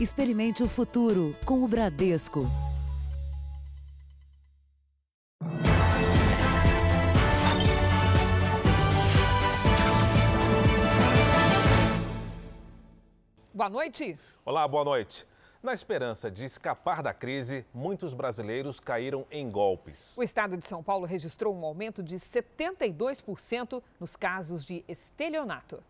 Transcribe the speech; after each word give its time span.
Experimente 0.00 0.62
o 0.62 0.68
futuro 0.68 1.34
com 1.44 1.64
o 1.64 1.66
Bradesco. 1.66 2.48
Boa 13.52 13.68
noite. 13.68 14.16
Olá, 14.44 14.68
boa 14.68 14.84
noite. 14.84 15.26
Na 15.60 15.74
esperança 15.74 16.30
de 16.30 16.44
escapar 16.44 17.02
da 17.02 17.12
crise, 17.12 17.66
muitos 17.74 18.14
brasileiros 18.14 18.78
caíram 18.78 19.26
em 19.32 19.50
golpes. 19.50 20.16
O 20.16 20.22
estado 20.22 20.56
de 20.56 20.64
São 20.64 20.80
Paulo 20.80 21.06
registrou 21.06 21.52
um 21.52 21.64
aumento 21.64 22.04
de 22.04 22.14
72% 22.14 23.82
nos 23.98 24.14
casos 24.14 24.64
de 24.64 24.84
estelionato. 24.86 25.82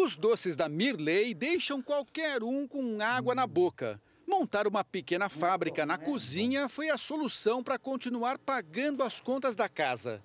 Os 0.00 0.14
doces 0.14 0.54
da 0.54 0.68
Mirley 0.68 1.34
deixam 1.34 1.82
qualquer 1.82 2.40
um 2.40 2.68
com 2.68 3.02
água 3.02 3.34
na 3.34 3.48
boca. 3.48 4.00
Montar 4.24 4.68
uma 4.68 4.84
pequena 4.84 5.28
fábrica 5.28 5.84
na 5.84 5.98
cozinha 5.98 6.68
foi 6.68 6.88
a 6.88 6.96
solução 6.96 7.64
para 7.64 7.80
continuar 7.80 8.38
pagando 8.38 9.02
as 9.02 9.20
contas 9.20 9.56
da 9.56 9.68
casa. 9.68 10.22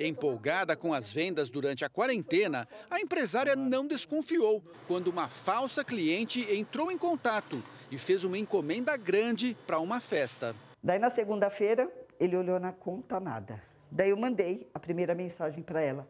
Empolgada 0.00 0.74
com 0.74 0.94
as 0.94 1.12
vendas 1.12 1.50
durante 1.50 1.84
a 1.84 1.88
quarentena, 1.90 2.66
a 2.90 2.98
empresária 2.98 3.54
não 3.54 3.86
desconfiou 3.86 4.64
quando 4.88 5.08
uma 5.08 5.28
falsa 5.28 5.84
cliente 5.84 6.50
entrou 6.50 6.90
em 6.90 6.96
contato 6.96 7.62
e 7.90 7.98
fez 7.98 8.24
uma 8.24 8.38
encomenda 8.38 8.96
grande 8.96 9.54
para 9.66 9.80
uma 9.80 10.00
festa. 10.00 10.56
Daí 10.82 10.98
na 10.98 11.10
segunda-feira, 11.10 11.92
ele 12.18 12.38
olhou 12.38 12.58
na 12.58 12.72
conta 12.72 13.20
nada. 13.20 13.62
Daí 13.90 14.08
eu 14.08 14.16
mandei 14.16 14.66
a 14.72 14.80
primeira 14.80 15.14
mensagem 15.14 15.62
para 15.62 15.82
ela. 15.82 16.08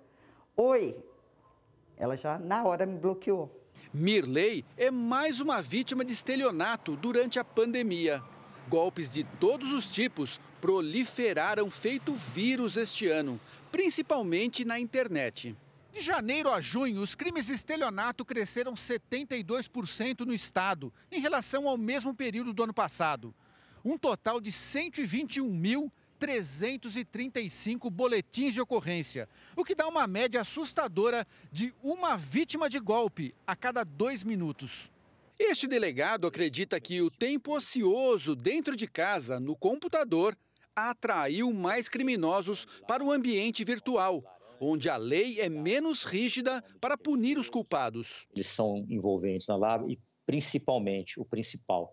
Oi. 0.57 1.10
Ela 2.01 2.17
já 2.17 2.39
na 2.39 2.65
hora 2.65 2.87
me 2.87 2.99
bloqueou. 2.99 3.55
Mirley 3.93 4.65
é 4.75 4.91
mais 4.91 5.39
uma 5.39 5.61
vítima 5.61 6.03
de 6.03 6.15
estelionato 6.15 6.97
durante 6.97 7.39
a 7.39 7.45
pandemia. 7.45 8.23
Golpes 8.69 9.11
de 9.11 9.23
todos 9.23 9.71
os 9.71 9.87
tipos 9.87 10.41
proliferaram 10.63 11.69
feito 11.69 12.15
vírus 12.15 12.79
este 12.79 13.07
ano, 13.07 13.39
principalmente 13.71 14.65
na 14.65 14.81
internet. 14.81 15.55
De 15.93 16.01
janeiro 16.01 16.51
a 16.51 16.61
junho, 16.61 17.03
os 17.03 17.15
crimes 17.15 17.47
de 17.47 17.53
estelionato 17.53 18.25
cresceram 18.25 18.73
72% 18.73 20.21
no 20.21 20.33
estado, 20.33 20.91
em 21.13 21.21
relação 21.21 21.69
ao 21.69 21.77
mesmo 21.77 22.15
período 22.15 22.55
do 22.55 22.63
ano 22.63 22.73
passado. 22.73 23.35
Um 23.85 23.99
total 23.99 24.41
de 24.41 24.51
121 24.51 25.53
mil 25.53 25.93
335 26.21 27.91
boletins 27.91 28.53
de 28.53 28.61
ocorrência, 28.61 29.27
o 29.57 29.65
que 29.65 29.75
dá 29.75 29.89
uma 29.89 30.07
média 30.07 30.43
assustadora 30.43 31.27
de 31.51 31.75
uma 31.83 32.17
vítima 32.17 32.69
de 32.69 32.79
golpe 32.79 33.35
a 33.47 33.57
cada 33.57 33.83
dois 33.83 34.23
minutos. 34.23 34.91
Este 35.39 35.67
delegado 35.67 36.27
acredita 36.27 36.79
que 36.79 37.01
o 37.01 37.11
tempo 37.11 37.57
ocioso 37.57 38.37
dentro 38.37 38.77
de 38.77 38.87
casa, 38.87 39.41
no 39.41 39.57
computador, 39.57 40.37
atraiu 40.77 41.51
mais 41.53 41.89
criminosos 41.89 42.67
para 42.87 43.03
o 43.03 43.11
ambiente 43.11 43.65
virtual, 43.65 44.23
onde 44.61 44.91
a 44.91 44.99
lei 44.99 45.41
é 45.41 45.49
menos 45.49 46.05
rígida 46.05 46.63
para 46.79 46.99
punir 46.99 47.39
os 47.39 47.49
culpados. 47.49 48.27
Eles 48.35 48.49
são 48.49 48.85
envolventes 48.91 49.47
na 49.47 49.57
lava 49.57 49.91
e, 49.91 49.99
principalmente, 50.27 51.19
o 51.19 51.25
principal, 51.25 51.91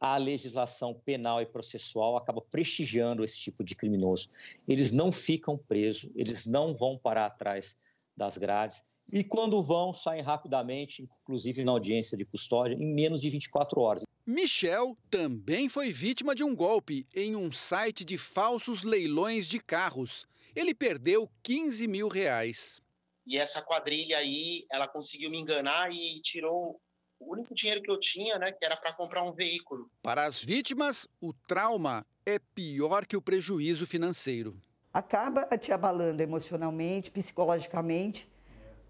a 0.00 0.16
legislação 0.16 0.94
penal 0.94 1.42
e 1.42 1.46
processual 1.46 2.16
acaba 2.16 2.40
prestigiando 2.40 3.22
esse 3.22 3.38
tipo 3.38 3.62
de 3.62 3.74
criminoso. 3.74 4.30
Eles 4.66 4.90
não 4.90 5.12
ficam 5.12 5.58
presos, 5.58 6.10
eles 6.14 6.46
não 6.46 6.74
vão 6.74 6.96
parar 6.96 7.26
atrás 7.26 7.76
das 8.16 8.38
grades 8.38 8.82
e 9.12 9.24
quando 9.24 9.60
vão, 9.62 9.92
saem 9.92 10.22
rapidamente, 10.22 11.08
inclusive 11.22 11.64
na 11.64 11.72
audiência 11.72 12.16
de 12.16 12.24
custódia, 12.24 12.74
em 12.74 12.94
menos 12.94 13.20
de 13.20 13.28
24 13.28 13.80
horas. 13.80 14.04
Michel 14.24 14.96
também 15.10 15.68
foi 15.68 15.90
vítima 15.90 16.34
de 16.34 16.44
um 16.44 16.54
golpe 16.54 17.06
em 17.14 17.34
um 17.34 17.50
site 17.50 18.04
de 18.04 18.16
falsos 18.16 18.82
leilões 18.82 19.48
de 19.48 19.58
carros. 19.58 20.26
Ele 20.54 20.72
perdeu 20.72 21.28
15 21.42 21.88
mil 21.88 22.06
reais. 22.06 22.80
E 23.26 23.36
essa 23.36 23.60
quadrilha 23.60 24.18
aí, 24.18 24.64
ela 24.70 24.86
conseguiu 24.86 25.30
me 25.30 25.38
enganar 25.38 25.92
e 25.92 26.20
tirou 26.22 26.80
o 27.20 27.34
único 27.34 27.54
dinheiro 27.54 27.82
que 27.82 27.90
eu 27.90 28.00
tinha, 28.00 28.38
né, 28.38 28.50
que 28.50 28.64
era 28.64 28.76
para 28.76 28.92
comprar 28.94 29.22
um 29.22 29.32
veículo. 29.32 29.88
Para 30.02 30.24
as 30.24 30.42
vítimas, 30.42 31.06
o 31.20 31.32
trauma 31.32 32.04
é 32.24 32.38
pior 32.38 33.04
que 33.04 33.16
o 33.16 33.22
prejuízo 33.22 33.86
financeiro. 33.86 34.56
Acaba 34.92 35.44
te 35.56 35.70
abalando 35.70 36.22
emocionalmente, 36.22 37.10
psicologicamente, 37.10 38.26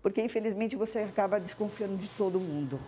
porque 0.00 0.22
infelizmente 0.22 0.76
você 0.76 1.00
acaba 1.00 1.38
desconfiando 1.38 1.96
de 1.96 2.08
todo 2.10 2.40
mundo. 2.40 2.80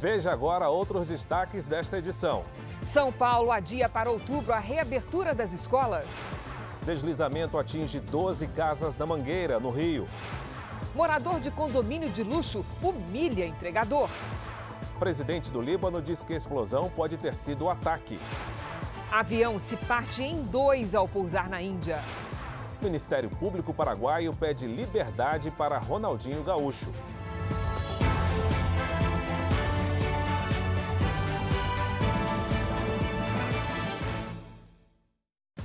Veja 0.00 0.32
agora 0.32 0.68
outros 0.68 1.08
destaques 1.08 1.66
desta 1.66 1.98
edição. 1.98 2.42
São 2.84 3.12
Paulo 3.12 3.50
adia 3.50 3.88
para 3.88 4.10
outubro 4.10 4.52
a 4.52 4.58
reabertura 4.58 5.34
das 5.34 5.52
escolas. 5.52 6.06
Deslizamento 6.84 7.58
atinge 7.58 8.00
12 8.00 8.46
casas 8.48 8.94
da 8.94 9.06
Mangueira, 9.06 9.58
no 9.58 9.70
Rio. 9.70 10.06
Morador 10.96 11.40
de 11.40 11.50
condomínio 11.50 12.08
de 12.08 12.22
luxo 12.22 12.64
humilha 12.82 13.44
entregador. 13.44 14.08
Presidente 14.98 15.50
do 15.50 15.60
Líbano 15.60 16.00
diz 16.00 16.24
que 16.24 16.32
a 16.32 16.36
explosão 16.38 16.88
pode 16.88 17.18
ter 17.18 17.34
sido 17.34 17.66
o 17.66 17.68
ataque. 17.68 18.18
Avião 19.12 19.58
se 19.58 19.76
parte 19.76 20.22
em 20.22 20.42
dois 20.44 20.94
ao 20.94 21.06
pousar 21.06 21.50
na 21.50 21.60
Índia. 21.60 22.00
Ministério 22.80 23.28
Público 23.28 23.74
Paraguaio 23.74 24.32
pede 24.32 24.66
liberdade 24.66 25.50
para 25.50 25.78
Ronaldinho 25.78 26.42
Gaúcho. 26.42 26.90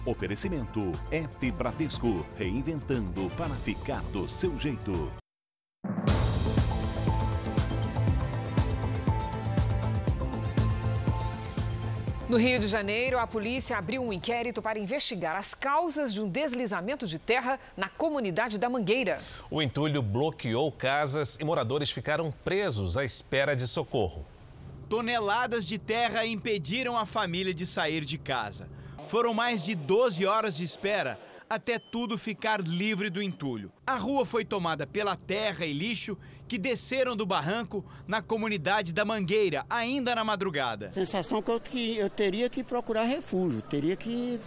Oferecimento 0.05 0.91
App 1.09 1.51
Bradesco, 1.51 2.25
reinventando 2.35 3.29
para 3.37 3.55
ficar 3.55 4.01
do 4.11 4.27
seu 4.27 4.57
jeito. 4.57 5.20
No 12.31 12.37
Rio 12.37 12.59
de 12.59 12.67
Janeiro, 12.69 13.19
a 13.19 13.27
polícia 13.27 13.77
abriu 13.77 14.01
um 14.01 14.13
inquérito 14.13 14.61
para 14.61 14.79
investigar 14.79 15.35
as 15.35 15.53
causas 15.53 16.13
de 16.13 16.21
um 16.21 16.29
deslizamento 16.29 17.05
de 17.05 17.19
terra 17.19 17.59
na 17.75 17.89
comunidade 17.89 18.57
da 18.57 18.69
Mangueira. 18.69 19.17
O 19.49 19.61
entulho 19.61 20.01
bloqueou 20.01 20.71
casas 20.71 21.37
e 21.41 21.43
moradores 21.43 21.91
ficaram 21.91 22.31
presos 22.31 22.95
à 22.95 23.03
espera 23.03 23.53
de 23.53 23.67
socorro. 23.67 24.25
Toneladas 24.87 25.65
de 25.65 25.77
terra 25.77 26.25
impediram 26.25 26.97
a 26.97 27.05
família 27.05 27.53
de 27.53 27.65
sair 27.65 28.05
de 28.05 28.17
casa. 28.17 28.69
Foram 29.09 29.33
mais 29.33 29.61
de 29.61 29.75
12 29.75 30.25
horas 30.25 30.55
de 30.55 30.63
espera 30.63 31.19
até 31.51 31.77
tudo 31.77 32.17
ficar 32.17 32.61
livre 32.61 33.09
do 33.09 33.21
entulho. 33.21 33.73
A 33.85 33.97
rua 33.97 34.25
foi 34.25 34.45
tomada 34.45 34.87
pela 34.87 35.17
terra 35.17 35.65
e 35.65 35.73
lixo 35.73 36.17
que 36.47 36.57
desceram 36.57 37.13
do 37.13 37.25
barranco 37.25 37.83
na 38.07 38.21
comunidade 38.21 38.93
da 38.93 39.03
Mangueira, 39.03 39.65
ainda 39.69 40.15
na 40.15 40.23
madrugada. 40.23 40.87
A 40.87 40.91
sensação 40.93 41.41
que 41.41 41.51
eu, 41.51 41.59
que 41.59 41.97
eu 41.97 42.09
teria 42.09 42.49
que 42.49 42.63
procurar 42.63 43.03
refúgio, 43.03 43.61
teria 43.63 43.97
que 43.97 44.39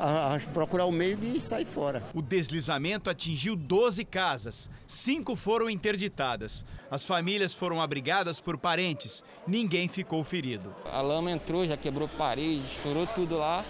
a, 0.00 0.36
a, 0.36 0.40
procurar 0.54 0.86
o 0.86 0.92
meio 0.92 1.18
de 1.18 1.38
sair 1.38 1.66
fora. 1.66 2.02
O 2.14 2.22
deslizamento 2.22 3.10
atingiu 3.10 3.54
12 3.54 4.02
casas, 4.06 4.70
cinco 4.86 5.36
foram 5.36 5.68
interditadas. 5.68 6.64
As 6.90 7.04
famílias 7.04 7.52
foram 7.52 7.78
abrigadas 7.78 8.40
por 8.40 8.56
parentes, 8.56 9.22
ninguém 9.46 9.86
ficou 9.86 10.24
ferido. 10.24 10.74
A 10.90 11.02
lama 11.02 11.30
entrou, 11.30 11.66
já 11.66 11.76
quebrou 11.76 12.08
parede, 12.08 12.64
estourou 12.64 13.06
tudo 13.06 13.36
lá 13.36 13.62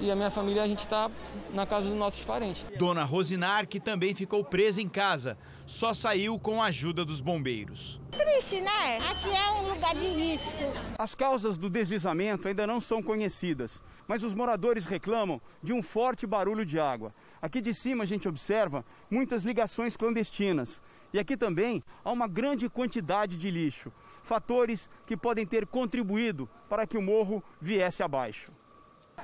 e 0.00 0.10
a 0.10 0.16
minha 0.16 0.30
família, 0.30 0.62
a 0.62 0.66
gente 0.66 0.80
está 0.80 1.10
na 1.52 1.66
casa 1.66 1.88
dos 1.88 1.96
nossos 1.96 2.24
parentes. 2.24 2.66
Dona 2.78 3.04
Rosinar, 3.04 3.66
que 3.66 3.80
também 3.80 4.14
ficou 4.14 4.44
presa 4.44 4.80
em 4.80 4.88
casa, 4.88 5.36
só 5.66 5.92
saiu 5.92 6.38
com 6.38 6.62
a 6.62 6.66
ajuda 6.66 7.04
dos 7.04 7.20
bombeiros. 7.20 8.00
Triste, 8.12 8.60
né? 8.60 8.98
Aqui 9.10 9.30
é 9.30 9.50
um 9.52 9.74
lugar 9.74 9.94
de 9.94 10.08
risco. 10.08 10.56
As 10.98 11.14
causas 11.14 11.58
do 11.58 11.68
deslizamento 11.68 12.48
ainda 12.48 12.66
não 12.66 12.80
são 12.80 13.02
conhecidas, 13.02 13.82
mas 14.06 14.22
os 14.22 14.34
moradores 14.34 14.86
reclamam 14.86 15.40
de 15.62 15.72
um 15.72 15.82
forte 15.82 16.26
barulho 16.26 16.64
de 16.64 16.78
água. 16.78 17.14
Aqui 17.42 17.60
de 17.60 17.74
cima 17.74 18.04
a 18.04 18.06
gente 18.06 18.28
observa 18.28 18.84
muitas 19.10 19.44
ligações 19.44 19.96
clandestinas. 19.96 20.82
E 21.12 21.18
aqui 21.18 21.36
também 21.36 21.82
há 22.04 22.12
uma 22.12 22.28
grande 22.28 22.68
quantidade 22.68 23.36
de 23.36 23.50
lixo, 23.50 23.90
fatores 24.22 24.90
que 25.06 25.16
podem 25.16 25.46
ter 25.46 25.66
contribuído 25.66 26.48
para 26.68 26.86
que 26.86 26.98
o 26.98 27.02
morro 27.02 27.42
viesse 27.60 28.02
abaixo. 28.02 28.52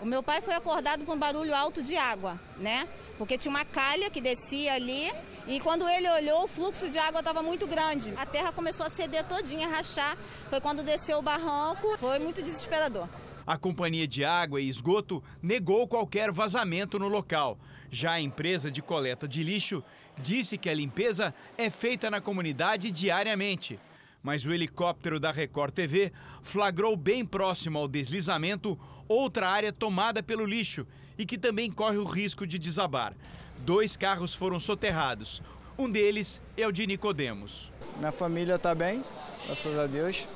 O 0.01 0.07
meu 0.07 0.23
pai 0.23 0.41
foi 0.41 0.55
acordado 0.55 1.05
com 1.05 1.13
um 1.13 1.19
barulho 1.19 1.55
alto 1.55 1.83
de 1.83 1.97
água, 1.97 2.39
né? 2.59 2.87
Porque 3.17 3.39
tinha 3.39 3.51
uma 3.51 3.65
calha 3.65 4.11
que 4.11 4.21
descia 4.21 4.75
ali 4.75 5.11
e 5.47 5.61
quando 5.61 5.89
ele 5.89 6.09
olhou, 6.09 6.45
o 6.45 6.49
fluxo 6.49 6.89
de 6.89 6.99
água 6.99 7.21
estava 7.21 7.43
muito 7.43 7.67
grande. 7.67 8.13
A 8.17 8.25
terra 8.25 8.51
começou 8.51 8.87
a 8.87 8.91
ceder 8.91 9.25
todinha, 9.25 9.67
a 9.67 9.71
rachar. 9.71 10.17
Foi 10.49 10.61
quando 10.61 10.83
desceu 10.83 11.19
o 11.19 11.23
barranco, 11.23 11.97
foi 11.99 12.19
muito 12.19 12.43
desesperador. 12.43 13.09
A 13.47 13.59
Companhia 13.59 14.09
de 14.09 14.25
Água 14.25 14.61
e 14.61 14.69
Esgoto 14.69 15.23
negou 15.43 15.87
qualquer 15.87 16.33
vazamento 16.33 16.99
no 16.99 17.09
local. 17.09 17.59
Já 17.91 18.13
a 18.13 18.21
empresa 18.21 18.71
de 18.71 18.81
coleta 18.81 19.29
de 19.29 19.45
lixo 19.45 19.85
disse 20.19 20.57
que 20.57 20.71
a 20.71 20.75
limpeza 20.75 21.35
é 21.59 21.69
feita 21.69 22.11
na 22.11 22.23
comunidade 22.23 22.91
diariamente. 22.91 23.79
Mas 24.25 24.47
o 24.47 24.55
helicóptero 24.55 25.21
da 25.21 25.31
Record 25.31 25.75
TV 25.75 26.11
flagrou 26.41 26.97
bem 26.97 27.27
próximo 27.27 27.79
ao 27.79 27.87
deslizamento 27.87 28.81
outra 29.07 29.51
área 29.51 29.71
tomada 29.71 30.23
pelo 30.23 30.47
lixo 30.47 30.87
e 31.19 31.27
que 31.27 31.37
também 31.37 31.71
corre 31.71 31.99
o 31.99 32.05
risco 32.05 32.47
de 32.47 32.59
desabar. 32.59 33.13
Dois 33.59 33.99
carros 33.99 34.35
foram 34.35 34.59
soterrados. 34.59 35.43
Um 35.79 35.91
deles 35.91 36.41
é 36.57 36.67
o 36.67 36.73
de 36.73 36.87
Nicodemos. 36.87 37.71
Minha 37.99 38.13
família 38.13 38.55
está 38.55 38.75
bem, 38.75 39.05
graças 39.45 39.79
a 39.79 39.87
Deus. 39.87 40.27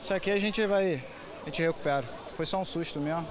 Isso 0.00 0.14
aqui 0.14 0.30
a 0.30 0.38
gente 0.38 0.66
vai, 0.66 1.04
a 1.42 1.44
gente 1.44 1.60
recupera. 1.60 2.06
Foi 2.34 2.46
só 2.46 2.62
um 2.62 2.64
susto 2.64 2.98
mesmo. 2.98 3.28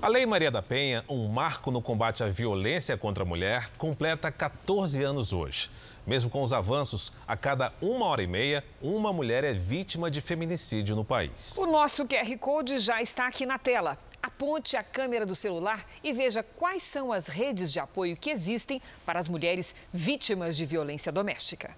A 0.00 0.06
Lei 0.06 0.24
Maria 0.26 0.48
da 0.48 0.62
Penha, 0.62 1.04
um 1.08 1.26
marco 1.26 1.72
no 1.72 1.82
combate 1.82 2.22
à 2.22 2.28
violência 2.28 2.96
contra 2.96 3.24
a 3.24 3.26
mulher, 3.26 3.68
completa 3.76 4.30
14 4.30 5.02
anos 5.02 5.32
hoje. 5.32 5.68
Mesmo 6.08 6.30
com 6.30 6.42
os 6.42 6.54
avanços, 6.54 7.12
a 7.26 7.36
cada 7.36 7.70
uma 7.82 8.06
hora 8.06 8.22
e 8.22 8.26
meia, 8.26 8.64
uma 8.80 9.12
mulher 9.12 9.44
é 9.44 9.52
vítima 9.52 10.10
de 10.10 10.22
feminicídio 10.22 10.96
no 10.96 11.04
país. 11.04 11.58
O 11.58 11.66
nosso 11.66 12.08
QR 12.08 12.38
Code 12.38 12.78
já 12.78 13.02
está 13.02 13.26
aqui 13.26 13.44
na 13.44 13.58
tela. 13.58 13.98
Aponte 14.22 14.74
a 14.74 14.82
câmera 14.82 15.26
do 15.26 15.34
celular 15.34 15.84
e 16.02 16.10
veja 16.10 16.42
quais 16.42 16.82
são 16.82 17.12
as 17.12 17.26
redes 17.26 17.70
de 17.70 17.78
apoio 17.78 18.16
que 18.16 18.30
existem 18.30 18.80
para 19.04 19.20
as 19.20 19.28
mulheres 19.28 19.76
vítimas 19.92 20.56
de 20.56 20.64
violência 20.64 21.12
doméstica. 21.12 21.76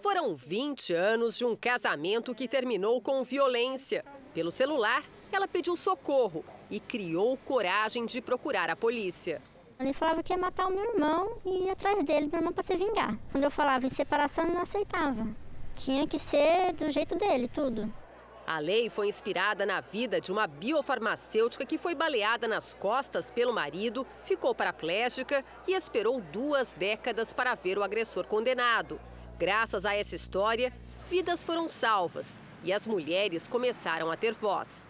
Foram 0.00 0.34
20 0.34 0.94
anos 0.94 1.36
de 1.36 1.44
um 1.44 1.54
casamento 1.54 2.34
que 2.34 2.48
terminou 2.48 2.98
com 2.98 3.22
violência. 3.22 4.06
Pelo 4.32 4.50
celular, 4.50 5.04
ela 5.30 5.46
pediu 5.46 5.76
socorro 5.76 6.42
e 6.70 6.80
criou 6.80 7.36
coragem 7.36 8.06
de 8.06 8.22
procurar 8.22 8.70
a 8.70 8.76
polícia. 8.76 9.42
Ele 9.80 9.92
falava 9.92 10.24
que 10.24 10.32
ia 10.32 10.38
matar 10.38 10.66
o 10.66 10.72
meu 10.72 10.92
irmão 10.92 11.38
e 11.44 11.66
ir 11.66 11.70
atrás 11.70 12.04
dele, 12.04 12.26
meu 12.26 12.40
irmão, 12.40 12.52
para 12.52 12.64
se 12.64 12.76
vingar. 12.76 13.16
Quando 13.30 13.44
eu 13.44 13.50
falava 13.50 13.86
em 13.86 13.90
separação, 13.90 14.44
ele 14.44 14.54
não 14.54 14.62
aceitava. 14.62 15.28
Tinha 15.76 16.04
que 16.04 16.18
ser 16.18 16.72
do 16.72 16.90
jeito 16.90 17.14
dele, 17.14 17.46
tudo. 17.46 17.92
A 18.44 18.58
lei 18.58 18.90
foi 18.90 19.06
inspirada 19.06 19.64
na 19.64 19.80
vida 19.80 20.20
de 20.20 20.32
uma 20.32 20.48
biofarmacêutica 20.48 21.64
que 21.64 21.78
foi 21.78 21.94
baleada 21.94 22.48
nas 22.48 22.74
costas 22.74 23.30
pelo 23.30 23.52
marido, 23.52 24.04
ficou 24.24 24.52
paraplégica 24.52 25.44
e 25.66 25.74
esperou 25.74 26.20
duas 26.20 26.72
décadas 26.72 27.32
para 27.32 27.54
ver 27.54 27.78
o 27.78 27.84
agressor 27.84 28.26
condenado. 28.26 28.98
Graças 29.38 29.84
a 29.84 29.94
essa 29.94 30.16
história, 30.16 30.72
vidas 31.08 31.44
foram 31.44 31.68
salvas 31.68 32.40
e 32.64 32.72
as 32.72 32.84
mulheres 32.84 33.46
começaram 33.46 34.10
a 34.10 34.16
ter 34.16 34.32
voz 34.34 34.87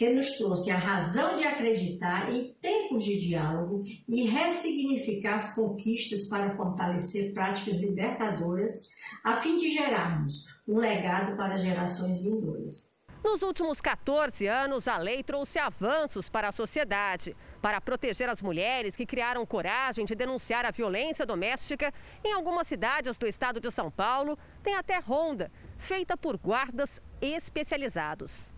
que 0.00 0.08
nos 0.08 0.38
trouxe 0.38 0.70
a 0.70 0.78
razão 0.78 1.36
de 1.36 1.44
acreditar 1.44 2.32
em 2.32 2.54
tempos 2.54 3.04
de 3.04 3.20
diálogo 3.20 3.84
e 4.08 4.22
ressignificar 4.22 5.34
as 5.34 5.54
conquistas 5.54 6.26
para 6.26 6.56
fortalecer 6.56 7.34
práticas 7.34 7.78
libertadoras, 7.78 8.88
a 9.22 9.36
fim 9.36 9.58
de 9.58 9.70
gerarmos 9.70 10.46
um 10.66 10.78
legado 10.78 11.36
para 11.36 11.58
gerações 11.58 12.24
vindouras. 12.24 12.98
Nos 13.22 13.42
últimos 13.42 13.78
14 13.78 14.46
anos, 14.46 14.88
a 14.88 14.96
lei 14.96 15.22
trouxe 15.22 15.58
avanços 15.58 16.30
para 16.30 16.48
a 16.48 16.52
sociedade. 16.52 17.36
Para 17.60 17.78
proteger 17.78 18.30
as 18.30 18.40
mulheres 18.40 18.96
que 18.96 19.04
criaram 19.04 19.44
coragem 19.44 20.06
de 20.06 20.14
denunciar 20.14 20.64
a 20.64 20.70
violência 20.70 21.26
doméstica, 21.26 21.92
em 22.24 22.32
algumas 22.32 22.66
cidades 22.66 23.18
do 23.18 23.26
estado 23.26 23.60
de 23.60 23.70
São 23.70 23.90
Paulo, 23.90 24.38
tem 24.62 24.74
até 24.76 24.98
ronda, 24.98 25.52
feita 25.76 26.16
por 26.16 26.38
guardas 26.38 27.02
especializados. 27.20 28.50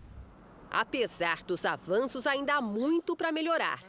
Apesar 0.72 1.44
dos 1.44 1.66
avanços, 1.66 2.26
ainda 2.26 2.54
há 2.54 2.60
muito 2.62 3.14
para 3.14 3.30
melhorar. 3.30 3.82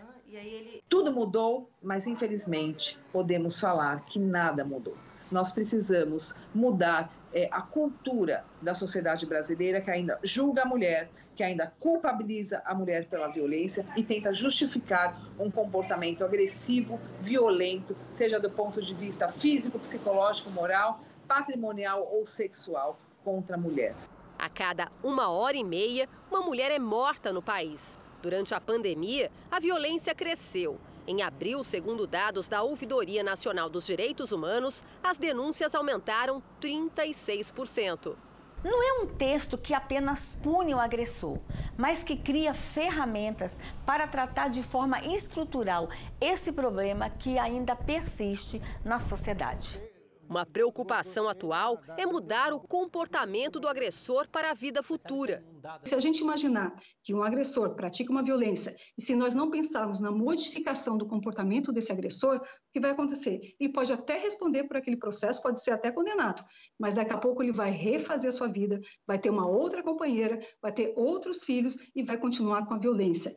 Tudo 0.89 1.13
mudou, 1.13 1.69
mas 1.81 2.05
infelizmente 2.05 2.99
podemos 3.09 3.57
falar 3.57 4.03
que 4.03 4.19
nada 4.19 4.65
mudou. 4.65 4.97
Nós 5.31 5.49
precisamos 5.49 6.35
mudar 6.53 7.09
é, 7.33 7.47
a 7.49 7.61
cultura 7.61 8.43
da 8.61 8.73
sociedade 8.73 9.25
brasileira 9.25 9.79
que 9.79 9.89
ainda 9.89 10.19
julga 10.23 10.63
a 10.63 10.65
mulher, 10.65 11.09
que 11.37 11.41
ainda 11.41 11.71
culpabiliza 11.79 12.61
a 12.65 12.75
mulher 12.75 13.07
pela 13.07 13.29
violência 13.29 13.85
e 13.95 14.03
tenta 14.03 14.33
justificar 14.33 15.17
um 15.39 15.49
comportamento 15.49 16.25
agressivo, 16.25 16.99
violento, 17.21 17.95
seja 18.11 18.41
do 18.41 18.49
ponto 18.49 18.81
de 18.81 18.93
vista 18.93 19.29
físico, 19.29 19.79
psicológico, 19.79 20.51
moral, 20.51 20.99
patrimonial 21.29 22.05
ou 22.11 22.27
sexual 22.27 22.99
contra 23.23 23.55
a 23.55 23.59
mulher. 23.59 23.95
A 24.43 24.49
cada 24.49 24.91
uma 25.01 25.29
hora 25.29 25.55
e 25.55 25.63
meia, 25.63 26.09
uma 26.29 26.41
mulher 26.41 26.69
é 26.69 26.77
morta 26.77 27.31
no 27.31 27.41
país. 27.41 27.97
Durante 28.21 28.53
a 28.53 28.59
pandemia, 28.59 29.31
a 29.49 29.57
violência 29.57 30.13
cresceu. 30.13 30.81
Em 31.07 31.21
abril, 31.21 31.63
segundo 31.63 32.05
dados 32.05 32.49
da 32.49 32.61
Ouvidoria 32.61 33.23
Nacional 33.23 33.69
dos 33.69 33.85
Direitos 33.85 34.33
Humanos, 34.33 34.83
as 35.01 35.17
denúncias 35.17 35.73
aumentaram 35.73 36.43
36%. 36.61 38.17
Não 38.65 38.83
é 38.83 39.01
um 39.01 39.07
texto 39.07 39.57
que 39.57 39.73
apenas 39.73 40.37
pune 40.43 40.75
o 40.75 40.79
agressor, 40.79 41.39
mas 41.77 42.03
que 42.03 42.17
cria 42.17 42.53
ferramentas 42.53 43.61
para 43.85 44.09
tratar 44.09 44.49
de 44.49 44.61
forma 44.61 44.99
estrutural 45.05 45.87
esse 46.19 46.51
problema 46.51 47.09
que 47.09 47.39
ainda 47.39 47.77
persiste 47.77 48.61
na 48.83 48.99
sociedade. 48.99 49.92
Uma 50.29 50.45
preocupação 50.45 51.27
atual 51.27 51.79
é 51.97 52.05
mudar 52.05 52.53
o 52.53 52.59
comportamento 52.59 53.59
do 53.59 53.67
agressor 53.67 54.27
para 54.29 54.51
a 54.51 54.53
vida 54.53 54.81
futura. 54.81 55.43
Se 55.83 55.95
a 55.95 55.99
gente 55.99 56.19
imaginar 56.19 56.73
que 57.03 57.13
um 57.13 57.23
agressor 57.23 57.75
pratica 57.75 58.11
uma 58.11 58.23
violência 58.23 58.75
e 58.97 59.01
se 59.01 59.15
nós 59.15 59.35
não 59.35 59.49
pensarmos 59.49 59.99
na 59.99 60.11
modificação 60.11 60.97
do 60.97 61.07
comportamento 61.07 61.71
desse 61.71 61.91
agressor, 61.91 62.37
o 62.37 62.41
que 62.71 62.79
vai 62.79 62.91
acontecer? 62.91 63.55
Ele 63.59 63.71
pode 63.71 63.91
até 63.93 64.17
responder 64.17 64.63
por 64.63 64.77
aquele 64.77 64.97
processo, 64.97 65.41
pode 65.41 65.61
ser 65.61 65.71
até 65.71 65.91
condenado, 65.91 66.43
mas 66.79 66.95
daqui 66.95 67.13
a 67.13 67.17
pouco 67.17 67.43
ele 67.43 67.51
vai 67.51 67.71
refazer 67.71 68.29
a 68.29 68.31
sua 68.31 68.47
vida, 68.47 68.79
vai 69.05 69.19
ter 69.19 69.29
uma 69.29 69.47
outra 69.47 69.83
companheira, 69.83 70.39
vai 70.61 70.71
ter 70.71 70.93
outros 70.95 71.43
filhos 71.43 71.77
e 71.95 72.03
vai 72.03 72.17
continuar 72.17 72.65
com 72.65 72.73
a 72.73 72.79
violência. 72.79 73.33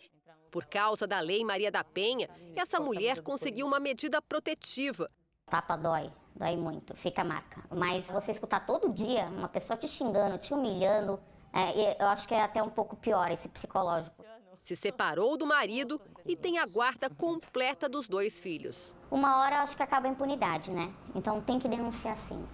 Por 0.51 0.65
causa 0.65 1.07
da 1.07 1.21
Lei 1.21 1.45
Maria 1.45 1.71
da 1.71 1.85
Penha, 1.85 2.31
essa 2.55 2.81
mulher 2.81 3.23
conseguiu 3.23 3.67
uma 3.67 3.79
medida 3.79 4.23
protetiva. 4.23 5.11
Tapa 5.51 5.77
dói, 5.77 6.11
dói 6.37 6.57
muito, 6.57 6.95
fica 6.97 7.25
marca. 7.25 7.65
Mas 7.71 8.07
você 8.07 8.33
escutar 8.33 8.61
todo 8.67 8.93
dia 8.93 9.27
uma 9.27 9.49
pessoa 9.49 9.77
te 9.77 9.89
xingando, 9.89 10.39
te 10.39 10.53
humilhando, 10.53 11.19
é, 11.53 12.01
eu 12.03 12.07
acho 12.09 12.29
que 12.29 12.35
é 12.35 12.43
até 12.43 12.63
um 12.63 12.69
pouco 12.69 12.97
pior 12.97 13.31
esse 13.31 13.49
psicológico. 13.49 14.25
Se 14.61 14.75
separou 14.75 15.39
do 15.39 15.47
marido 15.47 16.01
e 16.27 16.37
tem 16.37 16.59
a 16.59 16.67
guarda 16.67 17.09
completa 17.09 17.89
dos 17.89 18.09
dois 18.09 18.41
filhos. 18.41 18.95
Uma 19.11 19.39
hora 19.39 19.57
eu 19.57 19.61
acho 19.61 19.77
que 19.77 19.83
acaba 19.83 20.09
a 20.09 20.11
impunidade, 20.11 20.73
né? 20.73 20.93
Então 21.15 21.41
tem 21.41 21.59
que 21.59 21.69
denunciar 21.69 22.19
sim. 22.19 22.45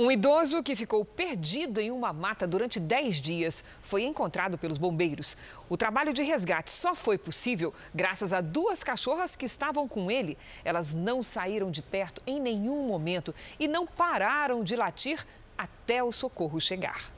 Um 0.00 0.10
idoso 0.10 0.62
que 0.62 0.74
ficou 0.74 1.04
perdido 1.04 1.78
em 1.78 1.90
uma 1.90 2.10
mata 2.10 2.46
durante 2.46 2.80
10 2.80 3.20
dias 3.20 3.62
foi 3.82 4.02
encontrado 4.04 4.56
pelos 4.56 4.78
bombeiros. 4.78 5.36
O 5.68 5.76
trabalho 5.76 6.14
de 6.14 6.22
resgate 6.22 6.70
só 6.70 6.94
foi 6.94 7.18
possível 7.18 7.74
graças 7.94 8.32
a 8.32 8.40
duas 8.40 8.82
cachorras 8.82 9.36
que 9.36 9.44
estavam 9.44 9.86
com 9.86 10.10
ele. 10.10 10.38
Elas 10.64 10.94
não 10.94 11.22
saíram 11.22 11.70
de 11.70 11.82
perto 11.82 12.22
em 12.26 12.40
nenhum 12.40 12.86
momento 12.86 13.34
e 13.58 13.68
não 13.68 13.86
pararam 13.86 14.64
de 14.64 14.74
latir 14.74 15.22
até 15.58 16.02
o 16.02 16.10
socorro 16.10 16.58
chegar. 16.58 17.12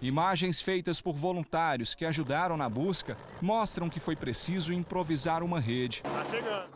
Imagens 0.00 0.62
feitas 0.62 1.00
por 1.00 1.14
voluntários 1.14 1.92
que 1.92 2.04
ajudaram 2.04 2.56
na 2.56 2.68
busca 2.68 3.18
mostram 3.40 3.90
que 3.90 3.98
foi 3.98 4.14
preciso 4.14 4.72
improvisar 4.72 5.42
uma 5.42 5.58
rede. 5.58 6.02
Tá 6.02 6.24
chegando. 6.30 6.70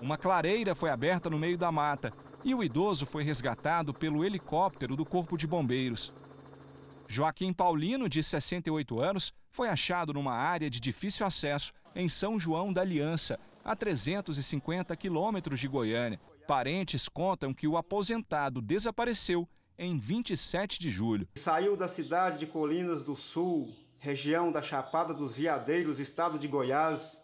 Uma 0.00 0.16
clareira 0.16 0.74
foi 0.74 0.88
aberta 0.88 1.28
no 1.28 1.38
meio 1.38 1.58
da 1.58 1.70
mata 1.70 2.10
e 2.48 2.54
o 2.54 2.64
idoso 2.64 3.04
foi 3.04 3.22
resgatado 3.22 3.92
pelo 3.92 4.24
helicóptero 4.24 4.96
do 4.96 5.04
Corpo 5.04 5.36
de 5.36 5.46
Bombeiros. 5.46 6.10
Joaquim 7.06 7.52
Paulino, 7.52 8.08
de 8.08 8.22
68 8.22 8.98
anos, 9.00 9.34
foi 9.50 9.68
achado 9.68 10.14
numa 10.14 10.32
área 10.32 10.70
de 10.70 10.80
difícil 10.80 11.26
acesso 11.26 11.74
em 11.94 12.08
São 12.08 12.40
João 12.40 12.72
da 12.72 12.80
Aliança, 12.80 13.38
a 13.62 13.76
350 13.76 14.96
quilômetros 14.96 15.60
de 15.60 15.68
Goiânia. 15.68 16.18
Parentes 16.46 17.06
contam 17.06 17.52
que 17.52 17.68
o 17.68 17.76
aposentado 17.76 18.62
desapareceu 18.62 19.46
em 19.78 19.98
27 19.98 20.80
de 20.80 20.90
julho. 20.90 21.28
Saiu 21.34 21.76
da 21.76 21.86
cidade 21.86 22.38
de 22.38 22.46
Colinas 22.46 23.02
do 23.02 23.14
Sul, 23.14 23.74
região 24.00 24.50
da 24.50 24.62
Chapada 24.62 25.12
dos 25.12 25.36
Veadeiros, 25.36 25.98
estado 25.98 26.38
de 26.38 26.48
Goiás, 26.48 27.20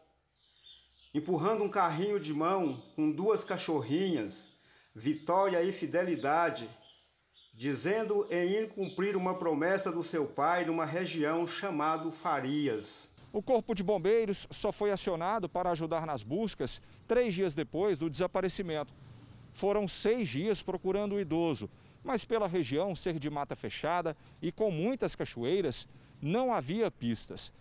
empurrando 1.15 1.65
um 1.65 1.69
carrinho 1.71 2.21
de 2.21 2.35
mão 2.35 2.83
com 2.95 3.11
duas 3.11 3.43
cachorrinhas 3.43 4.54
vitória 4.95 5.61
e 5.63 5.73
fidelidade, 5.73 6.69
dizendo 7.53 8.27
em 8.31 8.49
ir 8.51 8.69
cumprir 8.71 9.17
uma 9.17 9.35
promessa 9.35 9.91
do 9.91 10.03
seu 10.03 10.25
pai 10.27 10.65
numa 10.65 10.85
região 10.85 11.47
chamado 11.47 12.13
Farias. 12.13 13.11
O 13.33 13.43
Corpo 13.43 13.75
de 13.75 13.83
Bombeiros 13.83 14.47
só 14.51 14.71
foi 14.71 14.93
acionado 14.93 15.49
para 15.49 15.71
ajudar 15.71 16.07
nas 16.07 16.23
buscas 16.23 16.81
três 17.09 17.35
dias 17.35 17.55
depois 17.55 17.99
do 17.99 18.09
desaparecimento. 18.09 18.95
Foram 19.53 19.89
seis 19.89 20.29
dias 20.29 20.63
procurando 20.63 21.17
o 21.17 21.21
idoso, 21.21 21.69
mas 22.05 22.25
pela 22.25 22.47
região 22.47 22.95
ser 22.95 23.19
de 23.19 23.29
mata 23.29 23.57
fechada 23.57 24.17
e 24.41 24.53
com 24.53 24.71
muitas 24.71 25.17
cachoeiras, 25.17 25.89
não 26.23 26.53
havia 26.53 26.91
pistas. 26.91 27.53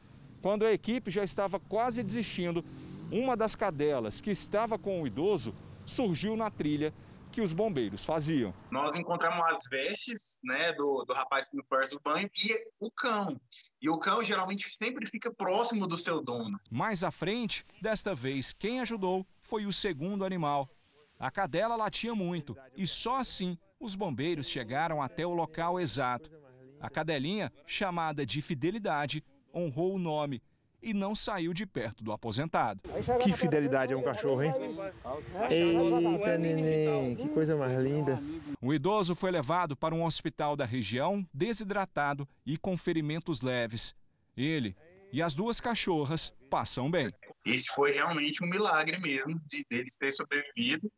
Quando 0.42 0.66
a 0.66 0.72
equipe 0.72 1.10
já 1.10 1.24
estava 1.24 1.60
quase 1.60 2.04
desistindo, 2.04 2.64
uma 3.12 3.36
das 3.36 3.56
cadelas 3.56 4.22
que 4.22 4.30
estava 4.30 4.78
com 4.78 5.02
o 5.02 5.08
idoso 5.08 5.56
surgiu 5.86 6.36
na 6.36 6.52
trilha 6.52 6.94
que 7.34 7.42
os 7.42 7.52
bombeiros 7.52 8.06
faziam. 8.06 8.54
Nós 8.70 8.96
encontramos 8.96 9.44
as 9.48 9.64
vestes 9.68 10.40
né, 10.44 10.72
do, 10.74 11.04
do 11.04 11.14
rapaz 11.14 11.50
no 11.52 11.64
perto 11.64 11.96
do 11.96 12.02
banho 12.02 12.30
e 12.38 12.64
o 12.80 12.92
cão. 12.92 13.42
E 13.82 13.90
o 13.90 13.98
cão 13.98 14.24
geralmente 14.24 14.74
sempre 14.74 15.10
fica 15.10 15.34
próximo 15.34 15.88
do 15.88 15.98
seu 15.98 16.22
dono. 16.22 16.60
Mais 16.70 17.04
à 17.04 17.10
frente, 17.10 17.66
desta 17.82 18.14
vez, 18.14 18.54
quem 18.54 18.80
ajudou 18.80 19.26
foi 19.42 19.66
o 19.66 19.74
segundo 19.74 20.24
animal. 20.24 20.70
A 21.20 21.32
cadela 21.32 21.76
latia 21.76 22.14
muito 22.14 22.56
e 22.78 22.86
só 22.86 23.18
assim 23.18 23.58
os 23.80 23.96
bombeiros 23.96 24.48
chegaram 24.48 25.02
até 25.02 25.26
o 25.26 25.34
local 25.34 25.80
exato. 25.80 26.32
A 26.80 26.90
cadelinha, 26.90 27.52
chamada 27.66 28.26
de 28.26 28.42
Fidelidade, 28.42 29.24
honrou 29.54 29.96
o 29.96 30.00
nome 30.00 30.42
e 30.84 30.94
não 30.94 31.16
saiu 31.16 31.54
de 31.54 31.66
perto 31.66 32.04
do 32.04 32.12
aposentado. 32.12 32.82
Que 33.24 33.32
fidelidade 33.34 33.94
é 33.94 33.98
um 33.98 34.04
cachorro, 34.04 34.44
hein? 34.44 34.54
Eita, 35.50 36.38
neném, 36.38 37.16
que 37.16 37.30
coisa 37.30 37.56
mais 37.56 37.82
linda. 37.82 38.22
O 38.62 38.74
idoso 38.74 39.16
foi 39.16 39.32
levado 39.32 39.76
para 39.76 39.96
um 39.96 40.04
hospital 40.04 40.56
da 40.56 40.66
região, 40.66 41.26
desidratado 41.34 42.28
e 42.46 42.58
com 42.58 42.76
ferimentos 42.76 43.42
leves. 43.42 43.96
Ele 44.36 44.76
e 45.12 45.22
as 45.22 45.34
duas 45.34 45.62
cachorras 45.62 46.34
passam 46.50 46.92
bem. 46.92 47.12
Esse 47.46 47.68
foi 47.68 47.92
realmente 47.92 48.44
um 48.44 48.50
milagre 48.50 49.00
mesmo 49.00 49.40
de 49.48 49.64
deles 49.70 49.98
ter 49.98 50.12
sobrevivido 50.12 50.92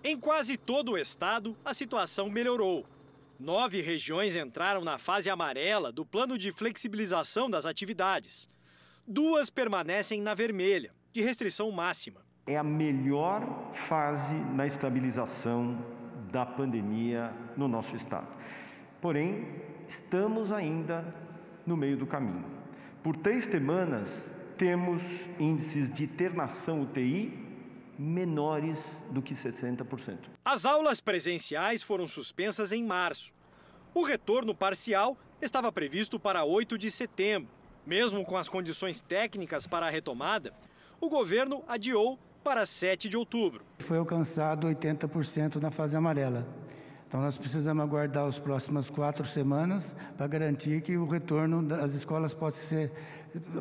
Em 0.05 0.21
quase 0.21 0.59
todo 0.59 0.93
o 0.93 0.99
estado, 0.99 1.57
a 1.65 1.73
situação 1.73 2.29
melhorou. 2.29 2.85
Nove 3.41 3.81
regiões 3.81 4.37
entraram 4.37 4.85
na 4.85 4.99
fase 4.99 5.31
amarela 5.31 5.91
do 5.91 6.05
plano 6.05 6.37
de 6.37 6.53
flexibilização 6.53 7.49
das 7.49 7.65
atividades. 7.65 8.51
Duas 9.07 9.49
permanecem 9.49 10.21
na 10.21 10.35
vermelha, 10.35 10.93
de 11.11 11.23
restrição 11.23 11.71
máxima 11.71 12.28
é 12.49 12.57
a 12.57 12.65
melhor 12.65 13.71
fase 13.75 14.35
na 14.35 14.67
estabilização 14.67 15.79
da 16.33 16.47
pandemia 16.47 17.31
no 17.55 17.69
nosso 17.69 17.95
estado. 17.95 18.27
Porém, 19.03 19.47
estamos 19.87 20.51
ainda 20.51 21.15
no 21.67 21.77
meio 21.77 21.99
do 21.99 22.07
caminho. 22.07 22.45
Por 23.03 23.15
três 23.17 23.45
semanas, 23.45 24.47
temos 24.57 25.27
índices 25.39 25.91
de 25.91 26.05
internação 26.05 26.81
UTI 26.83 27.47
menores 27.99 29.05
do 29.11 29.21
que 29.21 29.35
70%. 29.35 30.17
As 30.43 30.65
aulas 30.65 31.01
presenciais 31.01 31.83
foram 31.83 32.07
suspensas 32.07 32.73
em 32.73 32.83
março. 32.83 33.35
O 33.93 34.03
retorno 34.03 34.55
parcial 34.55 35.19
estava 35.43 35.71
previsto 35.71 36.19
para 36.19 36.45
8 36.45 36.79
de 36.79 36.91
setembro. 36.91 37.51
Mesmo 37.85 38.25
com 38.25 38.37
as 38.37 38.49
condições 38.49 39.01
técnicas 39.01 39.67
para 39.67 39.87
a 39.87 39.91
retomada, 39.91 40.55
o 41.01 41.09
governo 41.09 41.63
adiou 41.69 42.19
para 42.49 42.65
7 42.65 43.11
de 43.11 43.17
outubro. 43.19 43.63
Foi 43.79 43.99
alcançado 43.99 44.67
80% 44.69 45.57
na 45.57 45.71
fase 45.71 45.95
amarela. 45.95 46.49
Então, 47.07 47.21
nós 47.21 47.37
precisamos 47.37 47.85
aguardar 47.85 48.25
as 48.25 48.39
próximas 48.39 48.89
quatro 48.89 49.23
semanas 49.23 49.95
para 50.17 50.27
garantir 50.27 50.81
que 50.81 50.97
o 50.97 51.07
retorno 51.07 51.63
das 51.63 51.93
escolas 51.93 52.33
pode 52.33 52.55
ser, 52.55 52.91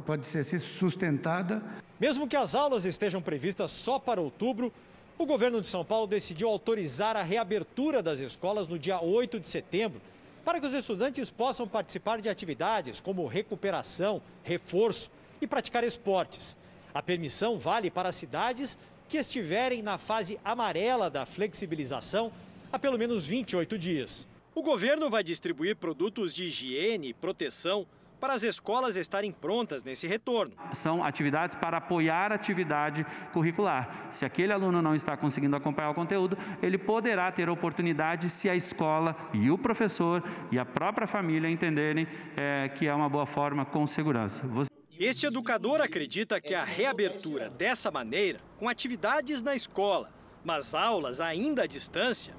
pode 0.06 0.25
ser 0.25 0.41
sustentada. 0.62 1.62
Mesmo 2.00 2.29
que 2.29 2.38
as 2.38 2.56
aulas 2.56 2.86
estejam 2.86 3.22
previstas 3.22 3.72
só 3.72 4.00
para 4.00 4.22
outubro, 4.22 4.72
o 5.17 5.25
governo 5.25 5.60
de 5.60 5.67
São 5.67 5.84
Paulo 5.84 6.08
decidiu 6.08 6.48
autorizar 6.48 7.17
a 7.17 7.24
reabertura 7.24 8.01
das 8.01 8.22
escolas 8.22 8.70
no 8.70 8.79
dia 8.79 9.01
8 9.01 9.38
de 9.38 9.50
setembro, 9.50 10.00
para 10.46 10.62
que 10.62 10.65
os 10.65 10.74
estudantes 10.74 11.29
possam 11.29 11.67
participar 11.67 12.22
de 12.22 12.29
atividades 12.29 13.01
como 13.01 13.27
recuperação, 13.27 14.22
reforço 14.46 15.12
e 15.41 15.46
praticar 15.46 15.84
esportes. 15.84 16.56
A 16.97 17.01
permissão 17.03 17.59
vale 17.59 17.91
para 17.91 18.11
cidades 18.11 18.75
que 19.07 19.17
estiverem 19.17 19.83
na 19.83 19.99
fase 19.99 20.39
amarela 20.43 21.11
da 21.11 21.27
flexibilização 21.27 22.31
há 22.73 22.79
pelo 22.79 22.97
menos 22.97 23.23
28 23.23 23.77
dias. 23.77 24.27
O 24.55 24.63
governo 24.63 25.07
vai 25.07 25.23
distribuir 25.23 25.75
produtos 25.75 26.33
de 26.33 26.45
higiene 26.45 27.09
e 27.09 27.13
proteção 27.13 27.85
para 28.19 28.33
as 28.33 28.41
escolas 28.41 28.95
estarem 28.95 29.31
prontas 29.31 29.83
nesse 29.83 30.07
retorno. 30.07 30.55
São 30.73 31.03
atividades 31.03 31.55
para 31.55 31.77
apoiar 31.77 32.31
a 32.31 32.35
atividade 32.35 33.05
curricular. 33.31 34.07
Se 34.09 34.25
aquele 34.25 34.51
aluno 34.51 34.81
não 34.81 34.95
está 34.95 35.15
conseguindo 35.15 35.55
acompanhar 35.55 35.91
o 35.91 35.93
conteúdo, 35.93 36.35
ele 36.63 36.79
poderá 36.79 37.31
ter 37.31 37.47
oportunidade 37.47 38.27
se 38.27 38.49
a 38.49 38.55
escola 38.55 39.15
e 39.31 39.51
o 39.51 39.57
professor 39.59 40.23
e 40.51 40.57
a 40.57 40.65
própria 40.65 41.05
família 41.05 41.47
entenderem 41.47 42.07
é, 42.35 42.67
que 42.69 42.87
é 42.87 42.93
uma 42.95 43.07
boa 43.07 43.27
forma 43.27 43.63
com 43.65 43.85
segurança. 43.85 44.47
Você... 44.47 44.76
Este 44.99 45.27
educador 45.27 45.79
acredita 45.79 46.41
que 46.41 46.55
a 46.55 46.63
reabertura 46.63 47.51
dessa 47.51 47.91
maneira, 47.91 48.39
com 48.57 48.67
atividades 48.67 49.43
na 49.43 49.55
escola, 49.55 50.11
mas 50.43 50.73
aulas 50.73 51.21
ainda 51.21 51.63
à 51.63 51.67
distância, 51.67 52.33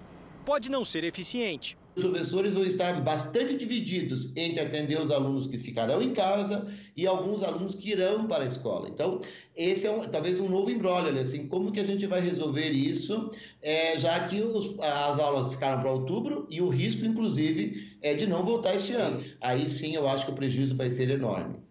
pode 0.45 0.69
não 0.69 0.85
ser 0.85 1.05
eficiente. 1.05 1.79
Os 1.95 2.03
professores 2.03 2.55
vão 2.55 2.65
estar 2.65 3.01
bastante 3.01 3.57
divididos 3.57 4.33
entre 4.35 4.59
atender 4.59 5.01
os 5.01 5.13
alunos 5.13 5.47
que 5.47 5.57
ficarão 5.57 6.03
em 6.03 6.13
casa 6.13 6.67
e 6.97 7.07
alguns 7.07 7.45
alunos 7.45 7.77
que 7.77 7.91
irão 7.91 8.27
para 8.27 8.43
a 8.43 8.47
escola. 8.47 8.89
Então, 8.89 9.21
esse 9.57 9.87
é 9.87 9.91
um, 9.93 10.01
talvez 10.09 10.41
um 10.41 10.49
novo 10.49 10.69
embrólio, 10.69 11.13
né? 11.13 11.21
assim, 11.21 11.47
como 11.47 11.71
que 11.71 11.79
a 11.79 11.85
gente 11.85 12.07
vai 12.07 12.21
resolver 12.21 12.71
isso, 12.71 13.31
é, 13.63 13.97
já 13.97 14.27
que 14.27 14.43
os, 14.43 14.77
as 14.81 15.21
aulas 15.21 15.53
ficaram 15.53 15.81
para 15.81 15.93
outubro 15.93 16.47
e 16.51 16.61
o 16.61 16.69
risco, 16.69 17.07
inclusive, 17.07 17.97
é 18.03 18.15
de 18.15 18.27
não 18.27 18.45
voltar 18.45 18.75
este 18.75 18.95
ano. 18.95 19.23
Aí 19.41 19.69
sim, 19.69 19.95
eu 19.95 20.09
acho 20.09 20.27
que 20.27 20.33
o 20.33 20.35
prejuízo 20.35 20.77
vai 20.77 20.91
ser 20.91 21.09
enorme. 21.09 21.68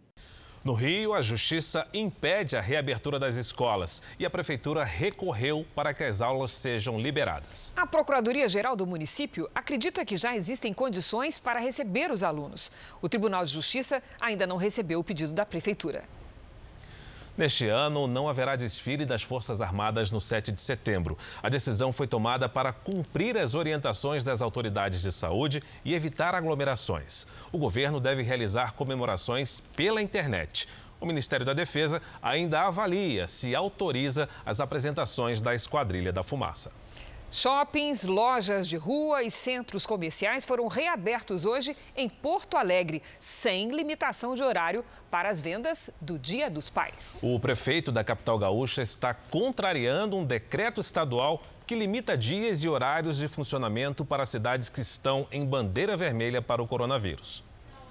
No 0.68 0.74
Rio, 0.74 1.14
a 1.14 1.22
Justiça 1.22 1.88
impede 1.94 2.58
a 2.58 2.60
reabertura 2.60 3.18
das 3.18 3.36
escolas 3.36 4.02
e 4.20 4.26
a 4.26 4.30
Prefeitura 4.30 4.84
recorreu 4.84 5.66
para 5.74 5.94
que 5.94 6.04
as 6.04 6.20
aulas 6.20 6.52
sejam 6.52 7.00
liberadas. 7.00 7.72
A 7.74 7.88
Procuradoria-Geral 7.88 8.76
do 8.76 8.86
município 8.86 9.50
acredita 9.56 10.04
que 10.04 10.18
já 10.18 10.36
existem 10.36 10.74
condições 10.74 11.40
para 11.40 11.62
receber 11.62 12.12
os 12.12 12.22
alunos. 12.22 12.70
O 13.02 13.08
Tribunal 13.08 13.46
de 13.46 13.54
Justiça 13.54 14.04
ainda 14.20 14.46
não 14.46 14.58
recebeu 14.58 15.00
o 15.00 15.04
pedido 15.06 15.32
da 15.32 15.46
Prefeitura. 15.46 16.04
Neste 17.38 17.68
ano, 17.68 18.08
não 18.08 18.28
haverá 18.28 18.56
desfile 18.56 19.06
das 19.06 19.22
Forças 19.22 19.62
Armadas 19.62 20.10
no 20.10 20.20
7 20.20 20.52
de 20.52 20.60
setembro. 20.60 21.16
A 21.44 21.50
decisão 21.50 21.94
foi 21.94 22.08
tomada 22.08 22.50
para 22.50 22.74
cumprir 22.74 23.38
as 23.38 23.54
orientações 23.54 24.24
das 24.24 24.42
autoridades 24.42 25.04
de 25.04 25.12
saúde 25.12 25.62
e 25.86 25.94
evitar 25.94 26.34
aglomerações. 26.34 27.28
O 27.52 27.60
governo 27.60 28.00
deve 28.00 28.24
realizar 28.24 28.74
comemorações 28.74 29.62
pela 29.76 30.02
internet. 30.02 30.68
O 31.00 31.06
Ministério 31.06 31.46
da 31.46 31.54
Defesa 31.54 32.02
ainda 32.24 32.62
avalia 32.62 33.28
se 33.28 33.56
autoriza 33.56 34.28
as 34.44 34.60
apresentações 34.60 35.40
da 35.40 35.54
Esquadrilha 35.54 36.12
da 36.12 36.24
Fumaça. 36.24 36.72
Shoppings, 37.30 38.06
lojas 38.06 38.68
de 38.68 38.78
rua 38.78 39.22
e 39.22 39.30
centros 39.30 39.86
comerciais 39.86 40.46
foram 40.46 40.68
reabertos 40.68 41.46
hoje 41.46 41.76
em 41.96 42.08
Porto 42.08 42.56
Alegre, 42.56 43.04
sem 43.20 43.70
limitação 43.70 44.34
de 44.34 44.42
horário 44.42 44.84
para 45.12 45.30
as 45.30 45.42
vendas 45.42 45.90
do 46.00 46.18
Dia 46.18 46.50
dos 46.50 46.70
Pais. 46.70 47.20
O 47.22 47.38
prefeito 47.38 47.92
da 47.92 48.04
capital 48.04 48.40
gaúcha 48.40 48.82
está 48.82 49.14
contrariando 49.14 50.16
um 50.16 50.24
decreto 50.24 50.80
estadual 50.80 51.44
que 51.66 51.76
limita 51.76 52.18
dias 52.18 52.64
e 52.64 52.70
horários 52.70 53.18
de 53.18 53.28
funcionamento 53.28 54.06
para 54.06 54.26
cidades 54.26 54.70
que 54.70 54.80
estão 54.80 55.28
em 55.30 55.46
bandeira 55.46 55.98
vermelha 55.98 56.42
para 56.42 56.64
o 56.64 56.68
coronavírus. 56.68 57.44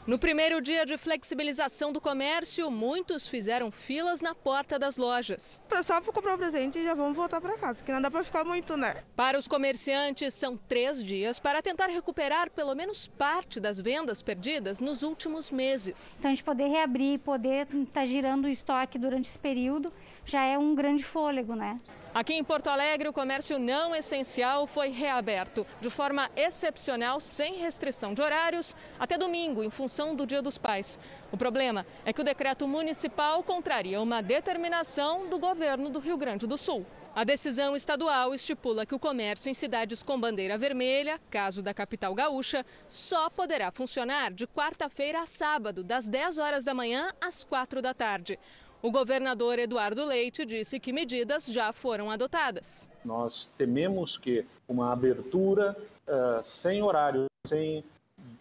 No 0.06 0.20
primeiro 0.20 0.60
dia 0.60 0.86
de 0.86 0.96
flexibilização 0.96 1.92
do 1.92 2.00
comércio, 2.00 2.70
muitos 2.70 3.26
fizeram 3.26 3.72
filas 3.72 4.20
na 4.20 4.36
porta 4.36 4.78
das 4.78 4.96
lojas. 4.96 5.60
Só 5.82 6.00
para 6.00 6.12
comprar 6.12 6.36
o 6.36 6.38
presente 6.38 6.78
e 6.78 6.84
já 6.84 6.94
vamos 6.94 7.16
voltar 7.16 7.40
para 7.40 7.58
casa, 7.58 7.82
que 7.82 7.90
não 7.90 8.00
dá 8.00 8.08
para 8.08 8.22
ficar 8.22 8.44
muito, 8.44 8.76
né? 8.76 9.02
Para 9.16 9.36
os 9.36 9.48
comerciantes, 9.48 10.32
são 10.32 10.56
três 10.56 11.02
dias 11.02 11.40
para 11.40 11.60
tentar 11.60 11.88
recuperar 11.88 12.52
pelo 12.52 12.72
menos 12.76 13.08
parte 13.08 13.58
das 13.58 13.80
vendas 13.80 14.22
perdidas 14.22 14.78
nos 14.78 15.02
últimos 15.02 15.50
meses. 15.50 16.14
Então, 16.20 16.30
a 16.30 16.34
gente 16.34 16.44
poder 16.44 16.68
reabrir 16.68 17.14
e 17.14 17.18
poder 17.18 17.66
estar 17.66 17.86
tá 17.92 18.06
girando 18.06 18.44
o 18.44 18.48
estoque 18.48 19.00
durante 19.00 19.28
esse 19.28 19.38
período 19.40 19.92
já 20.24 20.44
é 20.44 20.56
um 20.56 20.72
grande 20.76 21.04
fôlego, 21.04 21.56
né? 21.56 21.80
Aqui 22.16 22.32
em 22.32 22.42
Porto 22.42 22.68
Alegre, 22.68 23.10
o 23.10 23.12
comércio 23.12 23.58
não 23.58 23.94
essencial 23.94 24.66
foi 24.66 24.88
reaberto 24.88 25.66
de 25.82 25.90
forma 25.90 26.30
excepcional, 26.34 27.20
sem 27.20 27.56
restrição 27.56 28.14
de 28.14 28.22
horários, 28.22 28.74
até 28.98 29.18
domingo, 29.18 29.62
em 29.62 29.68
função 29.68 30.16
do 30.16 30.26
Dia 30.26 30.40
dos 30.40 30.56
Pais. 30.56 30.98
O 31.30 31.36
problema 31.36 31.84
é 32.06 32.14
que 32.14 32.20
o 32.22 32.24
decreto 32.24 32.66
municipal 32.66 33.42
contraria 33.42 34.00
uma 34.00 34.22
determinação 34.22 35.28
do 35.28 35.38
governo 35.38 35.90
do 35.90 35.98
Rio 35.98 36.16
Grande 36.16 36.46
do 36.46 36.56
Sul. 36.56 36.86
A 37.14 37.22
decisão 37.22 37.76
estadual 37.76 38.34
estipula 38.34 38.86
que 38.86 38.94
o 38.94 38.98
comércio 38.98 39.50
em 39.50 39.54
cidades 39.54 40.02
com 40.02 40.18
bandeira 40.18 40.56
vermelha, 40.56 41.20
caso 41.30 41.62
da 41.62 41.74
capital 41.74 42.14
gaúcha, 42.14 42.64
só 42.88 43.28
poderá 43.28 43.70
funcionar 43.70 44.32
de 44.32 44.46
quarta-feira 44.46 45.20
a 45.20 45.26
sábado, 45.26 45.84
das 45.84 46.08
10 46.08 46.38
horas 46.38 46.64
da 46.64 46.72
manhã 46.72 47.10
às 47.20 47.44
4 47.44 47.80
da 47.82 47.92
tarde. 47.92 48.38
O 48.82 48.90
governador 48.90 49.58
Eduardo 49.58 50.04
Leite 50.04 50.44
disse 50.44 50.78
que 50.78 50.92
medidas 50.92 51.46
já 51.46 51.72
foram 51.72 52.10
adotadas. 52.10 52.88
Nós 53.04 53.48
tememos 53.56 54.18
que 54.18 54.44
uma 54.68 54.92
abertura 54.92 55.76
uh, 56.06 56.44
sem 56.44 56.82
horário, 56.82 57.26
sem 57.46 57.82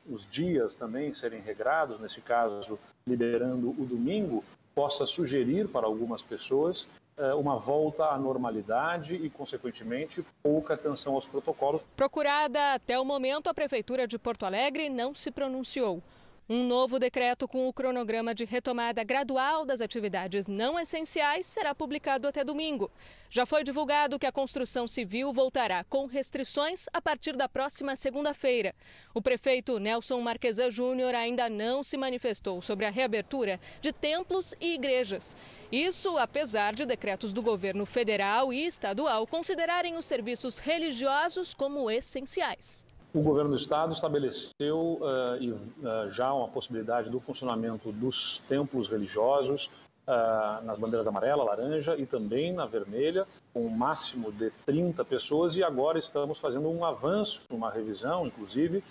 os 0.09 0.27
dias 0.27 0.75
também 0.75 1.13
serem 1.13 1.41
regrados, 1.41 1.99
nesse 1.99 2.21
caso, 2.21 2.77
liberando 3.07 3.69
o 3.69 3.85
domingo, 3.85 4.43
possa 4.73 5.05
sugerir 5.05 5.69
para 5.69 5.87
algumas 5.87 6.21
pessoas 6.21 6.87
uh, 7.17 7.39
uma 7.39 7.57
volta 7.57 8.05
à 8.05 8.17
normalidade 8.17 9.15
e, 9.15 9.29
consequentemente, 9.29 10.23
pouca 10.43 10.73
atenção 10.73 11.15
aos 11.15 11.25
protocolos. 11.25 11.81
Procurada 11.95 12.73
até 12.73 12.99
o 12.99 13.05
momento, 13.05 13.49
a 13.49 13.53
Prefeitura 13.53 14.05
de 14.05 14.19
Porto 14.19 14.45
Alegre 14.45 14.89
não 14.89 15.15
se 15.15 15.31
pronunciou. 15.31 16.03
Um 16.47 16.67
novo 16.67 16.99
decreto 16.99 17.47
com 17.47 17.67
o 17.67 17.73
cronograma 17.73 18.35
de 18.35 18.45
retomada 18.45 19.03
gradual 19.03 19.65
das 19.65 19.81
atividades 19.81 20.47
não 20.47 20.79
essenciais 20.79 21.47
será 21.47 21.73
publicado 21.73 22.27
até 22.27 22.43
domingo. 22.43 22.91
Já 23.31 23.47
foi 23.47 23.63
divulgado 23.63 24.19
que 24.19 24.27
a 24.27 24.31
construção 24.31 24.87
civil 24.87 25.33
voltará 25.33 25.83
com 25.85 26.05
restrições 26.05 26.85
a 26.93 27.01
partir 27.01 27.35
da 27.35 27.49
próxima 27.49 27.95
segunda-feira. 27.95 28.75
O 29.11 29.23
prefeito 29.23 29.79
Nelson 29.79 30.21
Marquesan 30.21 30.69
Júnior 30.69 31.15
ainda 31.15 31.49
não 31.49 31.81
se 31.81 31.97
manifestou 31.97 32.61
sobre 32.61 32.85
a 32.85 32.91
reabertura 32.91 33.59
de 33.81 33.91
templos 33.91 34.53
e 34.61 34.75
igrejas. 34.75 35.35
Isso 35.71 36.15
apesar 36.15 36.75
de 36.75 36.85
decretos 36.85 37.33
do 37.33 37.41
governo 37.41 37.87
federal 37.87 38.53
e 38.53 38.67
estadual 38.67 39.25
considerarem 39.25 39.97
os 39.97 40.05
serviços 40.05 40.59
religiosos 40.59 41.55
como 41.55 41.89
essenciais. 41.89 42.85
O 43.15 43.21
governo 43.21 43.51
do 43.51 43.55
estado 43.55 43.93
estabeleceu 43.93 44.99
uh, 44.99 45.37
e, 45.39 45.49
uh, 45.49 46.11
já 46.11 46.33
uma 46.33 46.49
possibilidade 46.49 47.09
do 47.09 47.17
funcionamento 47.17 47.89
dos 47.89 48.39
templos 48.39 48.89
religiosos 48.89 49.67
uh, 50.05 50.61
nas 50.65 50.77
bandeiras 50.77 51.07
amarela, 51.07 51.41
laranja 51.41 51.95
e 51.95 52.05
também 52.05 52.51
na 52.51 52.65
vermelha, 52.65 53.25
com 53.53 53.65
um 53.65 53.69
máximo 53.69 54.33
de 54.33 54.51
30 54.65 55.05
pessoas, 55.05 55.55
e 55.55 55.63
agora 55.63 55.97
estamos 55.97 56.41
fazendo 56.41 56.69
um 56.69 56.83
avanço, 56.83 57.47
uma 57.51 57.71
revisão, 57.71 58.27
inclusive, 58.27 58.83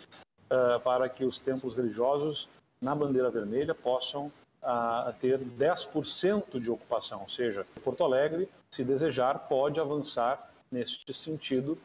para 0.85 1.09
que 1.09 1.25
os 1.25 1.39
templos 1.39 1.75
religiosos 1.75 2.49
na 2.81 2.95
bandeira 2.95 3.29
vermelha 3.31 3.75
possam 3.75 4.31
ter 5.21 5.39
10% 5.39 6.61
de 6.61 6.71
ocupação, 6.71 7.23
ou 7.23 7.29
seja, 7.29 7.67
Porto 7.83 8.05
Alegre, 8.05 8.49
se 8.71 8.85
desejar, 8.85 9.49
pode 9.49 9.81
avançar 9.81 10.51
neste 10.71 11.13
sentido 11.13 11.77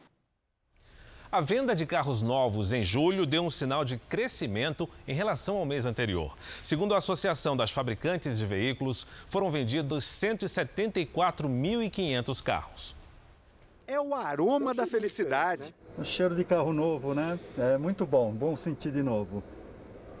a 1.32 1.40
venda 1.40 1.74
de 1.76 1.86
carros 1.86 2.22
novos 2.22 2.72
em 2.72 2.82
julho 2.82 3.24
deu 3.24 3.44
um 3.44 3.50
sinal 3.50 3.84
de 3.84 3.96
crescimento 3.96 4.88
em 5.06 5.14
relação 5.14 5.58
ao 5.58 5.64
mês 5.64 5.86
anterior. 5.86 6.34
Segundo 6.62 6.92
a 6.94 6.98
Associação 6.98 7.56
das 7.56 7.70
Fabricantes 7.70 8.38
de 8.38 8.46
Veículos, 8.46 9.06
foram 9.28 9.48
vendidos 9.50 10.04
174.500 10.04 12.42
carros. 12.42 12.96
É 13.86 13.98
o 14.00 14.14
aroma 14.14 14.74
da 14.74 14.86
felicidade. 14.86 15.74
O 15.96 16.04
cheiro 16.04 16.34
de 16.34 16.44
carro 16.44 16.72
novo, 16.72 17.14
né? 17.14 17.38
É 17.56 17.78
muito 17.78 18.04
bom, 18.04 18.32
bom 18.32 18.56
sentir 18.56 18.90
de 18.90 19.02
novo. 19.02 19.44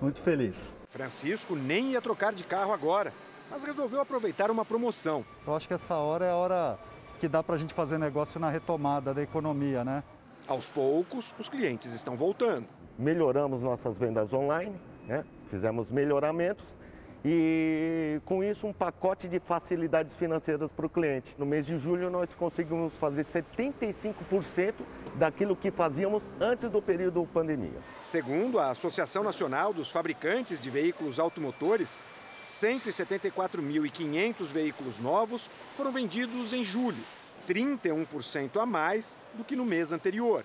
Muito 0.00 0.20
feliz. 0.20 0.76
Francisco 0.90 1.56
nem 1.56 1.90
ia 1.92 2.00
trocar 2.00 2.32
de 2.32 2.44
carro 2.44 2.72
agora, 2.72 3.12
mas 3.50 3.64
resolveu 3.64 4.00
aproveitar 4.00 4.48
uma 4.50 4.64
promoção. 4.64 5.24
Eu 5.46 5.56
acho 5.56 5.66
que 5.66 5.74
essa 5.74 5.96
hora 5.96 6.24
é 6.24 6.30
a 6.30 6.36
hora 6.36 6.78
que 7.18 7.26
dá 7.28 7.42
para 7.42 7.56
a 7.56 7.58
gente 7.58 7.74
fazer 7.74 7.98
negócio 7.98 8.40
na 8.40 8.48
retomada 8.48 9.12
da 9.12 9.22
economia, 9.22 9.84
né? 9.84 10.02
Aos 10.46 10.68
poucos, 10.68 11.34
os 11.38 11.48
clientes 11.48 11.92
estão 11.92 12.16
voltando. 12.16 12.66
Melhoramos 12.98 13.62
nossas 13.62 13.98
vendas 13.98 14.32
online, 14.32 14.80
né? 15.06 15.24
fizemos 15.48 15.90
melhoramentos 15.90 16.76
e 17.24 18.20
com 18.24 18.42
isso 18.42 18.66
um 18.66 18.72
pacote 18.72 19.28
de 19.28 19.38
facilidades 19.38 20.16
financeiras 20.16 20.72
para 20.72 20.86
o 20.86 20.88
cliente. 20.88 21.36
No 21.38 21.44
mês 21.44 21.66
de 21.66 21.76
julho 21.78 22.08
nós 22.10 22.34
conseguimos 22.34 22.94
fazer 22.94 23.24
75% 23.24 24.74
daquilo 25.16 25.54
que 25.54 25.70
fazíamos 25.70 26.22
antes 26.40 26.70
do 26.70 26.80
período 26.80 27.28
pandemia. 27.32 27.78
Segundo 28.02 28.58
a 28.58 28.70
Associação 28.70 29.22
Nacional 29.22 29.74
dos 29.74 29.90
Fabricantes 29.90 30.58
de 30.60 30.70
Veículos 30.70 31.18
Automotores, 31.18 32.00
174.500 32.38 34.44
veículos 34.46 34.98
novos 34.98 35.50
foram 35.76 35.92
vendidos 35.92 36.54
em 36.54 36.64
julho, 36.64 37.04
31% 37.50 38.60
a 38.60 38.64
mais 38.64 39.18
do 39.34 39.44
que 39.44 39.56
no 39.56 39.64
mês 39.64 39.92
anterior. 39.92 40.44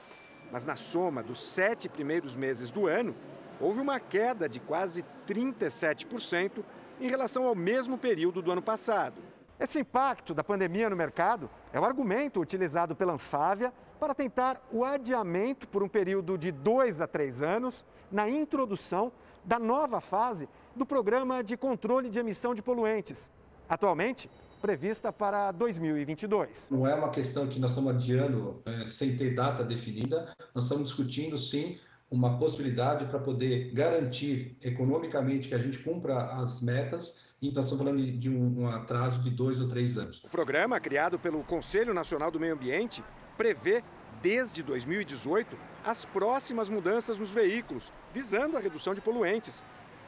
Mas 0.51 0.65
na 0.65 0.75
soma 0.75 1.21
dos 1.21 1.39
sete 1.39 1.87
primeiros 1.87 2.35
meses 2.35 2.71
do 2.71 2.87
ano, 2.87 3.15
houve 3.61 3.79
uma 3.79 3.99
queda 3.99 4.49
de 4.49 4.59
quase 4.59 5.05
37% 5.27 6.63
em 6.99 7.07
relação 7.07 7.47
ao 7.47 7.53
mesmo 7.53 7.97
período 7.97 8.41
do 8.41 8.51
ano 8.51 8.61
passado. 8.61 9.21
Esse 9.59 9.79
impacto 9.79 10.33
da 10.33 10.43
pandemia 10.43 10.89
no 10.89 10.95
mercado 10.95 11.49
é 11.71 11.79
o 11.79 11.85
argumento 11.85 12.41
utilizado 12.41 12.95
pela 12.95 13.13
Anfávia 13.13 13.71
para 13.99 14.15
tentar 14.15 14.61
o 14.71 14.83
adiamento 14.83 15.67
por 15.67 15.83
um 15.83 15.87
período 15.87 16.37
de 16.37 16.51
dois 16.51 17.01
a 17.01 17.07
três 17.07 17.41
anos 17.41 17.85
na 18.11 18.27
introdução 18.29 19.11
da 19.45 19.59
nova 19.59 20.01
fase 20.01 20.49
do 20.75 20.85
programa 20.85 21.43
de 21.43 21.55
controle 21.55 22.09
de 22.09 22.19
emissão 22.19 22.53
de 22.53 22.61
poluentes. 22.61 23.31
Atualmente, 23.69 24.29
prevista 24.65 25.13
para 25.13 25.51
2022. 25.51 26.69
Não 26.71 26.87
é 26.87 26.95
uma 26.95 27.11
questão 27.11 27.47
que 27.47 27.59
nós 27.59 27.69
estamos 27.69 27.93
adiando 27.93 28.63
é, 28.65 28.83
sem 28.87 29.15
ter 29.15 29.35
data 29.35 29.63
definida, 29.63 30.33
nós 30.55 30.63
estamos 30.63 30.85
discutindo 30.85 31.37
sim 31.37 31.77
uma 32.09 32.39
possibilidade 32.39 33.05
para 33.05 33.19
poder 33.19 33.71
garantir 33.73 34.57
economicamente 34.63 35.49
que 35.49 35.53
a 35.53 35.59
gente 35.59 35.77
cumpra 35.77 36.17
as 36.17 36.61
metas 36.61 37.13
e 37.39 37.51
nós 37.51 37.65
estamos 37.65 37.85
falando 37.85 38.11
de 38.17 38.27
um, 38.27 38.67
atraso 38.67 39.21
de 39.21 39.29
dois 39.29 39.61
ou 39.61 39.67
três 39.67 39.99
anos. 39.99 40.23
O 40.23 40.29
programa, 40.29 40.79
criado 40.79 41.19
pelo 41.19 41.43
Conselho 41.43 41.93
Nacional 41.93 42.31
do 42.31 42.39
Meio 42.39 42.55
Ambiente, 42.55 43.03
prevê 43.37 43.83
desde 44.19 44.63
2018 44.63 45.55
as 45.85 46.05
próximas 46.05 46.71
mudanças 46.71 47.19
nos 47.19 47.31
veículos, 47.31 47.93
visando 48.11 48.57
a 48.57 48.59
redução 48.59 48.95
de 48.95 49.01
poluentes. 49.01 49.63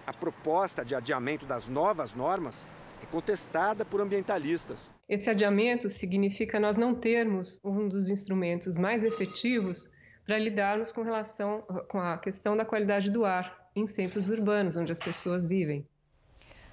A 0.07 0.13
proposta 0.13 0.83
de 0.83 0.95
adiamento 0.95 1.45
das 1.45 1.69
novas 1.69 2.15
normas 2.15 2.65
contestada 3.11 3.85
por 3.85 4.01
ambientalistas. 4.01 4.93
Esse 5.07 5.29
adiamento 5.29 5.89
significa 5.89 6.59
nós 6.59 6.77
não 6.77 6.93
termos 6.93 7.59
um 7.63 7.87
dos 7.87 8.09
instrumentos 8.09 8.77
mais 8.77 9.03
efetivos 9.03 9.89
para 10.25 10.37
lidarmos 10.37 10.91
com 10.91 11.01
relação 11.01 11.61
com 11.89 11.99
a 11.99 12.17
questão 12.17 12.57
da 12.57 12.65
qualidade 12.65 13.09
do 13.09 13.23
ar 13.23 13.69
em 13.75 13.87
centros 13.87 14.29
urbanos 14.29 14.75
onde 14.75 14.91
as 14.91 14.99
pessoas 14.99 15.45
vivem. 15.45 15.87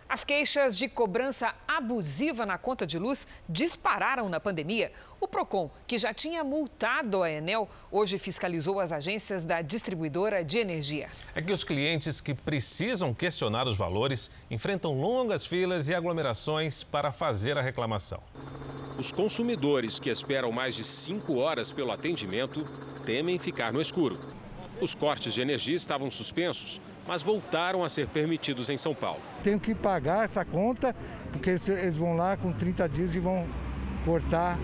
As 0.09 0.23
queixas 0.23 0.77
de 0.77 0.89
cobrança 0.89 1.55
abusiva 1.67 2.45
na 2.45 2.59
conta 2.59 2.87
de 2.87 2.99
luz 2.99 3.27
dispararam 3.49 4.29
na 4.29 4.39
pandemia. 4.39 4.93
O 5.21 5.27
Procon, 5.27 5.71
que 5.87 5.97
já 5.97 6.13
tinha 6.13 6.45
multado 6.45 7.23
a 7.23 7.31
Enel, 7.31 7.69
hoje 7.91 8.19
fiscalizou 8.19 8.79
as 8.81 8.93
agências 8.93 9.45
da 9.45 9.63
distribuidora 9.63 10.45
de 10.45 10.59
energia. 10.59 11.09
É 11.35 11.41
que 11.41 11.53
os 11.53 11.65
clientes 11.65 12.21
que 12.21 12.35
precisam 12.35 13.15
questionar 13.15 13.67
os 13.67 13.77
valores 13.77 14.31
enfrentam 14.51 14.93
longas 14.93 15.47
filas 15.47 15.89
e 15.89 15.95
aglomerações 15.95 16.85
para 16.85 17.11
fazer 17.11 17.57
a 17.57 17.63
reclamação. 17.63 18.23
Os 18.99 19.11
consumidores 19.11 19.99
que 19.99 20.11
esperam 20.11 20.53
mais 20.53 20.77
de 20.77 20.85
cinco 20.85 21.39
horas 21.39 21.73
pelo 21.73 21.91
atendimento 21.91 22.65
temem 23.05 23.39
ficar 23.39 23.73
no 23.73 23.81
escuro. 23.81 24.19
Os 24.81 24.95
cortes 24.95 25.35
de 25.35 25.41
energia 25.41 25.77
estavam 25.77 26.11
suspensos 26.11 26.81
mas 27.07 27.23
voltaram 27.23 27.85
a 27.85 27.89
ser 27.89 28.09
permitidos 28.09 28.71
em 28.71 28.79
São 28.79 28.95
Paulo. 28.95 29.21
Tenho 29.43 29.61
que 29.61 29.75
pagar 29.75 30.25
essa 30.25 30.45
conta, 30.45 30.95
porque 31.33 31.51
eles 31.51 31.97
vão 31.97 32.17
lá 32.17 32.37
com 32.37 32.53
30 32.53 32.89
dias 32.89 33.15
e 33.15 33.21
vão 33.21 33.47
cortar 34.05 34.59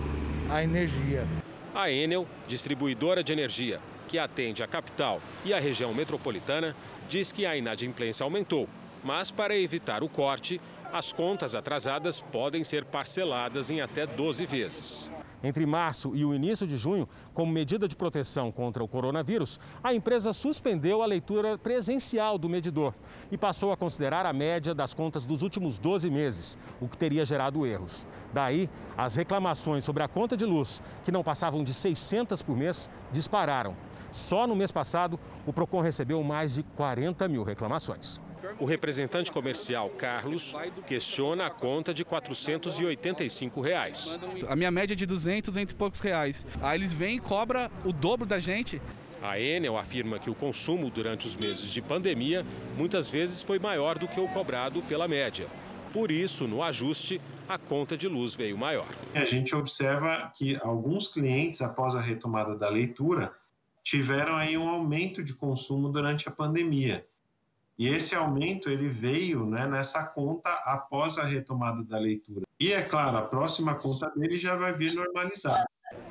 a 0.49 0.63
energia. 0.63 1.25
A 1.73 1.89
Enel, 1.89 2.27
distribuidora 2.47 3.23
de 3.23 3.31
energia, 3.31 3.79
que 4.07 4.19
atende 4.19 4.61
a 4.61 4.67
capital 4.67 5.21
e 5.45 5.53
a 5.53 5.59
região 5.59 5.93
metropolitana, 5.93 6.75
diz 7.09 7.31
que 7.31 7.45
a 7.45 7.55
inadimplência 7.55 8.23
aumentou, 8.23 8.67
mas 9.03 9.31
para 9.31 9.55
evitar 9.55 10.03
o 10.03 10.09
corte, 10.09 10.59
as 10.91 11.13
contas 11.13 11.55
atrasadas 11.55 12.19
podem 12.19 12.63
ser 12.63 12.83
parceladas 12.83 13.69
em 13.69 13.79
até 13.79 14.05
12 14.05 14.45
vezes. 14.45 15.09
Entre 15.43 15.65
março 15.65 16.15
e 16.15 16.23
o 16.23 16.33
início 16.33 16.67
de 16.67 16.77
junho, 16.77 17.09
como 17.33 17.51
medida 17.51 17.87
de 17.87 17.95
proteção 17.95 18.51
contra 18.51 18.83
o 18.83 18.87
coronavírus, 18.87 19.59
a 19.83 19.93
empresa 19.93 20.33
suspendeu 20.33 21.01
a 21.01 21.05
leitura 21.05 21.57
presencial 21.57 22.37
do 22.37 22.47
medidor 22.47 22.93
e 23.31 23.37
passou 23.37 23.71
a 23.71 23.77
considerar 23.77 24.25
a 24.25 24.33
média 24.33 24.75
das 24.75 24.93
contas 24.93 25.25
dos 25.25 25.41
últimos 25.41 25.77
12 25.77 26.09
meses, 26.09 26.57
o 26.79 26.87
que 26.87 26.97
teria 26.97 27.25
gerado 27.25 27.65
erros. 27.65 28.05
Daí, 28.33 28.69
as 28.97 29.15
reclamações 29.15 29.83
sobre 29.83 30.03
a 30.03 30.07
conta 30.07 30.37
de 30.37 30.45
luz, 30.45 30.81
que 31.03 31.11
não 31.11 31.23
passavam 31.23 31.63
de 31.63 31.73
600 31.73 32.41
por 32.41 32.55
mês, 32.55 32.89
dispararam. 33.11 33.75
Só 34.11 34.45
no 34.45 34.55
mês 34.55 34.71
passado, 34.71 35.19
o 35.45 35.53
PROCON 35.53 35.81
recebeu 35.81 36.21
mais 36.21 36.53
de 36.53 36.63
40 36.63 37.27
mil 37.27 37.43
reclamações. 37.43 38.19
O 38.59 38.65
representante 38.65 39.31
comercial 39.31 39.89
Carlos 39.89 40.55
questiona 40.85 41.47
a 41.47 41.49
conta 41.49 41.93
de 41.93 42.03
485 42.03 43.61
reais. 43.61 44.19
A 44.47 44.55
minha 44.55 44.71
média 44.71 44.93
é 44.93 44.95
de 44.95 45.05
200, 45.05 45.49
200 45.49 45.73
e 45.73 45.75
poucos 45.75 45.99
reais. 45.99 46.45
Aí 46.61 46.77
eles 46.77 46.93
vêm 46.93 47.17
e 47.17 47.19
cobram 47.19 47.69
o 47.85 47.91
dobro 47.91 48.25
da 48.25 48.39
gente. 48.39 48.81
A 49.21 49.39
Enel 49.39 49.77
afirma 49.77 50.17
que 50.17 50.29
o 50.29 50.35
consumo 50.35 50.89
durante 50.89 51.27
os 51.27 51.35
meses 51.35 51.71
de 51.71 51.81
pandemia 51.81 52.45
muitas 52.75 53.09
vezes 53.09 53.43
foi 53.43 53.59
maior 53.59 53.99
do 53.99 54.07
que 54.07 54.19
o 54.19 54.27
cobrado 54.27 54.81
pela 54.83 55.07
média. 55.07 55.47
Por 55.93 56.09
isso, 56.09 56.47
no 56.47 56.63
ajuste, 56.63 57.21
a 57.47 57.57
conta 57.57 57.97
de 57.97 58.07
luz 58.07 58.33
veio 58.33 58.57
maior. 58.57 58.87
A 59.13 59.25
gente 59.25 59.55
observa 59.55 60.31
que 60.35 60.57
alguns 60.61 61.09
clientes, 61.09 61.61
após 61.61 61.93
a 61.95 62.01
retomada 62.01 62.57
da 62.57 62.69
leitura, 62.69 63.33
tiveram 63.83 64.35
aí 64.37 64.57
um 64.57 64.69
aumento 64.69 65.23
de 65.23 65.33
consumo 65.33 65.89
durante 65.89 66.27
a 66.29 66.31
pandemia. 66.31 67.05
E 67.77 67.87
esse 67.87 68.15
aumento 68.15 68.69
ele 68.69 68.87
veio 68.87 69.45
né, 69.45 69.67
nessa 69.67 70.03
conta 70.03 70.49
após 70.65 71.17
a 71.17 71.23
retomada 71.23 71.83
da 71.83 71.97
leitura. 71.97 72.41
E 72.59 72.71
é 72.71 72.81
claro, 72.81 73.17
a 73.17 73.23
próxima 73.23 73.75
conta 73.75 74.09
dele 74.15 74.37
já 74.37 74.55
vai 74.55 74.73
vir 74.73 74.93
normalizada. 74.93 75.65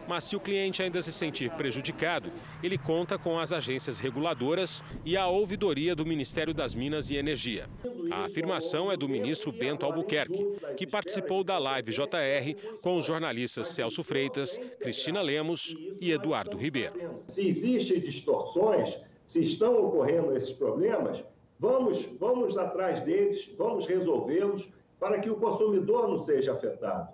Mas 0.09 0.25
se 0.25 0.37
o 0.37 0.41
cliente 0.41 0.83
ainda 0.83 1.01
se 1.01 1.13
sentir 1.13 1.51
prejudicado, 1.53 2.33
ele 2.63 2.77
conta 2.77 3.17
com 3.17 3.39
as 3.39 3.53
agências 3.53 3.99
reguladoras 3.99 4.83
e 5.05 5.17
a 5.17 5.27
ouvidoria 5.29 5.95
do 5.95 6.05
Ministério 6.05 6.53
das 6.53 6.75
Minas 6.75 7.11
e 7.11 7.17
Energia. 7.17 7.69
A 8.11 8.25
afirmação 8.25 8.91
é 8.91 8.97
do 8.97 9.09
ministro 9.09 9.53
Bento 9.53 9.87
Albuquerque, 9.87 10.45
que 10.77 10.87
participou 10.87 11.45
da 11.45 11.59
live 11.59 11.93
JR 11.93 12.79
com 12.81 12.97
os 12.97 13.05
jornalistas 13.05 13.69
Celso 13.69 14.03
Freitas, 14.03 14.59
Cristina 14.81 15.23
Lemos 15.23 15.77
e 16.01 16.11
Eduardo 16.11 16.57
Ribeiro. 16.57 17.23
Se 17.29 17.47
existem 17.47 18.01
distorções, 18.01 18.99
se 19.27 19.41
estão 19.43 19.77
ocorrendo 19.87 20.37
esses 20.37 20.53
problemas, 20.53 21.23
Vamos, 21.61 22.07
vamos 22.19 22.57
atrás 22.57 23.01
deles, 23.01 23.51
vamos 23.59 23.85
resolvê-los 23.87 24.67
para 24.99 25.21
que 25.21 25.29
o 25.29 25.37
consumidor 25.37 26.09
não 26.09 26.19
seja 26.19 26.55
afetado. 26.55 27.07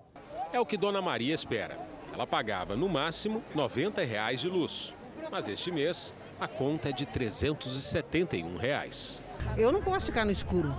É 0.53 0.61
o 0.61 0.65
que 0.65 0.77
Dona 0.77 1.03
Maria 1.03 1.35
espera. 1.35 1.77
Ela 2.15 2.29
pagava 2.29 2.77
no 2.77 2.89
máximo 2.89 3.43
90 3.57 4.05
reais 4.05 4.41
de 4.41 4.49
luz, 4.49 4.95
mas 5.33 5.49
este 5.49 5.73
mês 5.73 6.15
a 6.39 6.47
conta 6.47 6.91
é 6.91 6.93
de 6.93 7.05
371 7.05 8.57
reais. 8.57 9.21
Eu 9.59 9.73
não 9.73 9.83
posso 9.83 10.07
ficar 10.07 10.25
no 10.25 10.31
escuro. 10.31 10.73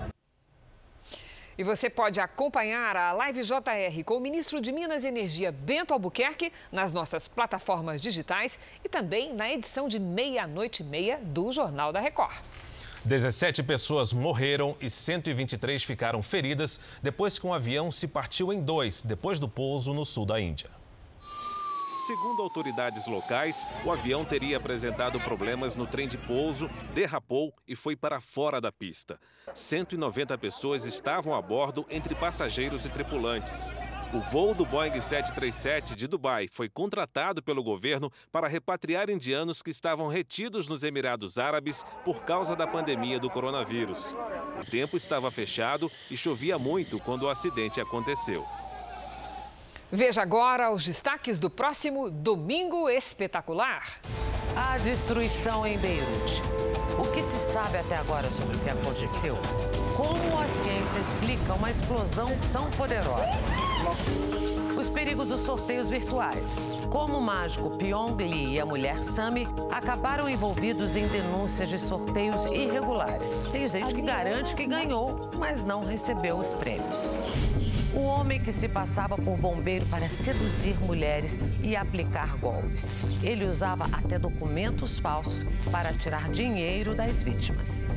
E 1.57 1.63
você 1.63 1.89
pode 1.89 2.21
acompanhar 2.21 2.95
a 2.95 3.11
Live 3.11 3.41
JR 3.41 4.03
com 4.05 4.15
o 4.15 4.21
ministro 4.21 4.61
de 4.61 4.71
Minas 4.71 5.03
e 5.03 5.09
Energia, 5.09 5.51
Bento 5.51 5.91
Albuquerque, 5.91 6.53
nas 6.71 6.93
nossas 6.93 7.27
plataformas 7.27 7.99
digitais 7.99 8.57
e 8.85 8.87
também 8.87 9.33
na 9.33 9.51
edição 9.51 9.89
de 9.89 9.99
meia-noite 9.99 10.83
e 10.83 10.85
meia 10.85 11.19
do 11.21 11.51
Jornal 11.51 11.91
da 11.91 11.99
Record. 11.99 12.37
17 13.07 13.63
pessoas 13.63 14.11
morreram 14.11 14.75
e 14.81 14.89
123 14.89 15.81
ficaram 15.81 16.21
feridas 16.21 16.77
depois 17.01 17.39
que 17.39 17.47
um 17.47 17.53
avião 17.53 17.89
se 17.89 18.05
partiu 18.05 18.51
em 18.51 18.61
dois 18.61 19.01
depois 19.01 19.39
do 19.39 19.47
pouso 19.47 19.93
no 19.93 20.03
sul 20.03 20.25
da 20.25 20.41
Índia. 20.41 20.69
Segundo 22.05 22.41
autoridades 22.41 23.07
locais, 23.07 23.65
o 23.85 23.91
avião 23.91 24.25
teria 24.25 24.57
apresentado 24.57 25.19
problemas 25.21 25.75
no 25.75 25.87
trem 25.87 26.07
de 26.07 26.17
pouso, 26.17 26.69
derrapou 26.93 27.53
e 27.65 27.75
foi 27.75 27.95
para 27.95 28.19
fora 28.19 28.59
da 28.59 28.73
pista. 28.73 29.17
190 29.53 30.37
pessoas 30.37 30.83
estavam 30.83 31.33
a 31.33 31.41
bordo, 31.41 31.85
entre 31.89 32.13
passageiros 32.13 32.85
e 32.85 32.89
tripulantes. 32.89 33.73
O 34.13 34.21
voo 34.21 34.53
do 34.53 34.65
Boeing 34.65 35.01
737 35.01 35.93
de 35.93 36.07
Dubai 36.07 36.47
foi 36.49 36.69
contratado 36.69 37.43
pelo 37.43 37.61
governo 37.61 38.09
para 38.31 38.47
repatriar 38.47 39.09
indianos 39.09 39.61
que 39.61 39.69
estavam 39.69 40.07
retidos 40.07 40.69
nos 40.69 40.81
Emirados 40.81 41.37
Árabes 41.37 41.83
por 42.05 42.23
causa 42.23 42.55
da 42.55 42.65
pandemia 42.65 43.19
do 43.19 43.29
coronavírus. 43.29 44.15
O 44.61 44.65
tempo 44.71 44.95
estava 44.95 45.29
fechado 45.29 45.91
e 46.09 46.15
chovia 46.15 46.57
muito 46.57 46.99
quando 46.99 47.23
o 47.23 47.29
acidente 47.29 47.81
aconteceu. 47.81 48.45
Veja 49.91 50.21
agora 50.21 50.71
os 50.71 50.85
destaques 50.85 51.37
do 51.37 51.49
próximo 51.49 52.09
Domingo 52.09 52.89
Espetacular. 52.89 53.99
A 54.55 54.77
destruição 54.77 55.67
em 55.67 55.77
Beirute. 55.77 56.41
O 56.97 57.11
que 57.11 57.21
se 57.21 57.37
sabe 57.37 57.77
até 57.77 57.97
agora 57.97 58.29
sobre 58.29 58.55
o 58.55 58.59
que 58.61 58.69
aconteceu? 58.69 59.37
Como 59.97 60.39
a 60.39 60.45
ciência 60.45 60.99
explica 60.99 61.55
uma 61.55 61.71
explosão 61.71 62.27
tão 62.53 62.69
poderosa? 62.69 63.31
Os 64.79 64.87
perigos 64.89 65.29
dos 65.29 65.41
sorteios 65.41 65.89
virtuais. 65.89 66.45
Como 66.87 67.17
o 67.17 67.21
mágico 67.21 67.71
Pyong 67.71 68.15
Lee 68.15 68.53
e 68.53 68.59
a 68.59 68.65
mulher 68.65 69.01
Sami 69.01 69.47
acabaram 69.71 70.29
envolvidos 70.29 70.95
em 70.95 71.07
denúncias 71.07 71.67
de 71.67 71.79
sorteios 71.79 72.45
irregulares. 72.45 73.45
Tem 73.51 73.67
gente 73.67 73.95
que 73.95 74.01
garante 74.03 74.53
que 74.53 74.67
ganhou, 74.67 75.31
mas 75.35 75.63
não 75.63 75.83
recebeu 75.83 76.37
os 76.37 76.53
prêmios. 76.53 77.15
O 77.97 78.03
homem 78.03 78.39
que 78.39 78.51
se 78.51 78.69
passava 78.69 79.17
por 79.17 79.35
bombeiro 79.37 79.83
para 79.87 80.07
seduzir 80.07 80.79
mulheres 80.79 81.35
e 81.63 81.75
aplicar 81.75 82.37
golpes. 82.37 83.23
Ele 83.23 83.43
usava 83.43 83.85
até 83.85 84.19
documentos 84.19 84.99
falsos 84.99 85.47
para 85.71 85.91
tirar 85.91 86.29
dinheiro 86.29 86.93
das 86.93 87.23
vítimas. 87.23 87.87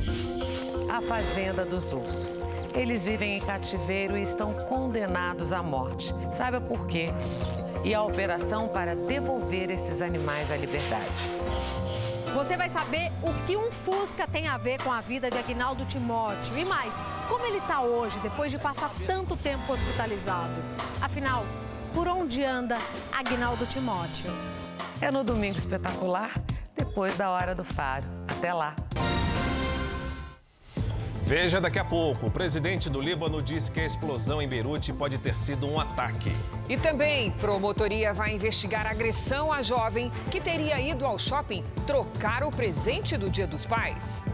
A 0.91 1.01
Fazenda 1.03 1.63
dos 1.63 1.93
Ursos. 1.93 2.39
Eles 2.73 3.05
vivem 3.05 3.37
em 3.37 3.39
cativeiro 3.39 4.17
e 4.17 4.23
estão 4.23 4.51
condenados 4.65 5.53
à 5.53 5.61
morte. 5.61 6.15
Saiba 6.33 6.59
por 6.59 6.87
quê. 6.87 7.09
E 7.83 7.93
a 7.93 8.01
operação 8.01 8.67
para 8.67 8.95
devolver 8.95 9.69
esses 9.69 10.01
animais 10.01 10.51
à 10.51 10.57
liberdade. 10.57 11.21
Você 12.33 12.55
vai 12.55 12.69
saber 12.69 13.11
o 13.21 13.33
que 13.45 13.57
um 13.57 13.69
Fusca 13.71 14.25
tem 14.25 14.47
a 14.47 14.57
ver 14.57 14.81
com 14.81 14.91
a 14.91 15.01
vida 15.01 15.29
de 15.29 15.37
Agnaldo 15.37 15.85
Timóteo. 15.85 16.57
E 16.57 16.63
mais, 16.63 16.95
como 17.27 17.45
ele 17.45 17.57
está 17.57 17.81
hoje, 17.81 18.17
depois 18.19 18.49
de 18.51 18.57
passar 18.57 18.89
tanto 19.05 19.35
tempo 19.35 19.71
hospitalizado. 19.71 20.55
Afinal, 21.01 21.45
por 21.93 22.07
onde 22.07 22.43
anda 22.43 22.77
Agnaldo 23.11 23.65
Timóteo? 23.65 24.31
É 25.01 25.11
no 25.11 25.23
Domingo 25.23 25.57
Espetacular, 25.57 26.31
depois 26.75 27.17
da 27.17 27.29
Hora 27.29 27.53
do 27.53 27.65
Faro. 27.65 28.05
Até 28.29 28.53
lá! 28.53 28.75
Veja 31.23 31.61
daqui 31.61 31.79
a 31.79 31.85
pouco. 31.85 32.27
O 32.27 32.31
presidente 32.31 32.89
do 32.89 32.99
Líbano 32.99 33.41
diz 33.41 33.69
que 33.69 33.79
a 33.79 33.85
explosão 33.85 34.41
em 34.41 34.47
Beirute 34.47 34.91
pode 34.91 35.17
ter 35.17 35.35
sido 35.35 35.69
um 35.69 35.79
ataque. 35.79 36.35
E 36.67 36.77
também, 36.77 37.31
promotoria 37.31 38.13
vai 38.13 38.33
investigar 38.33 38.85
agressão 38.87 39.51
à 39.51 39.61
jovem 39.61 40.11
que 40.29 40.41
teria 40.41 40.79
ido 40.79 41.05
ao 41.05 41.17
shopping 41.17 41.63
trocar 41.85 42.43
o 42.43 42.49
presente 42.49 43.17
do 43.17 43.29
Dia 43.29 43.47
dos 43.47 43.65
Pais. 43.65 44.25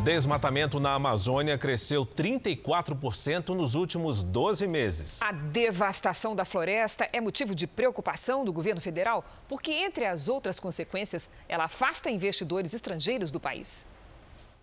Desmatamento 0.00 0.80
na 0.80 0.94
Amazônia 0.94 1.58
cresceu 1.58 2.06
34% 2.06 3.50
nos 3.50 3.74
últimos 3.74 4.22
12 4.22 4.66
meses. 4.66 5.20
A 5.20 5.30
devastação 5.30 6.34
da 6.34 6.44
floresta 6.44 7.08
é 7.12 7.20
motivo 7.20 7.54
de 7.54 7.66
preocupação 7.66 8.42
do 8.42 8.52
governo 8.52 8.80
federal, 8.80 9.22
porque, 9.46 9.70
entre 9.70 10.06
as 10.06 10.28
outras 10.28 10.58
consequências, 10.58 11.30
ela 11.46 11.64
afasta 11.64 12.10
investidores 12.10 12.72
estrangeiros 12.72 13.30
do 13.30 13.38
país. 13.38 13.86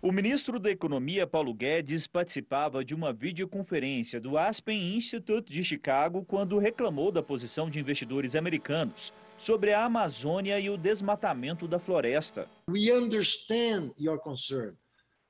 O 0.01 0.11
ministro 0.11 0.59
da 0.59 0.71
Economia, 0.71 1.27
Paulo 1.27 1.53
Guedes, 1.53 2.07
participava 2.07 2.83
de 2.83 2.95
uma 2.95 3.13
videoconferência 3.13 4.19
do 4.19 4.37
Aspen 4.37 4.95
Institute 4.95 5.51
de 5.51 5.63
Chicago 5.63 6.25
quando 6.25 6.57
reclamou 6.57 7.11
da 7.11 7.21
posição 7.21 7.69
de 7.69 7.79
investidores 7.79 8.35
americanos 8.35 9.13
sobre 9.37 9.71
a 9.71 9.85
Amazônia 9.85 10.59
e 10.59 10.69
o 10.69 10.77
desmatamento 10.77 11.67
da 11.67 11.77
floresta. 11.77 12.47
We 12.69 12.91
understand 12.91 13.91
your 13.99 14.19
concern. 14.19 14.75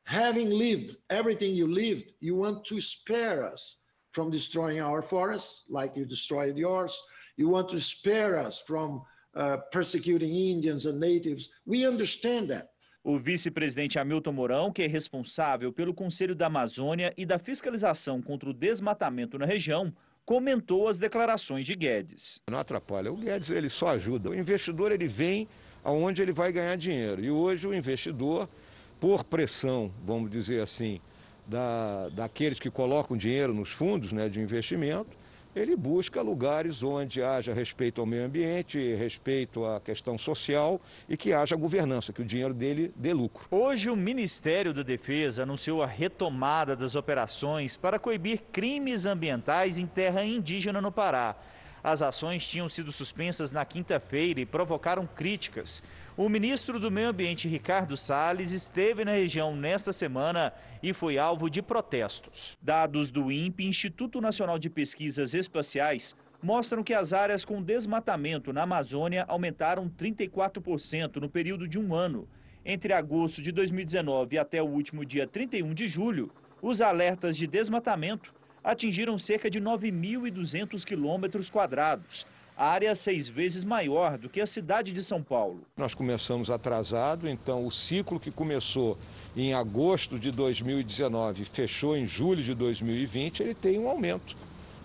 Having 0.08 0.50
lived 0.50 0.96
everything 1.10 1.54
you 1.54 1.67
lived, 1.67 2.13
you 2.20 2.36
want 2.36 2.63
to 2.63 2.80
spare 2.80 3.43
us 3.46 3.84
from 4.12 4.32
destroying 4.32 4.80
our 4.82 5.02
forests 5.02 5.65
like 5.70 6.00
you 6.00 6.06
destroyed 6.06 6.58
yours. 6.58 6.98
You 7.36 7.50
want 7.50 7.70
to 7.70 7.80
spare 7.80 8.39
us 8.39 8.62
from 8.62 9.04
uh, 9.36 9.58
persecuting 9.72 10.34
Indians 10.34 10.86
and 10.86 11.00
natives. 11.00 11.50
We 11.65 11.86
understand 11.86 12.50
that. 12.50 12.70
O 13.04 13.17
vice-presidente 13.17 14.00
Hamilton 14.00 14.34
Mourão, 14.34 14.72
que 14.72 14.82
é 14.82 14.88
responsável 14.88 15.72
pelo 15.72 15.93
Conselho 15.93 16.36
da 16.36 16.48
Amazônia 16.48 17.13
e 17.15 17.26
da 17.26 17.38
fiscalização 17.38 18.22
contra 18.22 18.50
o 18.50 18.54
desmatamento 18.54 19.38
na 19.38 19.46
região, 19.46 19.93
comentou 20.26 20.88
as 20.88 20.98
declarações 20.98 21.65
de 21.65 21.74
Guedes. 21.74 22.41
Não 22.50 22.60
atrapalha. 22.60 23.12
O 23.12 23.15
Guedes 23.15 23.50
ele 23.50 23.70
só 23.70 23.89
ajuda. 23.89 24.30
O 24.30 24.36
investidor 24.36 24.91
ele 24.91 25.08
vem 25.08 25.48
aonde 25.84 26.22
ele 26.22 26.34
vai 26.34 26.52
ganhar 26.52 26.76
dinheiro. 26.76 27.24
E 27.24 27.32
hoje 27.32 27.65
o 27.65 27.74
investidor, 27.74 28.50
por 28.99 29.23
pressão, 29.23 29.91
vamos 30.05 30.29
dizer 30.31 30.62
assim, 30.62 30.99
da, 31.45 32.10
daqueles 32.10 32.60
que 32.60 32.69
colocam 32.69 33.15
dinheiro 33.15 33.53
nos 33.53 33.69
fundos 33.69 34.12
né, 34.12 34.27
de 34.27 34.39
investimento, 34.39 35.17
ele 35.55 35.75
busca 35.75 36.21
lugares 36.21 36.83
onde 36.83 37.23
haja 37.23 37.53
respeito 37.53 37.99
ao 37.99 38.05
meio 38.05 38.25
ambiente, 38.25 38.95
respeito 38.95 39.65
à 39.65 39.79
questão 39.79 40.17
social 40.17 40.79
e 41.10 41.17
que 41.17 41.33
haja 41.33 41.55
governança, 41.55 42.13
que 42.13 42.21
o 42.21 42.25
dinheiro 42.25 42.53
dele 42.53 42.93
dê 42.95 43.12
lucro. 43.12 43.47
Hoje, 43.49 43.89
o 43.89 43.95
Ministério 43.95 44.73
da 44.73 44.83
Defesa 44.83 45.43
anunciou 45.43 45.81
a 45.81 45.88
retomada 45.88 46.75
das 46.75 46.95
operações 46.95 47.75
para 47.75 47.97
coibir 47.97 48.43
crimes 48.51 49.05
ambientais 49.05 49.79
em 49.79 49.88
terra 49.88 50.23
indígena 50.23 50.79
no 50.79 50.91
Pará. 50.91 51.36
As 51.83 52.01
ações 52.01 52.47
tinham 52.47 52.67
sido 52.67 52.91
suspensas 52.91 53.51
na 53.51 53.63
quinta-feira 53.63 54.39
e 54.39 54.45
provocaram 54.45 55.07
críticas. 55.07 55.81
O 56.17 56.27
ministro 56.30 56.80
do 56.80 56.89
Meio 56.89 57.10
Ambiente, 57.10 57.47
Ricardo 57.47 57.95
Salles, 57.95 58.51
esteve 58.51 59.06
na 59.06 59.12
região 59.12 59.56
nesta 59.56 59.93
semana 59.93 60.51
e 60.82 60.91
foi 60.91 61.19
alvo 61.19 61.47
de 61.47 61.62
protestos. 61.62 62.58
Dados 62.60 63.12
do 63.12 63.32
INPE, 63.32 63.67
Instituto 63.67 64.19
Nacional 64.19 64.58
de 64.58 64.67
Pesquisas 64.67 65.36
Espaciais, 65.36 66.15
mostram 66.41 66.84
que 66.84 66.95
as 66.95 67.13
áreas 67.13 67.45
com 67.45 67.62
desmatamento 67.62 68.51
na 68.51 68.63
Amazônia 68.63 69.25
aumentaram 69.27 69.88
34% 69.88 71.17
no 71.17 71.30
período 71.30 71.67
de 71.67 71.77
um 71.77 71.93
ano. 71.93 72.27
Entre 72.65 72.93
agosto 72.93 73.39
de 73.39 73.51
2019 73.51 74.39
até 74.39 74.60
o 74.60 74.65
último 74.65 75.06
dia 75.06 75.27
31 75.27 75.71
de 75.71 75.88
julho, 75.88 76.32
os 76.63 76.82
alertas 76.82 77.38
de 77.38 77.45
desmatamento 77.45 78.34
atingiram 78.63 79.19
cerca 79.19 79.51
de 79.51 79.62
9.200 79.62 80.84
quilômetros 80.84 81.47
quadrados, 81.47 82.25
área 82.58 82.96
seis 82.96 83.30
vezes 83.30 83.63
maior 83.63 84.17
do 84.17 84.28
que 84.28 84.41
a 84.41 84.48
cidade 84.48 84.91
de 84.91 85.04
São 85.04 85.22
Paulo. 85.22 85.62
Nós 85.78 85.93
começamos 85.93 86.50
atrasado, 86.50 87.30
então 87.30 87.65
o 87.65 87.72
ciclo 87.72 88.20
que 88.20 88.32
começou 88.32 88.98
em 89.36 89.54
agosto 89.54 90.17
de 90.17 90.32
2019 90.32 91.43
e 91.43 91.46
fechou 91.46 91.96
em 91.96 92.06
julho 92.06 92.43
de 92.43 92.56
2020, 92.56 93.43
ele 93.43 93.54
tem 93.54 93.78
um 93.78 93.88
aumento. 93.88 94.36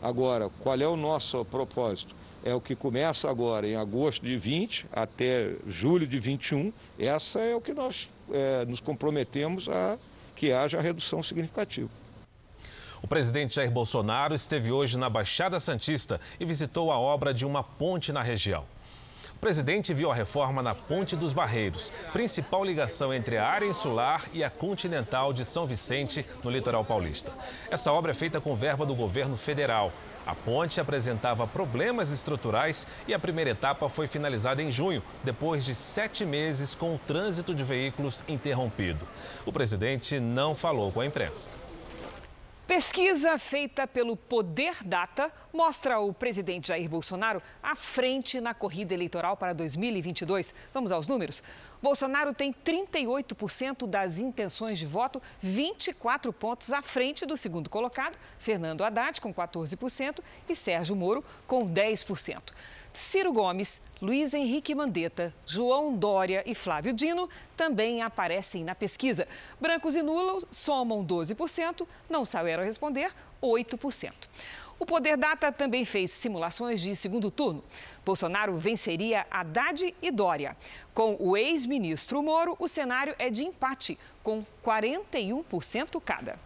Agora, 0.02 0.50
qual 0.60 0.78
é 0.78 0.86
o 0.86 0.96
nosso 0.96 1.44
propósito? 1.46 2.14
É 2.44 2.52
o 2.52 2.60
que 2.60 2.74
começa 2.74 3.30
agora 3.30 3.66
em 3.66 3.76
agosto 3.76 4.26
de 4.26 4.36
20 4.36 4.86
até 4.92 5.54
julho 5.66 6.06
de 6.06 6.18
21. 6.18 6.72
Essa 6.98 7.38
é 7.38 7.54
o 7.54 7.60
que 7.60 7.72
nós 7.72 8.10
é, 8.32 8.64
nos 8.66 8.80
comprometemos 8.80 9.68
a 9.68 9.96
que 10.34 10.52
haja 10.52 10.80
redução 10.80 11.22
significativa. 11.22 12.01
O 13.02 13.08
presidente 13.08 13.56
Jair 13.56 13.70
Bolsonaro 13.70 14.32
esteve 14.32 14.70
hoje 14.70 14.96
na 14.96 15.10
Baixada 15.10 15.58
Santista 15.58 16.20
e 16.38 16.44
visitou 16.44 16.92
a 16.92 16.98
obra 17.00 17.34
de 17.34 17.44
uma 17.44 17.64
ponte 17.64 18.12
na 18.12 18.22
região. 18.22 18.64
O 19.34 19.38
presidente 19.42 19.92
viu 19.92 20.08
a 20.08 20.14
reforma 20.14 20.62
na 20.62 20.72
Ponte 20.72 21.16
dos 21.16 21.32
Barreiros, 21.32 21.92
principal 22.12 22.64
ligação 22.64 23.12
entre 23.12 23.36
a 23.36 23.44
área 23.44 23.66
insular 23.66 24.24
e 24.32 24.44
a 24.44 24.48
continental 24.48 25.32
de 25.32 25.44
São 25.44 25.66
Vicente, 25.66 26.24
no 26.44 26.50
litoral 26.50 26.84
paulista. 26.84 27.32
Essa 27.68 27.92
obra 27.92 28.12
é 28.12 28.14
feita 28.14 28.40
com 28.40 28.54
verba 28.54 28.86
do 28.86 28.94
governo 28.94 29.36
federal. 29.36 29.92
A 30.24 30.36
ponte 30.36 30.80
apresentava 30.80 31.44
problemas 31.44 32.12
estruturais 32.12 32.86
e 33.08 33.12
a 33.12 33.18
primeira 33.18 33.50
etapa 33.50 33.88
foi 33.88 34.06
finalizada 34.06 34.62
em 34.62 34.70
junho, 34.70 35.02
depois 35.24 35.64
de 35.64 35.74
sete 35.74 36.24
meses 36.24 36.72
com 36.72 36.94
o 36.94 37.00
trânsito 37.04 37.52
de 37.52 37.64
veículos 37.64 38.22
interrompido. 38.28 39.08
O 39.44 39.52
presidente 39.52 40.20
não 40.20 40.54
falou 40.54 40.92
com 40.92 41.00
a 41.00 41.06
imprensa. 41.06 41.48
Pesquisa 42.74 43.36
feita 43.36 43.86
pelo 43.86 44.16
Poder 44.16 44.82
Data 44.82 45.30
mostra 45.52 45.98
o 45.98 46.10
presidente 46.10 46.68
Jair 46.68 46.88
Bolsonaro 46.88 47.42
à 47.62 47.74
frente 47.74 48.40
na 48.40 48.54
corrida 48.54 48.94
eleitoral 48.94 49.36
para 49.36 49.52
2022. 49.52 50.54
Vamos 50.72 50.90
aos 50.90 51.06
números? 51.06 51.42
Bolsonaro 51.82 52.32
tem 52.32 52.52
38% 52.52 53.88
das 53.88 54.18
intenções 54.18 54.78
de 54.78 54.86
voto, 54.86 55.20
24 55.40 56.32
pontos 56.32 56.72
à 56.72 56.80
frente 56.80 57.26
do 57.26 57.36
segundo 57.36 57.68
colocado, 57.68 58.16
Fernando 58.38 58.84
Haddad, 58.84 59.20
com 59.20 59.34
14%, 59.34 60.20
e 60.48 60.54
Sérgio 60.54 60.94
Moro, 60.94 61.24
com 61.44 61.68
10%. 61.68 62.52
Ciro 62.92 63.32
Gomes, 63.32 63.82
Luiz 64.00 64.32
Henrique 64.32 64.74
Mandetta, 64.74 65.34
João 65.44 65.96
Dória 65.96 66.44
e 66.46 66.54
Flávio 66.54 66.92
Dino 66.92 67.28
também 67.56 68.02
aparecem 68.02 68.62
na 68.62 68.74
pesquisa. 68.74 69.26
Brancos 69.60 69.96
e 69.96 70.02
nulos 70.02 70.44
somam 70.50 71.04
12%, 71.04 71.86
não 72.08 72.24
souberam 72.24 72.62
responder 72.62 73.10
8%. 73.42 74.12
O 74.82 74.84
Poder 74.84 75.16
Data 75.16 75.52
também 75.52 75.84
fez 75.84 76.10
simulações 76.10 76.80
de 76.80 76.96
segundo 76.96 77.30
turno. 77.30 77.62
Bolsonaro 78.04 78.56
venceria 78.56 79.24
Haddad 79.30 79.94
e 80.02 80.10
Dória. 80.10 80.56
Com 80.92 81.16
o 81.20 81.36
ex-ministro 81.36 82.20
Moro, 82.20 82.56
o 82.58 82.66
cenário 82.66 83.14
é 83.16 83.30
de 83.30 83.44
empate, 83.44 83.96
com 84.24 84.44
41% 84.60 86.02
cada. 86.04 86.36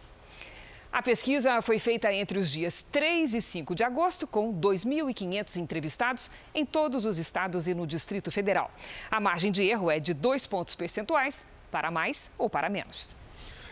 A 0.93 1.01
pesquisa 1.01 1.63
foi 1.63 1.79
feita 1.79 2.13
entre 2.13 2.37
os 2.37 2.51
dias 2.51 2.83
3 2.83 3.33
e 3.33 3.41
5 3.41 3.73
de 3.73 3.83
agosto, 3.83 4.27
com 4.27 4.53
2.500 4.53 5.57
entrevistados 5.57 6.29
em 6.53 6.63
todos 6.63 7.05
os 7.05 7.17
estados 7.17 7.67
e 7.67 7.73
no 7.73 7.87
Distrito 7.87 8.31
Federal. 8.31 8.69
A 9.09 9.19
margem 9.19 9.51
de 9.51 9.63
erro 9.63 9.89
é 9.89 9.99
de 9.99 10.13
dois 10.13 10.45
pontos 10.45 10.75
percentuais, 10.75 11.43
para 11.71 11.89
mais 11.89 12.29
ou 12.37 12.47
para 12.47 12.69
menos. 12.69 13.15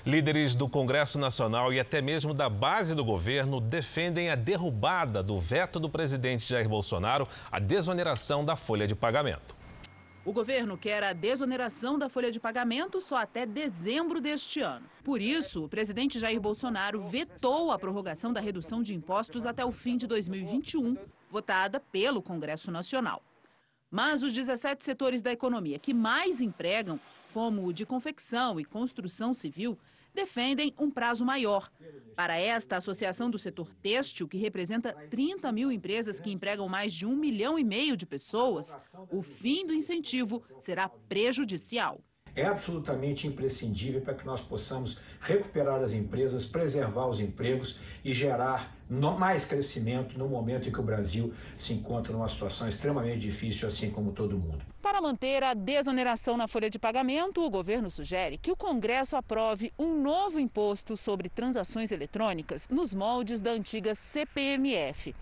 Líderes 0.05 0.53
do 0.53 0.69
Congresso 0.69 1.17
Nacional 1.17 1.73
e 1.73 1.79
até 1.79 1.99
mesmo 1.99 2.31
da 2.31 2.47
base 2.47 2.93
do 2.93 3.03
governo 3.03 3.59
defendem 3.59 4.29
a 4.29 4.35
derrubada 4.35 5.23
do 5.23 5.39
veto 5.39 5.79
do 5.79 5.89
presidente 5.89 6.47
Jair 6.47 6.69
Bolsonaro 6.69 7.27
à 7.51 7.57
desoneração 7.57 8.45
da 8.45 8.55
folha 8.55 8.85
de 8.85 8.93
pagamento. 8.93 9.55
O 10.23 10.31
governo 10.31 10.77
quer 10.77 11.03
a 11.03 11.11
desoneração 11.11 11.97
da 11.97 12.07
folha 12.07 12.29
de 12.31 12.39
pagamento 12.39 13.01
só 13.01 13.15
até 13.15 13.47
dezembro 13.47 14.21
deste 14.21 14.61
ano. 14.61 14.85
Por 15.03 15.19
isso, 15.19 15.65
o 15.65 15.69
presidente 15.69 16.19
Jair 16.19 16.39
Bolsonaro 16.39 17.01
vetou 17.07 17.71
a 17.71 17.79
prorrogação 17.79 18.31
da 18.31 18.39
redução 18.39 18.83
de 18.83 18.93
impostos 18.93 19.47
até 19.47 19.65
o 19.65 19.71
fim 19.71 19.97
de 19.97 20.05
2021, 20.05 20.97
votada 21.31 21.79
pelo 21.79 22.21
Congresso 22.21 22.69
Nacional. 22.69 23.23
Mas 23.89 24.21
os 24.21 24.33
17 24.33 24.85
setores 24.85 25.23
da 25.23 25.31
economia 25.31 25.79
que 25.79 25.95
mais 25.95 26.41
empregam, 26.41 26.99
como 27.33 27.65
o 27.65 27.73
de 27.73 27.87
confecção 27.87 28.59
e 28.59 28.65
construção 28.65 29.33
civil, 29.33 29.77
defendem 30.15 30.73
um 30.79 30.89
prazo 30.89 31.23
maior. 31.23 31.69
Para 32.15 32.39
esta 32.39 32.77
associação 32.77 33.29
do 33.29 33.37
setor 33.37 33.69
têxtil, 33.75 34.27
que 34.27 34.37
representa 34.37 34.93
30 34.93 35.51
mil 35.51 35.71
empresas 35.71 36.19
que 36.19 36.31
empregam 36.31 36.67
mais 36.67 36.93
de 36.93 37.05
um 37.05 37.15
milhão 37.15 37.59
e 37.59 37.63
meio 37.63 37.95
de 37.95 38.05
pessoas, 38.05 38.75
o 39.11 39.21
fim 39.21 39.67
do 39.67 39.73
incentivo 39.73 40.41
será 40.59 40.89
prejudicial 40.89 42.01
é 42.35 42.45
absolutamente 42.45 43.27
imprescindível 43.27 44.01
para 44.01 44.13
que 44.13 44.25
nós 44.25 44.41
possamos 44.41 44.97
recuperar 45.21 45.81
as 45.81 45.93
empresas, 45.93 46.45
preservar 46.45 47.07
os 47.07 47.19
empregos 47.19 47.79
e 48.03 48.13
gerar 48.13 48.75
mais 48.89 49.45
crescimento 49.45 50.17
no 50.17 50.27
momento 50.27 50.69
em 50.69 50.71
que 50.71 50.79
o 50.79 50.83
Brasil 50.83 51.33
se 51.57 51.73
encontra 51.73 52.11
numa 52.13 52.29
situação 52.29 52.67
extremamente 52.67 53.19
difícil, 53.19 53.67
assim 53.67 53.89
como 53.89 54.11
todo 54.11 54.37
mundo. 54.37 54.63
Para 54.81 55.01
manter 55.01 55.43
a 55.43 55.53
desoneração 55.53 56.37
na 56.37 56.47
folha 56.47 56.69
de 56.69 56.77
pagamento, 56.77 57.41
o 57.41 57.49
governo 57.49 57.89
sugere 57.89 58.37
que 58.37 58.51
o 58.51 58.55
Congresso 58.55 59.15
aprove 59.15 59.73
um 59.79 59.99
novo 59.99 60.39
imposto 60.39 60.95
sobre 60.95 61.29
transações 61.29 61.91
eletrônicas 61.91 62.69
nos 62.69 62.93
moldes 62.93 63.41
da 63.41 63.51
antiga 63.51 63.95
CPMF. 63.95 65.15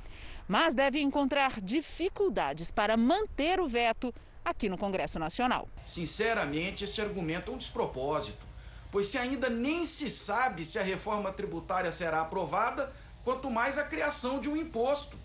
Mas 0.45 0.75
deve 0.75 0.99
encontrar 0.99 1.61
dificuldades 1.61 2.69
para 2.69 2.97
manter 2.97 3.61
o 3.61 3.67
veto 3.67 4.13
aqui 4.43 4.69
no 4.69 4.77
Congresso 4.77 5.19
Nacional. 5.19 5.67
Sinceramente, 5.85 6.83
este 6.83 7.01
argumento 7.01 7.51
é 7.51 7.53
um 7.53 7.57
despropósito, 7.57 8.45
pois 8.91 9.07
se 9.07 9.17
ainda 9.17 9.49
nem 9.49 9.83
se 9.85 10.09
sabe 10.09 10.65
se 10.65 10.77
a 10.77 10.83
reforma 10.83 11.31
tributária 11.31 11.91
será 11.91 12.21
aprovada, 12.21 12.93
quanto 13.23 13.49
mais 13.49 13.77
a 13.77 13.83
criação 13.83 14.39
de 14.39 14.49
um 14.49 14.57
imposto. 14.57 15.17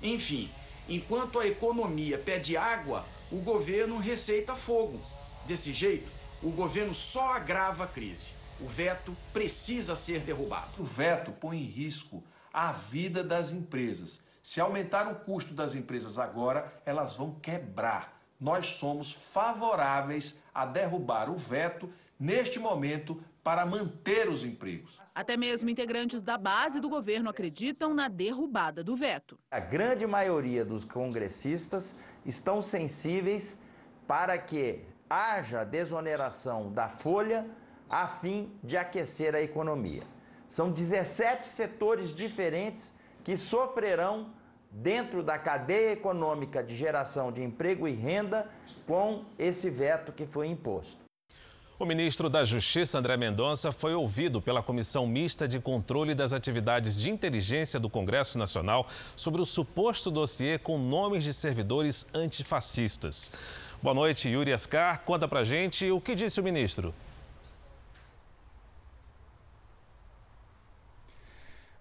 Enfim, 0.00 0.50
enquanto 0.88 1.38
a 1.38 1.46
economia 1.46 2.18
pede 2.18 2.56
água, 2.56 3.04
o 3.30 3.36
governo 3.36 3.98
receita 3.98 4.54
fogo. 4.54 5.00
Desse 5.46 5.72
jeito, 5.72 6.10
o 6.42 6.50
governo 6.50 6.94
só 6.94 7.34
agrava 7.34 7.84
a 7.84 7.86
crise. 7.86 8.32
O 8.60 8.68
veto 8.68 9.16
precisa 9.32 9.96
ser 9.96 10.20
derrubado. 10.20 10.70
O 10.78 10.84
veto 10.84 11.32
põe 11.32 11.58
em 11.58 11.64
risco 11.64 12.22
a 12.52 12.72
vida 12.72 13.22
das 13.22 13.52
empresas. 13.52 14.22
Se 14.42 14.60
aumentar 14.60 15.06
o 15.10 15.16
custo 15.16 15.54
das 15.54 15.74
empresas 15.74 16.18
agora, 16.18 16.80
elas 16.84 17.16
vão 17.16 17.34
quebrar 17.34 18.19
nós 18.40 18.66
somos 18.66 19.12
favoráveis 19.12 20.40
a 20.54 20.64
derrubar 20.64 21.28
o 21.30 21.36
veto 21.36 21.92
neste 22.18 22.58
momento 22.58 23.22
para 23.42 23.64
manter 23.64 24.28
os 24.28 24.44
empregos. 24.44 25.00
Até 25.14 25.36
mesmo 25.36 25.68
integrantes 25.68 26.22
da 26.22 26.36
base 26.36 26.80
do 26.80 26.88
governo 26.88 27.30
acreditam 27.30 27.94
na 27.94 28.08
derrubada 28.08 28.82
do 28.84 28.96
veto. 28.96 29.38
A 29.50 29.60
grande 29.60 30.06
maioria 30.06 30.64
dos 30.64 30.84
congressistas 30.84 31.94
estão 32.24 32.62
sensíveis 32.62 33.60
para 34.06 34.36
que 34.38 34.84
haja 35.08 35.64
desoneração 35.64 36.72
da 36.72 36.88
folha 36.88 37.46
a 37.88 38.06
fim 38.06 38.52
de 38.62 38.76
aquecer 38.76 39.34
a 39.34 39.42
economia. 39.42 40.02
São 40.46 40.70
17 40.70 41.46
setores 41.46 42.14
diferentes 42.14 42.94
que 43.24 43.36
sofrerão 43.36 44.32
dentro 44.70 45.22
da 45.22 45.38
cadeia 45.38 45.92
econômica 45.92 46.62
de 46.62 46.76
geração 46.76 47.32
de 47.32 47.42
emprego 47.42 47.88
e 47.88 47.92
renda 47.92 48.48
com 48.86 49.24
esse 49.38 49.68
veto 49.68 50.12
que 50.12 50.26
foi 50.26 50.46
imposto. 50.46 51.10
O 51.78 51.86
ministro 51.86 52.28
da 52.28 52.44
Justiça, 52.44 52.98
André 52.98 53.16
Mendonça, 53.16 53.72
foi 53.72 53.94
ouvido 53.94 54.42
pela 54.42 54.62
Comissão 54.62 55.06
Mista 55.06 55.48
de 55.48 55.58
Controle 55.58 56.14
das 56.14 56.34
Atividades 56.34 57.00
de 57.00 57.10
Inteligência 57.10 57.80
do 57.80 57.88
Congresso 57.88 58.38
Nacional 58.38 58.86
sobre 59.16 59.40
o 59.40 59.46
suposto 59.46 60.10
dossiê 60.10 60.58
com 60.58 60.76
nomes 60.76 61.24
de 61.24 61.32
servidores 61.32 62.06
antifascistas. 62.12 63.32
Boa 63.82 63.94
noite, 63.94 64.28
Yuri 64.28 64.52
Ascar. 64.52 65.00
Conta 65.06 65.26
pra 65.26 65.42
gente 65.42 65.90
o 65.90 66.02
que 66.02 66.14
disse 66.14 66.38
o 66.38 66.44
ministro. 66.44 66.94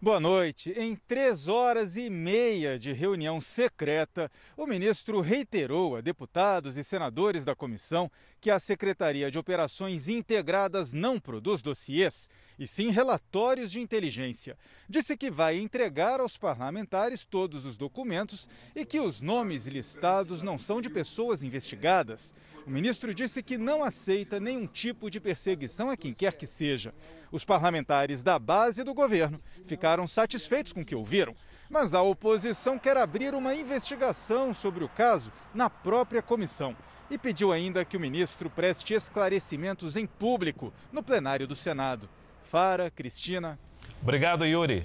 Boa 0.01 0.17
noite. 0.17 0.71
Em 0.77 0.95
três 0.95 1.49
horas 1.49 1.97
e 1.97 2.09
meia 2.09 2.79
de 2.79 2.93
reunião 2.93 3.41
secreta, 3.41 4.31
o 4.55 4.65
ministro 4.65 5.19
reiterou 5.19 5.97
a 5.97 5.99
deputados 5.99 6.77
e 6.77 6.85
senadores 6.85 7.43
da 7.43 7.53
comissão 7.53 8.09
que 8.39 8.49
a 8.49 8.61
Secretaria 8.61 9.29
de 9.29 9.37
Operações 9.37 10.07
Integradas 10.07 10.93
não 10.93 11.19
produz 11.19 11.61
dossiês, 11.61 12.29
e 12.59 12.67
sim 12.67 12.91
relatórios 12.91 13.71
de 13.71 13.79
inteligência. 13.79 14.57
Disse 14.87 15.15
que 15.15 15.31
vai 15.31 15.57
entregar 15.57 16.19
aos 16.19 16.35
parlamentares 16.35 17.25
todos 17.25 17.65
os 17.65 17.77
documentos 17.77 18.49
e 18.75 18.85
que 18.85 18.99
os 18.99 19.21
nomes 19.21 19.65
listados 19.65 20.43
não 20.43 20.57
são 20.57 20.81
de 20.81 20.89
pessoas 20.89 21.41
investigadas. 21.41 22.33
O 22.67 22.69
ministro 22.69 23.15
disse 23.15 23.41
que 23.41 23.57
não 23.57 23.83
aceita 23.83 24.39
nenhum 24.39 24.67
tipo 24.67 25.09
de 25.09 25.19
perseguição 25.19 25.89
a 25.89 25.95
quem 25.95 26.13
quer 26.13 26.35
que 26.35 26.45
seja. 26.45 26.93
Os 27.31 27.45
parlamentares 27.45 28.21
da 28.21 28.37
base 28.37 28.83
do 28.83 28.93
governo 28.93 29.39
ficaram 29.65 30.05
satisfeitos 30.05 30.73
com 30.73 30.81
o 30.81 30.85
que 30.85 30.95
ouviram, 30.95 31.33
mas 31.69 31.93
a 31.93 32.01
oposição 32.01 32.77
quer 32.77 32.97
abrir 32.97 33.33
uma 33.33 33.55
investigação 33.55 34.53
sobre 34.53 34.83
o 34.83 34.89
caso 34.89 35.31
na 35.53 35.69
própria 35.69 36.21
comissão 36.21 36.75
e 37.09 37.17
pediu 37.17 37.51
ainda 37.51 37.85
que 37.85 37.97
o 37.97 37.99
ministro 37.99 38.49
preste 38.49 38.93
esclarecimentos 38.93 39.95
em 39.95 40.05
público 40.05 40.73
no 40.91 41.01
plenário 41.01 41.47
do 41.47 41.55
Senado. 41.55 42.09
Fara, 42.49 42.89
Cristina. 42.89 43.59
Obrigado, 44.01 44.43
Yuri. 44.43 44.83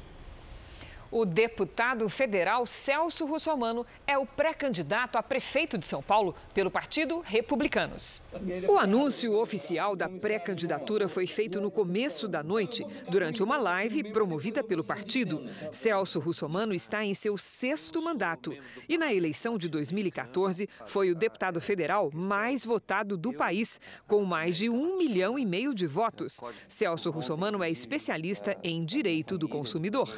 O 1.10 1.24
deputado 1.24 2.08
federal 2.08 2.66
Celso 2.66 3.24
Russomano 3.24 3.86
é 4.06 4.18
o 4.18 4.26
pré-candidato 4.26 5.16
a 5.16 5.22
prefeito 5.22 5.78
de 5.78 5.84
São 5.84 6.02
Paulo 6.02 6.34
pelo 6.52 6.70
Partido 6.70 7.20
Republicanos. 7.20 8.22
O 8.68 8.78
anúncio 8.78 9.38
oficial 9.38 9.94
da 9.94 10.08
pré-candidatura 10.08 11.08
foi 11.08 11.26
feito 11.26 11.60
no 11.60 11.70
começo 11.70 12.26
da 12.26 12.42
noite, 12.42 12.84
durante 13.08 13.42
uma 13.42 13.56
live 13.56 14.04
promovida 14.12 14.62
pelo 14.62 14.84
partido. 14.84 15.48
Celso 15.70 16.18
Russomano 16.18 16.74
está 16.74 17.04
em 17.04 17.14
seu 17.14 17.38
sexto 17.38 18.02
mandato 18.02 18.56
e 18.88 18.98
na 18.98 19.12
eleição 19.12 19.56
de 19.56 19.68
2014 19.68 20.68
foi 20.86 21.10
o 21.10 21.14
deputado 21.14 21.60
federal 21.60 22.10
mais 22.12 22.64
votado 22.64 23.16
do 23.16 23.32
país, 23.32 23.80
com 24.06 24.24
mais 24.24 24.56
de 24.56 24.68
um 24.68 24.96
milhão 24.96 25.38
e 25.38 25.46
meio 25.46 25.74
de 25.74 25.86
votos. 25.86 26.40
Celso 26.66 27.10
Russomano 27.10 27.62
é 27.62 27.70
especialista 27.70 28.56
em 28.62 28.84
direito 28.84 29.38
do 29.38 29.48
consumidor. 29.48 30.08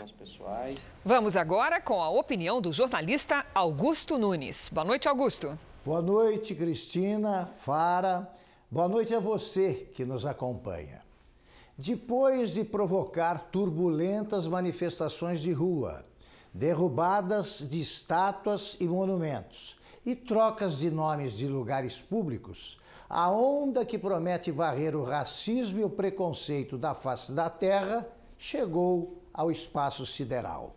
Vamos 1.05 1.37
agora 1.37 1.81
com 1.81 2.03
a 2.03 2.11
opinião 2.11 2.61
do 2.61 2.72
jornalista 2.72 3.46
Augusto 3.55 4.18
Nunes. 4.18 4.68
Boa 4.72 4.85
noite, 4.85 5.09
Augusto. 5.09 5.59
Boa 5.85 6.03
noite, 6.03 6.55
Cristina, 6.55 7.46
Fara. 7.46 8.29
Boa 8.68 8.88
noite 8.88 9.14
a 9.14 9.20
você 9.20 9.88
que 9.94 10.05
nos 10.05 10.27
acompanha. 10.27 11.01
Depois 11.79 12.55
de 12.55 12.64
provocar 12.64 13.38
turbulentas 13.53 14.49
manifestações 14.49 15.40
de 15.40 15.53
rua, 15.53 16.05
derrubadas 16.53 17.66
de 17.70 17.81
estátuas 17.81 18.77
e 18.81 18.88
monumentos 18.88 19.77
e 20.05 20.16
trocas 20.16 20.79
de 20.79 20.90
nomes 20.90 21.37
de 21.37 21.46
lugares 21.46 22.01
públicos, 22.01 22.81
a 23.09 23.31
onda 23.31 23.85
que 23.85 23.99
promete 23.99 24.51
varrer 24.51 24.96
o 24.96 25.05
racismo 25.05 25.79
e 25.79 25.85
o 25.85 25.90
preconceito 25.90 26.77
da 26.77 26.94
face 26.94 27.33
da 27.33 27.49
terra 27.49 28.09
chegou 28.37 29.22
ao 29.37 29.51
espaço 29.51 30.07
sideral. 30.07 30.75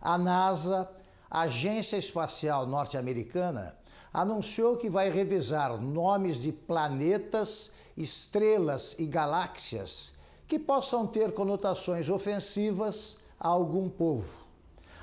A 0.00 0.18
NASA, 0.18 0.88
a 1.30 1.40
Agência 1.40 1.96
Espacial 1.96 2.66
Norte-Americana, 2.66 3.76
anunciou 4.12 4.76
que 4.76 4.90
vai 4.90 5.10
revisar 5.10 5.80
nomes 5.80 6.36
de 6.36 6.52
planetas, 6.52 7.72
estrelas 7.96 8.94
e 8.98 9.06
galáxias 9.06 10.12
que 10.46 10.58
possam 10.58 11.06
ter 11.06 11.32
conotações 11.32 12.08
ofensivas 12.08 13.16
a 13.40 13.48
algum 13.48 13.88
povo. 13.88 14.28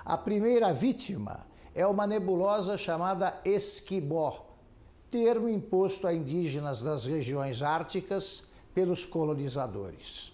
A 0.05 0.17
primeira 0.17 0.71
vítima 0.71 1.45
é 1.73 1.85
uma 1.85 2.05
nebulosa 2.05 2.77
chamada 2.77 3.39
Esquibó, 3.43 4.45
termo 5.09 5.49
imposto 5.49 6.07
a 6.07 6.13
indígenas 6.13 6.81
das 6.81 7.05
regiões 7.05 7.61
árticas 7.61 8.43
pelos 8.73 9.05
colonizadores. 9.05 10.31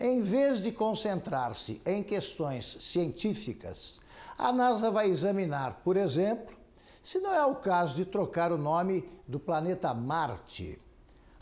Em 0.00 0.20
vez 0.20 0.62
de 0.62 0.70
concentrar-se 0.70 1.82
em 1.84 2.04
questões 2.04 2.76
científicas, 2.78 4.00
a 4.38 4.52
NASA 4.52 4.92
vai 4.92 5.10
examinar, 5.10 5.80
por 5.82 5.96
exemplo, 5.96 6.56
se 7.02 7.18
não 7.18 7.34
é 7.34 7.44
o 7.44 7.56
caso 7.56 7.96
de 7.96 8.04
trocar 8.04 8.52
o 8.52 8.56
nome 8.56 9.10
do 9.26 9.40
planeta 9.40 9.92
Marte. 9.92 10.80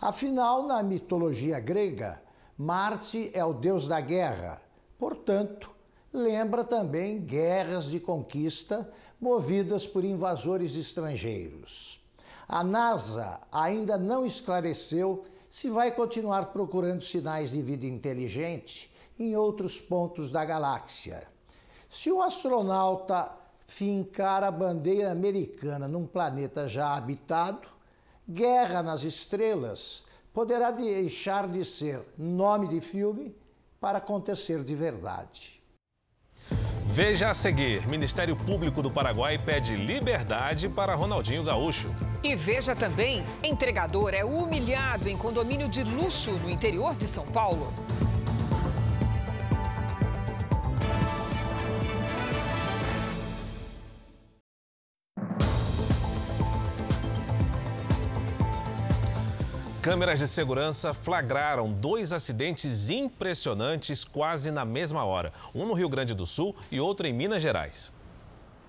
Afinal, 0.01 0.67
na 0.67 0.83
mitologia 0.83 1.61
grega, 1.61 2.23
Marte 2.57 3.31
é 3.35 3.45
o 3.45 3.53
deus 3.53 3.87
da 3.87 4.01
guerra, 4.01 4.63
portanto, 4.99 5.71
lembra 6.11 6.65
também 6.65 7.21
guerras 7.21 7.91
de 7.91 8.01
conquista 8.01 8.91
movidas 9.21 9.87
por 9.87 10.03
invasores 10.03 10.77
estrangeiros. 10.77 12.03
A 12.49 12.65
NASA 12.65 13.39
ainda 13.53 13.99
não 13.99 14.25
esclareceu 14.25 15.25
se 15.57 15.71
vai 15.71 15.91
continuar 15.91 16.53
procurando 16.53 17.01
sinais 17.01 17.53
de 17.53 17.63
vida 17.63 17.87
inteligente 17.87 18.95
em 19.19 19.35
outros 19.35 19.81
pontos 19.81 20.31
da 20.31 20.45
galáxia. 20.45 21.27
Se 21.89 22.13
um 22.13 22.21
astronauta 22.21 23.33
fincar 23.65 24.45
a 24.45 24.51
bandeira 24.51 25.11
americana 25.11 25.89
num 25.89 26.07
planeta 26.07 26.69
já 26.69 26.95
habitado, 26.95 27.67
Guerra 28.29 28.83
nas 28.83 29.03
Estrelas 29.03 30.05
poderá 30.31 30.71
deixar 30.71 31.49
de 31.49 31.65
ser 31.65 32.03
nome 32.19 32.69
de 32.69 32.83
filme 32.83 33.35
para 33.81 33.97
acontecer 33.97 34.63
de 34.63 34.75
verdade. 34.75 35.56
Veja 36.87 37.31
a 37.31 37.35
seguir: 37.35 37.87
Ministério 37.87 38.35
Público 38.37 38.81
do 38.83 38.91
Paraguai 38.91 39.37
pede 39.39 39.77
liberdade 39.77 40.69
para 40.69 40.95
Ronaldinho 40.95 41.43
Gaúcho. 41.43 41.89
E 42.23 42.35
veja 42.35 42.75
também: 42.75 43.23
entregador 43.43 44.15
é 44.15 44.25
humilhado 44.25 45.09
em 45.09 45.17
condomínio 45.17 45.69
de 45.69 45.83
luxo 45.83 46.33
no 46.33 46.49
interior 46.49 46.95
de 46.95 47.07
São 47.07 47.25
Paulo. 47.25 47.73
Câmeras 59.87 60.19
de 60.19 60.27
segurança 60.27 60.93
flagraram 60.93 61.73
dois 61.73 62.13
acidentes 62.13 62.91
impressionantes 62.91 64.05
quase 64.05 64.51
na 64.51 64.65
mesma 64.65 65.05
hora, 65.05 65.33
um 65.55 65.65
no 65.65 65.75
Rio 65.75 65.89
Grande 65.89 66.13
do 66.13 66.27
Sul 66.27 66.57
e 66.73 66.81
outro 66.81 67.07
em 67.07 67.13
Minas 67.13 67.41
Gerais. 67.41 67.93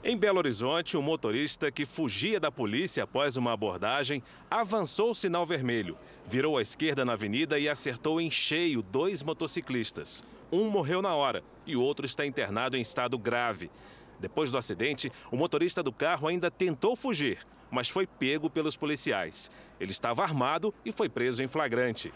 Em 0.04 0.16
Belo 0.16 0.38
Horizonte, 0.38 0.96
um 0.96 1.02
motorista 1.02 1.72
que 1.72 1.88
fugia 1.88 2.40
da 2.40 2.52
polícia 2.52 3.04
após 3.04 3.36
uma 3.36 3.52
abordagem 3.52 4.22
avançou 4.48 5.10
o 5.10 5.16
sinal 5.16 5.44
vermelho, 5.44 5.98
virou 6.24 6.56
à 6.56 6.62
esquerda 6.62 7.04
na 7.04 7.14
avenida 7.14 7.58
e 7.58 7.68
acertou 7.68 8.22
em 8.22 8.30
cheio 8.30 8.84
dois 8.84 9.24
motociclistas. 9.24 10.24
Um 10.52 10.70
morreu 10.70 11.02
na 11.02 11.16
hora 11.16 11.44
e 11.66 11.76
o 11.76 11.82
outro 11.82 12.06
está 12.06 12.28
internado 12.28 12.78
em 12.78 12.82
estado 12.82 13.18
grave. 13.18 13.72
Depois 14.20 14.52
do 14.52 14.58
acidente, 14.58 15.12
o 15.32 15.38
motorista 15.38 15.84
do 15.84 15.92
carro 15.92 16.28
ainda 16.28 16.50
tentou 16.50 16.96
fugir, 16.96 17.40
mas 17.70 17.90
foi 17.90 18.08
pego 18.08 18.50
pelos 18.50 18.76
policiais. 18.76 19.52
Ele 19.80 19.92
estava 19.92 20.24
armado 20.24 20.74
e 20.86 20.92
foi 20.92 21.10
preso 21.10 21.44
em 21.44 21.48
flagrante. 21.48 22.12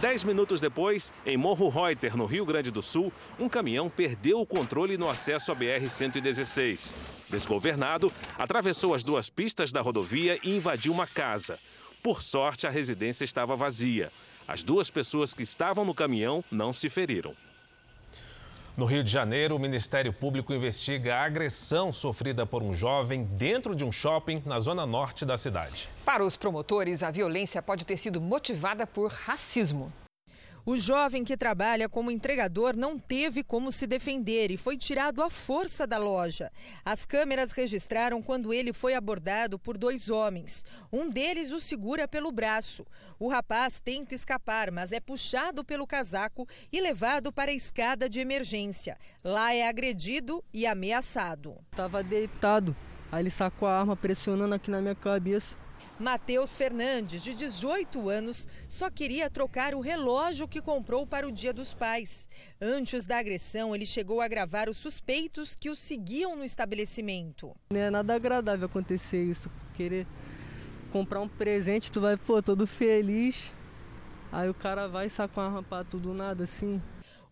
Dez 0.00 0.24
minutos 0.24 0.60
depois, 0.60 1.12
em 1.24 1.36
Morro 1.36 1.68
Reuter, 1.68 2.16
no 2.16 2.26
Rio 2.26 2.44
Grande 2.44 2.72
do 2.72 2.82
Sul, 2.82 3.12
um 3.38 3.48
caminhão 3.48 3.88
perdeu 3.88 4.40
o 4.40 4.46
controle 4.46 4.98
no 4.98 5.08
acesso 5.08 5.52
à 5.52 5.54
BR-116. 5.56 6.96
Desgovernado, 7.30 8.12
atravessou 8.36 8.94
as 8.94 9.04
duas 9.04 9.30
pistas 9.30 9.70
da 9.70 9.80
rodovia 9.80 10.38
e 10.42 10.56
invadiu 10.56 10.92
uma 10.92 11.06
casa. 11.06 11.56
Por 12.02 12.20
sorte, 12.20 12.66
a 12.66 12.70
residência 12.70 13.24
estava 13.24 13.54
vazia. 13.54 14.10
As 14.48 14.64
duas 14.64 14.90
pessoas 14.90 15.32
que 15.32 15.44
estavam 15.44 15.84
no 15.84 15.94
caminhão 15.94 16.42
não 16.50 16.72
se 16.72 16.90
feriram. 16.90 17.32
No 18.74 18.86
Rio 18.86 19.04
de 19.04 19.10
Janeiro, 19.10 19.54
o 19.54 19.58
Ministério 19.58 20.14
Público 20.14 20.54
investiga 20.54 21.16
a 21.16 21.24
agressão 21.24 21.92
sofrida 21.92 22.46
por 22.46 22.62
um 22.62 22.72
jovem 22.72 23.24
dentro 23.24 23.76
de 23.76 23.84
um 23.84 23.92
shopping 23.92 24.42
na 24.46 24.58
zona 24.60 24.86
norte 24.86 25.26
da 25.26 25.36
cidade. 25.36 25.90
Para 26.06 26.24
os 26.24 26.36
promotores, 26.36 27.02
a 27.02 27.10
violência 27.10 27.60
pode 27.60 27.84
ter 27.84 27.98
sido 27.98 28.18
motivada 28.18 28.86
por 28.86 29.10
racismo. 29.10 29.92
O 30.64 30.76
jovem 30.76 31.24
que 31.24 31.36
trabalha 31.36 31.88
como 31.88 32.08
entregador 32.08 32.76
não 32.76 32.96
teve 32.96 33.42
como 33.42 33.72
se 33.72 33.84
defender 33.84 34.48
e 34.52 34.56
foi 34.56 34.76
tirado 34.76 35.20
à 35.20 35.28
força 35.28 35.88
da 35.88 35.98
loja. 35.98 36.52
As 36.84 37.04
câmeras 37.04 37.50
registraram 37.50 38.22
quando 38.22 38.54
ele 38.54 38.72
foi 38.72 38.94
abordado 38.94 39.58
por 39.58 39.76
dois 39.76 40.08
homens. 40.08 40.64
Um 40.92 41.10
deles 41.10 41.50
o 41.50 41.60
segura 41.60 42.06
pelo 42.06 42.30
braço. 42.30 42.86
O 43.18 43.28
rapaz 43.28 43.80
tenta 43.80 44.14
escapar, 44.14 44.70
mas 44.70 44.92
é 44.92 45.00
puxado 45.00 45.64
pelo 45.64 45.84
casaco 45.84 46.46
e 46.70 46.80
levado 46.80 47.32
para 47.32 47.50
a 47.50 47.54
escada 47.54 48.08
de 48.08 48.20
emergência. 48.20 48.96
Lá 49.24 49.52
é 49.52 49.68
agredido 49.68 50.44
e 50.54 50.64
ameaçado. 50.64 51.56
Tava 51.72 52.04
deitado. 52.04 52.76
Aí 53.10 53.20
ele 53.22 53.30
sacou 53.30 53.66
a 53.66 53.80
arma 53.80 53.96
pressionando 53.96 54.54
aqui 54.54 54.70
na 54.70 54.80
minha 54.80 54.94
cabeça. 54.94 55.61
Matheus 56.02 56.56
Fernandes, 56.56 57.22
de 57.22 57.32
18 57.32 58.08
anos, 58.08 58.48
só 58.68 58.90
queria 58.90 59.30
trocar 59.30 59.72
o 59.72 59.80
relógio 59.80 60.48
que 60.48 60.60
comprou 60.60 61.06
para 61.06 61.28
o 61.28 61.30
Dia 61.30 61.52
dos 61.52 61.72
Pais. 61.72 62.28
Antes 62.60 63.06
da 63.06 63.18
agressão, 63.18 63.72
ele 63.72 63.86
chegou 63.86 64.20
a 64.20 64.26
gravar 64.26 64.68
os 64.68 64.76
suspeitos 64.78 65.54
que 65.54 65.70
o 65.70 65.76
seguiam 65.76 66.34
no 66.34 66.44
estabelecimento. 66.44 67.54
Não 67.70 67.80
é 67.80 67.88
nada 67.88 68.16
agradável 68.16 68.66
acontecer 68.66 69.22
isso. 69.22 69.48
Querer 69.74 70.04
comprar 70.90 71.20
um 71.20 71.28
presente, 71.28 71.92
tu 71.92 72.00
vai, 72.00 72.16
pô, 72.16 72.42
todo 72.42 72.66
feliz. 72.66 73.54
Aí 74.32 74.50
o 74.50 74.54
cara 74.54 74.88
vai 74.88 75.06
e 75.06 75.10
saca 75.10 75.40
uma 75.40 75.62
pra 75.62 75.84
tudo 75.84 76.12
nada 76.12 76.42
assim. 76.42 76.82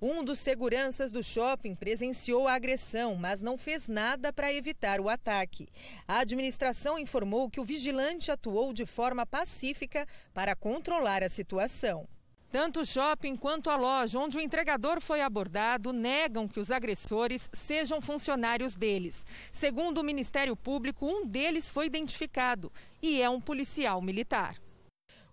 Um 0.03 0.25
dos 0.25 0.39
seguranças 0.39 1.13
do 1.13 1.23
shopping 1.23 1.75
presenciou 1.75 2.49
a 2.49 2.55
agressão, 2.55 3.17
mas 3.17 3.43
não 3.43 3.59
fez 3.59 3.87
nada 3.87 4.33
para 4.33 4.51
evitar 4.51 4.99
o 4.99 5.11
ataque. 5.11 5.69
A 6.09 6.21
administração 6.21 6.99
informou 6.99 7.51
que 7.51 7.61
o 7.61 7.65
vigilante 7.65 8.31
atuou 8.31 8.73
de 8.73 8.87
forma 8.87 9.27
pacífica 9.27 10.09
para 10.33 10.57
controlar 10.57 11.23
a 11.23 11.29
situação. 11.29 12.09
Tanto 12.51 12.81
o 12.81 12.87
shopping 12.87 13.37
quanto 13.37 13.69
a 13.69 13.77
loja 13.77 14.19
onde 14.19 14.39
o 14.39 14.41
entregador 14.41 15.03
foi 15.03 15.21
abordado 15.21 15.93
negam 15.93 16.49
que 16.49 16.59
os 16.59 16.71
agressores 16.71 17.51
sejam 17.53 18.01
funcionários 18.01 18.75
deles. 18.75 19.27
Segundo 19.53 19.99
o 19.99 20.05
Ministério 20.05 20.57
Público, 20.57 21.07
um 21.07 21.27
deles 21.27 21.71
foi 21.71 21.85
identificado 21.85 22.73
e 23.03 23.21
é 23.21 23.29
um 23.29 23.41
policial 23.41 24.01
militar. 24.01 24.57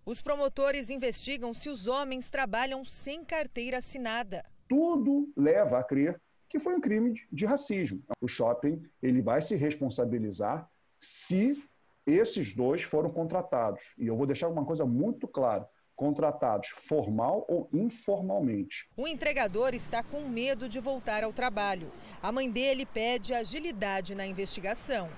Os 0.06 0.22
promotores 0.22 0.90
investigam 0.90 1.54
se 1.54 1.70
os 1.70 1.88
homens 1.88 2.30
trabalham 2.30 2.84
sem 2.84 3.24
carteira 3.24 3.78
assinada 3.78 4.44
tudo 4.68 5.32
leva 5.36 5.80
a 5.80 5.84
crer 5.84 6.20
que 6.50 6.60
foi 6.60 6.76
um 6.76 6.82
crime 6.82 7.12
de, 7.12 7.28
de 7.32 7.46
racismo. 7.46 8.02
O 8.22 8.28
shopping 8.28 8.82
ele 9.02 9.22
vai 9.22 9.42
se 9.42 9.56
responsabilizar 9.56 10.70
se 11.00 11.62
esses 12.06 12.54
dois 12.56 12.84
foram 12.84 13.10
contratados. 13.10 13.94
E 13.98 14.08
eu 14.08 14.16
vou 14.16 14.26
deixar 14.26 14.48
uma 14.48 14.66
coisa 14.66 14.86
muito 14.86 15.28
clara: 15.28 15.68
contratados 15.96 16.70
formal 16.70 17.46
ou 17.50 17.70
informalmente. 17.74 18.90
O 18.96 19.08
entregador 19.08 19.74
está 19.74 20.02
com 20.02 20.22
medo 20.22 20.70
de 20.70 20.80
voltar 20.80 21.24
ao 21.24 21.34
trabalho. 21.34 21.92
A 22.22 22.32
mãe 22.32 22.50
dele 22.50 22.86
pede 22.86 23.34
agilidade 23.34 24.16
na 24.16 24.26
investigação. 24.26 25.10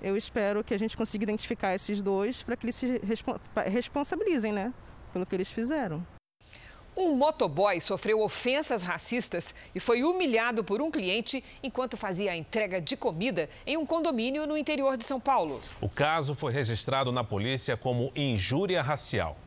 Eu 0.00 0.16
espero 0.16 0.64
que 0.64 0.74
a 0.74 0.78
gente 0.78 0.96
consiga 0.96 1.22
identificar 1.22 1.74
esses 1.74 2.02
dois 2.02 2.42
para 2.42 2.56
que 2.56 2.64
eles 2.64 2.74
se 2.74 3.00
responsabilizem, 3.70 4.52
né, 4.52 4.74
pelo 5.12 5.24
que 5.24 5.36
eles 5.36 5.50
fizeram. 5.50 6.04
Um 6.94 7.14
motoboy 7.16 7.80
sofreu 7.80 8.20
ofensas 8.20 8.82
racistas 8.82 9.54
e 9.74 9.80
foi 9.80 10.04
humilhado 10.04 10.62
por 10.62 10.82
um 10.82 10.90
cliente 10.90 11.42
enquanto 11.62 11.96
fazia 11.96 12.32
a 12.32 12.36
entrega 12.36 12.80
de 12.80 12.96
comida 12.96 13.48
em 13.66 13.78
um 13.78 13.86
condomínio 13.86 14.46
no 14.46 14.58
interior 14.58 14.96
de 14.98 15.04
São 15.04 15.18
Paulo. 15.18 15.60
O 15.80 15.88
caso 15.88 16.34
foi 16.34 16.52
registrado 16.52 17.10
na 17.10 17.24
polícia 17.24 17.76
como 17.78 18.12
injúria 18.14 18.82
racial. 18.82 19.38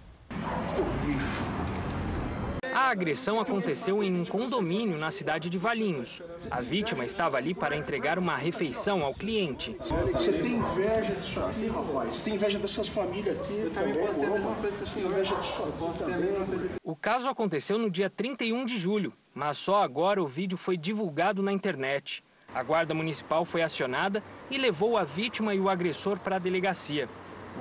A 2.86 2.90
agressão 2.90 3.40
aconteceu 3.40 4.04
em 4.04 4.14
um 4.14 4.24
condomínio 4.24 4.96
na 4.96 5.10
cidade 5.10 5.50
de 5.50 5.58
Valinhos. 5.58 6.22
A 6.52 6.62
vítima 6.62 7.04
estava 7.04 7.36
ali 7.36 7.52
para 7.56 7.76
entregar 7.76 8.20
uma 8.20 8.38
refeição 8.38 9.04
ao 9.04 9.12
cliente. 9.12 9.76
Você 10.14 10.32
tem 10.32 10.58
inveja 10.58 11.16
disso 11.16 11.40
aqui, 11.40 11.66
rapaz? 11.66 12.16
Você 12.16 12.24
tem 12.24 12.36
inveja 12.36 12.60
dessas 12.60 12.88
famílias 12.88 13.42
aqui? 13.42 13.54
Eu 13.54 13.72
também 13.72 13.94
posso 13.96 14.20
ter 14.20 14.26
a 14.28 14.30
mesma 14.30 14.56
coisa 14.58 14.78
que 14.78 14.84
eu 14.84 14.88
tenho 14.88 15.08
inveja 15.08 15.36
disso 15.36 15.64
aqui 15.64 16.76
O 16.84 16.96
caso 16.96 17.28
aconteceu 17.28 17.80
no 17.80 17.90
dia 17.90 18.08
31 18.08 18.64
de 18.66 18.78
julho, 18.78 19.12
mas 19.34 19.58
só 19.58 19.82
agora 19.82 20.22
o 20.22 20.28
vídeo 20.28 20.56
foi 20.56 20.78
divulgado 20.78 21.42
na 21.42 21.52
internet. 21.52 22.24
A 22.54 22.62
guarda 22.62 22.94
municipal 22.94 23.44
foi 23.46 23.64
acionada 23.64 24.24
e 24.52 24.60
levou 24.60 24.96
a 24.96 25.04
vítima 25.04 25.56
e 25.56 25.60
o 25.60 25.70
agressor 25.70 26.20
para 26.20 26.36
a 26.36 26.40
delegacia. 26.40 27.10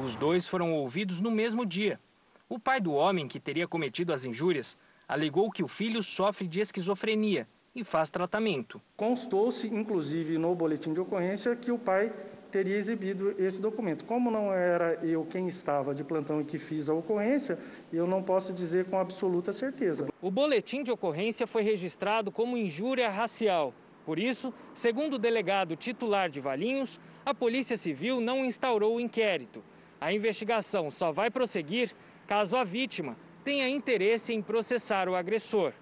Os 0.02 0.16
dois 0.16 0.46
foram 0.46 0.74
ouvidos 0.74 1.18
no 1.18 1.30
mesmo 1.30 1.64
dia. 1.64 1.98
O 2.46 2.58
pai 2.58 2.78
do 2.78 2.92
homem 2.92 3.26
que 3.26 3.40
teria 3.40 3.66
cometido 3.66 4.12
as 4.12 4.26
injúrias 4.26 4.76
alegou 5.08 5.50
que 5.50 5.62
o 5.62 5.68
filho 5.68 6.02
sofre 6.02 6.46
de 6.46 6.60
esquizofrenia 6.60 7.46
e 7.74 7.82
faz 7.82 8.10
tratamento. 8.10 8.80
Constou-se, 8.96 9.66
inclusive, 9.66 10.38
no 10.38 10.54
boletim 10.54 10.92
de 10.92 11.00
ocorrência 11.00 11.54
que 11.56 11.72
o 11.72 11.78
pai 11.78 12.12
teria 12.50 12.76
exibido 12.76 13.34
esse 13.36 13.60
documento. 13.60 14.04
Como 14.04 14.30
não 14.30 14.52
era 14.52 14.94
eu 15.04 15.24
quem 15.24 15.48
estava 15.48 15.92
de 15.92 16.04
plantão 16.04 16.40
e 16.40 16.44
que 16.44 16.56
fiz 16.56 16.88
a 16.88 16.94
ocorrência, 16.94 17.58
eu 17.92 18.06
não 18.06 18.22
posso 18.22 18.52
dizer 18.52 18.84
com 18.84 18.96
absoluta 18.96 19.52
certeza. 19.52 20.06
O 20.22 20.30
boletim 20.30 20.84
de 20.84 20.92
ocorrência 20.92 21.48
foi 21.48 21.62
registrado 21.62 22.30
como 22.30 22.56
injúria 22.56 23.10
racial. 23.10 23.74
Por 24.06 24.20
isso, 24.20 24.54
segundo 24.72 25.14
o 25.14 25.18
delegado 25.18 25.74
titular 25.74 26.28
de 26.28 26.40
Valinhos, 26.40 27.00
a 27.26 27.34
Polícia 27.34 27.76
Civil 27.76 28.20
não 28.20 28.44
instaurou 28.44 28.96
o 28.96 29.00
inquérito. 29.00 29.64
A 30.00 30.12
investigação 30.12 30.92
só 30.92 31.10
vai 31.10 31.30
prosseguir 31.30 31.90
caso 32.26 32.56
a 32.56 32.62
vítima 32.62 33.16
tenha 33.44 33.68
interesse 33.68 34.32
em 34.32 34.40
processar 34.40 35.08
o 35.08 35.14
agressor, 35.14 35.72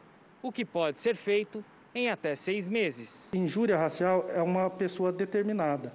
o 0.42 0.50
que 0.50 0.64
pode 0.64 0.98
ser 0.98 1.14
feito 1.14 1.64
em 1.94 2.10
até 2.10 2.34
seis 2.34 2.66
meses. 2.66 3.32
Injúria 3.32 3.78
racial 3.78 4.28
é 4.34 4.42
uma 4.42 4.68
pessoa 4.68 5.12
determinada 5.12 5.92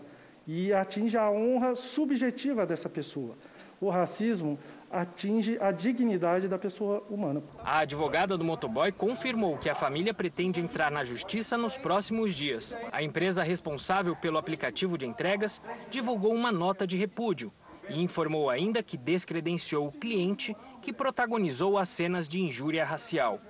e 0.47 0.71
atinge 0.71 1.17
a 1.17 1.29
honra 1.29 1.75
subjetiva 1.75 2.65
dessa 2.65 2.87
pessoa. 2.87 3.35
O 3.81 3.89
racismo 3.89 4.57
atinge 4.89 5.57
a 5.59 5.71
dignidade 5.71 6.47
da 6.47 6.57
pessoa 6.57 7.03
humana. 7.09 7.43
A 7.59 7.79
advogada 7.79 8.37
do 8.37 8.45
motoboy 8.45 8.91
confirmou 8.91 9.57
que 9.57 9.69
a 9.69 9.75
família 9.75 10.13
pretende 10.13 10.61
entrar 10.61 10.89
na 10.89 11.03
justiça 11.03 11.57
nos 11.57 11.75
próximos 11.75 12.33
dias. 12.33 12.75
A 12.91 13.03
empresa 13.03 13.43
responsável 13.43 14.15
pelo 14.15 14.37
aplicativo 14.37 14.97
de 14.97 15.05
entregas 15.05 15.61
divulgou 15.89 16.33
uma 16.33 16.51
nota 16.51 16.87
de 16.87 16.95
repúdio 16.95 17.51
e 17.89 18.01
informou 18.01 18.49
ainda 18.49 18.81
que 18.81 18.97
descredenciou 18.97 19.87
o 19.87 19.91
cliente 19.91 20.55
que 20.81 20.93
protagonizou 20.93 21.77
as 21.77 21.89
cenas 21.89 22.27
de 22.27 22.39
injúria 22.39 22.85
racial. 22.85 23.41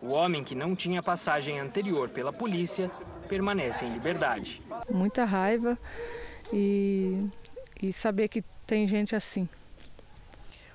O 0.00 0.12
homem 0.12 0.42
que 0.42 0.54
não 0.54 0.74
tinha 0.74 1.02
passagem 1.02 1.60
anterior 1.60 2.08
pela 2.08 2.32
polícia 2.32 2.90
permanece 3.28 3.84
em 3.84 3.92
liberdade. 3.92 4.60
Muita 4.90 5.24
raiva 5.24 5.78
e, 6.52 7.26
e 7.80 7.92
saber 7.92 8.28
que 8.28 8.42
tem 8.66 8.86
gente 8.86 9.14
assim. 9.14 9.48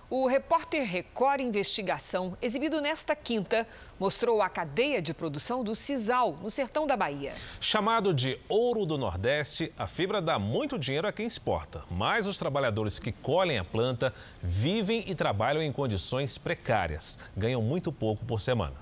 O 0.10 0.26
repórter 0.26 0.88
Record 0.88 1.42
Investigação, 1.42 2.38
exibido 2.42 2.80
nesta 2.80 3.14
quinta, 3.14 3.68
mostrou 4.00 4.42
a 4.42 4.48
cadeia 4.48 5.02
de 5.02 5.14
produção 5.14 5.66
do 5.66 5.76
sisal, 5.76 6.38
no 6.42 6.50
sertão 6.50 6.88
da 6.88 6.96
Bahia. 6.96 7.34
Chamado 7.60 8.14
de 8.14 8.40
ouro 8.48 8.86
do 8.86 8.98
Nordeste, 8.98 9.74
a 9.78 9.86
fibra 9.86 10.22
dá 10.22 10.40
muito 10.40 10.80
dinheiro 10.80 11.10
a 11.10 11.12
quem 11.12 11.28
exporta. 11.28 11.84
Mas 11.92 12.26
os 12.26 12.38
trabalhadores 12.38 13.00
que 13.00 13.12
colhem 13.12 13.58
a 13.58 13.66
planta 13.66 14.14
vivem 14.42 15.04
e 15.08 15.14
trabalham 15.14 15.62
em 15.62 15.74
condições 15.74 16.38
precárias. 16.38 17.20
Ganham 17.36 17.62
muito 17.62 17.92
pouco 17.92 18.24
por 18.24 18.40
semana. 18.40 18.76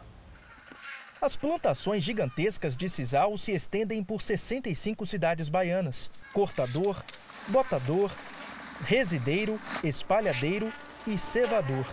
As 1.19 1.35
plantações 1.35 2.03
gigantescas 2.03 2.77
de 2.77 2.87
sisal 2.87 3.35
se 3.35 3.51
estendem 3.51 4.03
por 4.03 4.21
65 4.21 5.07
cidades 5.07 5.49
baianas. 5.49 6.07
Cortador, 6.31 7.03
botador, 7.47 8.11
resideiro, 8.85 9.59
espalhadeiro 9.83 10.71
e 11.07 11.17
cevador. 11.17 11.85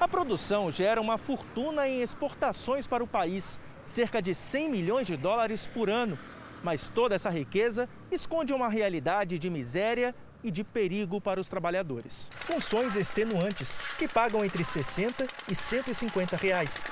A 0.00 0.08
produção 0.08 0.70
gera 0.70 1.00
uma 1.00 1.18
fortuna 1.18 1.86
em 1.86 2.00
exportações 2.00 2.86
para 2.86 3.04
o 3.04 3.06
país, 3.06 3.60
cerca 3.84 4.22
de 4.22 4.34
100 4.34 4.70
milhões 4.70 5.06
de 5.06 5.16
dólares 5.16 5.66
por 5.66 5.90
ano. 5.90 6.18
Mas 6.62 6.88
toda 6.88 7.14
essa 7.14 7.30
riqueza 7.30 7.88
esconde 8.10 8.52
uma 8.52 8.68
realidade 8.68 9.38
de 9.38 9.50
miséria 9.50 10.14
e 10.42 10.50
de 10.50 10.64
perigo 10.64 11.20
para 11.20 11.40
os 11.40 11.48
trabalhadores. 11.48 12.30
Funções 12.34 12.96
extenuantes 12.96 13.76
que 13.98 14.08
pagam 14.08 14.44
entre 14.44 14.64
60 14.64 15.26
e 15.50 15.54
150 15.54 16.36
reais. 16.36 16.84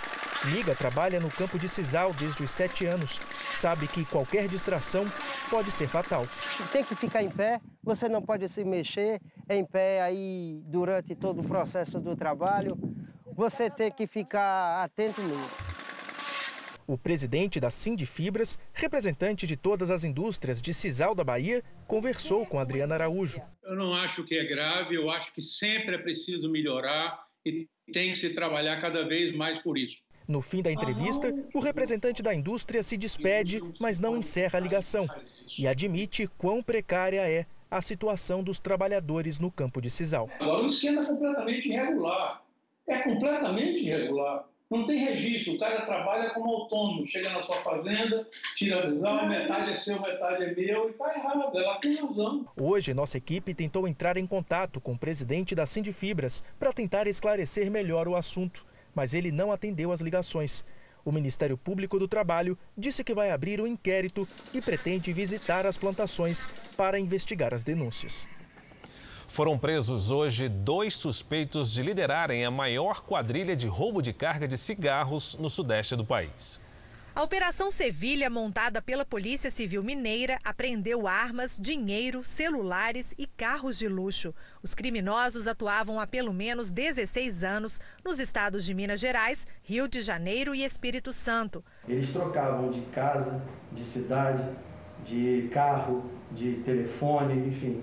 Miga 0.45 0.75
trabalha 0.75 1.19
no 1.19 1.31
campo 1.31 1.59
de 1.59 1.69
sisal 1.69 2.13
desde 2.13 2.45
os 2.45 2.51
7 2.51 2.87
anos. 2.87 3.19
Sabe 3.57 3.89
que 3.89 4.05
qualquer 4.05 4.47
distração 4.47 5.05
pode 5.51 5.71
ser 5.71 5.89
fatal. 5.89 6.25
Tem 6.71 6.85
que 6.85 6.95
ficar 6.95 7.23
em 7.23 7.31
pé, 7.31 7.61
você 7.83 8.09
não 8.09 8.23
pode 8.23 8.49
se 8.49 8.65
mexer 8.65 9.21
em 9.49 9.65
pé 9.65 10.01
aí 10.01 10.61
durante 10.67 11.17
todo 11.17 11.41
o 11.41 11.49
processo 11.49 11.99
do 11.99 12.15
trabalho. 12.15 12.79
Você 13.35 13.69
tem 13.69 13.91
que 13.91 14.07
ficar 14.07 14.85
atento 14.85 15.21
mesmo. 15.23 15.69
O 16.87 16.97
presidente 16.97 17.61
da 17.61 17.71
Sindifibras, 17.71 18.59
representante 18.73 19.47
de 19.47 19.57
todas 19.57 19.91
as 19.91 20.05
indústrias 20.05 20.63
de 20.63 20.73
Cisal 20.73 21.15
da 21.15 21.23
Bahia, 21.23 21.63
conversou 21.87 22.47
com 22.47 22.59
Adriana 22.59 22.95
Araújo. 22.95 23.43
Eu 23.65 23.77
não 23.77 23.93
acho 23.93 24.25
que 24.25 24.37
é 24.37 24.45
grave, 24.45 24.95
eu 24.95 25.11
acho 25.11 25.35
que 25.35 25.43
sempre 25.43 25.97
é 25.97 25.99
preciso 25.99 26.51
melhorar 26.51 27.21
e 27.45 27.69
tem 27.93 28.13
que 28.13 28.17
se 28.17 28.31
trabalhar 28.31 28.81
cada 28.81 29.07
vez 29.07 29.37
mais 29.37 29.59
por 29.59 29.77
isso. 29.77 29.99
No 30.29 30.43
fim 30.43 30.61
da 30.61 30.71
entrevista, 30.71 31.35
o 31.55 31.59
representante 31.59 32.23
da 32.23 32.35
indústria 32.35 32.83
se 32.83 32.99
despede, 32.99 33.63
mas 33.81 33.99
não 33.99 34.15
encerra 34.15 34.59
a 34.59 34.61
ligação 34.61 35.09
e 35.59 35.67
admite 35.67 36.27
quão 36.37 36.63
precária 36.63 37.27
é 37.27 37.47
a 37.71 37.81
situação 37.81 38.43
dos 38.43 38.61
trabalhadores 38.61 39.39
no 39.39 39.51
campo 39.51 39.81
de 39.81 39.89
Cisal. 39.89 40.29
Agora, 40.39 40.63
o 40.63 40.67
esquema 40.67 41.01
é 41.01 41.07
completamente 41.07 41.71
irregular. 41.71 42.43
É 42.87 42.99
completamente 43.05 43.87
irregular. 43.87 44.45
Não 44.71 44.85
tem 44.85 44.99
registro, 44.99 45.55
o 45.55 45.59
cara 45.59 45.81
trabalha 45.81 46.29
como 46.35 46.55
autônomo, 46.55 47.07
chega 47.07 47.31
na 47.31 47.41
sua 47.41 47.57
fazenda, 47.57 48.29
tira 48.55 48.83
a 48.83 48.91
visão, 48.91 49.27
metade 49.27 49.71
é 49.71 49.75
seu, 49.75 49.99
metade 49.99 50.45
é 50.45 50.55
meu, 50.55 50.89
e 50.89 50.91
está 50.91 51.15
errado, 51.15 51.59
ela 51.59 51.79
tem 51.79 51.97
razão. 51.97 52.47
Hoje, 52.55 52.93
nossa 52.93 53.17
equipe 53.17 53.55
tentou 53.55 53.89
entrar 53.89 54.19
em 54.19 54.27
contato 54.27 54.79
com 54.79 54.93
o 54.93 54.99
presidente 54.99 55.55
da 55.55 55.65
Sindifibras 55.65 56.45
para 56.59 56.71
tentar 56.71 57.07
esclarecer 57.07 57.71
melhor 57.71 58.07
o 58.07 58.15
assunto 58.15 58.68
mas 58.99 59.15
ele 59.15 59.31
não 59.31 59.53
atendeu 59.53 59.93
as 59.93 60.01
ligações. 60.01 60.65
O 61.05 61.13
Ministério 61.13 61.57
Público 61.57 62.01
do 62.01 62.09
Trabalho 62.09 62.59
disse 62.77 63.05
que 63.05 63.15
vai 63.15 63.31
abrir 63.31 63.61
um 63.61 63.67
inquérito 63.67 64.27
e 64.53 64.61
pretende 64.61 65.13
visitar 65.13 65.65
as 65.65 65.77
plantações 65.77 66.59
para 66.77 66.99
investigar 66.99 67.55
as 67.55 67.63
denúncias. 67.63 68.27
Foram 69.29 69.57
presos 69.57 70.11
hoje 70.11 70.49
dois 70.49 70.97
suspeitos 70.97 71.73
de 71.73 71.81
liderarem 71.81 72.45
a 72.45 72.51
maior 72.51 73.03
quadrilha 73.03 73.55
de 73.55 73.69
roubo 73.69 74.03
de 74.03 74.13
carga 74.13 74.49
de 74.49 74.59
cigarros 74.59 75.37
no 75.39 75.49
sudeste 75.49 75.95
do 75.95 76.05
país. 76.05 76.61
A 77.15 77.23
Operação 77.23 77.69
Sevilha, 77.71 78.31
montada 78.31 78.81
pela 78.81 79.05
Polícia 79.05 79.51
Civil 79.51 79.83
Mineira, 79.83 80.39
apreendeu 80.45 81.09
armas, 81.09 81.59
dinheiro, 81.61 82.23
celulares 82.23 83.13
e 83.19 83.27
carros 83.27 83.77
de 83.77 83.89
luxo. 83.89 84.33
Os 84.63 84.73
criminosos 84.73 85.49
atuavam 85.49 85.99
há 85.99 86.07
pelo 86.07 86.33
menos 86.33 86.71
16 86.71 87.43
anos 87.43 87.81
nos 88.05 88.21
estados 88.21 88.65
de 88.65 88.73
Minas 88.73 89.01
Gerais, 89.01 89.47
Rio 89.63 89.89
de 89.89 90.01
Janeiro 90.01 90.55
e 90.55 90.65
Espírito 90.65 91.13
Santo. 91.13 91.65
Eles 91.89 92.11
trocavam 92.11 92.71
de 92.71 92.83
casa, 92.93 93.43
de 93.73 93.83
cidade, 93.83 94.49
de 95.05 95.49
carro, 95.53 96.09
de 96.31 96.57
telefone, 96.65 97.49
enfim. 97.49 97.83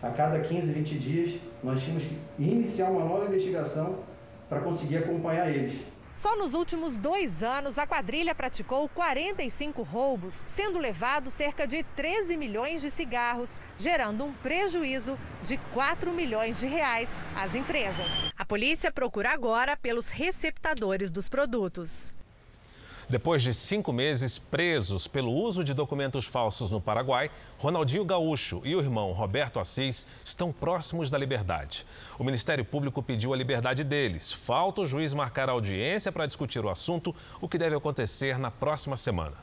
A 0.00 0.10
cada 0.10 0.38
15, 0.38 0.72
20 0.72 0.98
dias, 0.98 1.40
nós 1.62 1.82
tínhamos 1.82 2.04
que 2.04 2.16
iniciar 2.38 2.90
uma 2.90 3.04
nova 3.04 3.26
investigação 3.26 4.04
para 4.48 4.60
conseguir 4.60 4.98
acompanhar 4.98 5.50
eles. 5.50 5.95
Só 6.16 6.34
nos 6.34 6.54
últimos 6.54 6.96
dois 6.96 7.42
anos, 7.42 7.76
a 7.76 7.86
quadrilha 7.86 8.34
praticou 8.34 8.88
45 8.88 9.82
roubos, 9.82 10.42
sendo 10.46 10.78
levado 10.78 11.30
cerca 11.30 11.66
de 11.66 11.82
13 11.82 12.38
milhões 12.38 12.80
de 12.80 12.90
cigarros, 12.90 13.50
gerando 13.78 14.24
um 14.24 14.32
prejuízo 14.32 15.18
de 15.42 15.58
4 15.74 16.10
milhões 16.14 16.58
de 16.58 16.66
reais 16.66 17.10
às 17.36 17.54
empresas. 17.54 18.06
A 18.34 18.46
polícia 18.46 18.90
procura 18.90 19.30
agora 19.30 19.76
pelos 19.76 20.08
receptadores 20.08 21.10
dos 21.10 21.28
produtos. 21.28 22.14
Depois 23.08 23.40
de 23.40 23.54
cinco 23.54 23.92
meses 23.92 24.36
presos 24.36 25.06
pelo 25.06 25.30
uso 25.30 25.62
de 25.62 25.72
documentos 25.72 26.24
falsos 26.24 26.72
no 26.72 26.80
Paraguai, 26.80 27.30
Ronaldinho 27.56 28.04
Gaúcho 28.04 28.60
e 28.64 28.74
o 28.74 28.80
irmão 28.80 29.12
Roberto 29.12 29.60
Assis 29.60 30.08
estão 30.24 30.50
próximos 30.50 31.08
da 31.08 31.16
liberdade. 31.16 31.86
O 32.18 32.24
Ministério 32.24 32.64
Público 32.64 33.00
pediu 33.00 33.32
a 33.32 33.36
liberdade 33.36 33.84
deles. 33.84 34.32
Falta 34.32 34.80
o 34.80 34.84
juiz 34.84 35.14
marcar 35.14 35.48
audiência 35.48 36.10
para 36.10 36.26
discutir 36.26 36.64
o 36.64 36.68
assunto, 36.68 37.14
o 37.40 37.48
que 37.48 37.58
deve 37.58 37.76
acontecer 37.76 38.40
na 38.40 38.50
próxima 38.50 38.96
semana. 38.96 39.36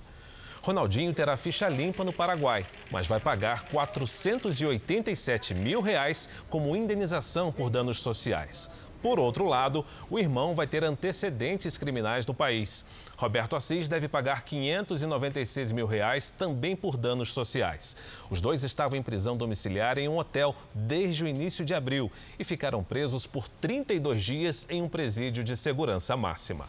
Ronaldinho 0.61 1.13
terá 1.13 1.37
ficha 1.37 1.69
limpa 1.69 2.03
no 2.03 2.11
Paraguai, 2.11 2.65
mas 2.91 3.07
vai 3.07 3.21
pagar 3.21 3.63
487 3.69 5.53
mil 5.55 5.79
reais 5.79 6.27
como 6.49 6.75
indenização 6.75 7.49
por 7.49 7.69
danos 7.69 7.99
sociais. 7.99 8.69
Por 9.03 9.19
outro 9.19 9.45
lado, 9.45 9.85
o 10.09 10.17
irmão 10.17 10.55
vai 10.55 10.65
ter 10.65 10.81
antecedentes 10.81 11.77
criminais 11.77 12.25
no 12.25 12.33
país. 12.33 12.85
Roberto 13.17 13.55
Assis 13.55 13.87
deve 13.87 14.07
pagar 14.07 14.43
596 14.43 15.71
mil 15.71 15.85
reais 15.85 16.29
também 16.29 16.75
por 16.75 16.97
danos 16.97 17.31
sociais. 17.31 17.95
Os 18.29 18.41
dois 18.41 18.63
estavam 18.63 18.97
em 18.97 19.03
prisão 19.03 19.37
domiciliar 19.37 19.97
em 19.97 20.07
um 20.07 20.17
hotel 20.17 20.55
desde 20.73 21.23
o 21.23 21.27
início 21.27 21.63
de 21.63 21.73
abril 21.73 22.11
e 22.37 22.43
ficaram 22.43 22.83
presos 22.83 23.27
por 23.27 23.47
32 23.47 24.23
dias 24.23 24.67
em 24.69 24.81
um 24.81 24.89
presídio 24.89 25.43
de 25.43 25.55
segurança 25.55 26.17
máxima. 26.17 26.67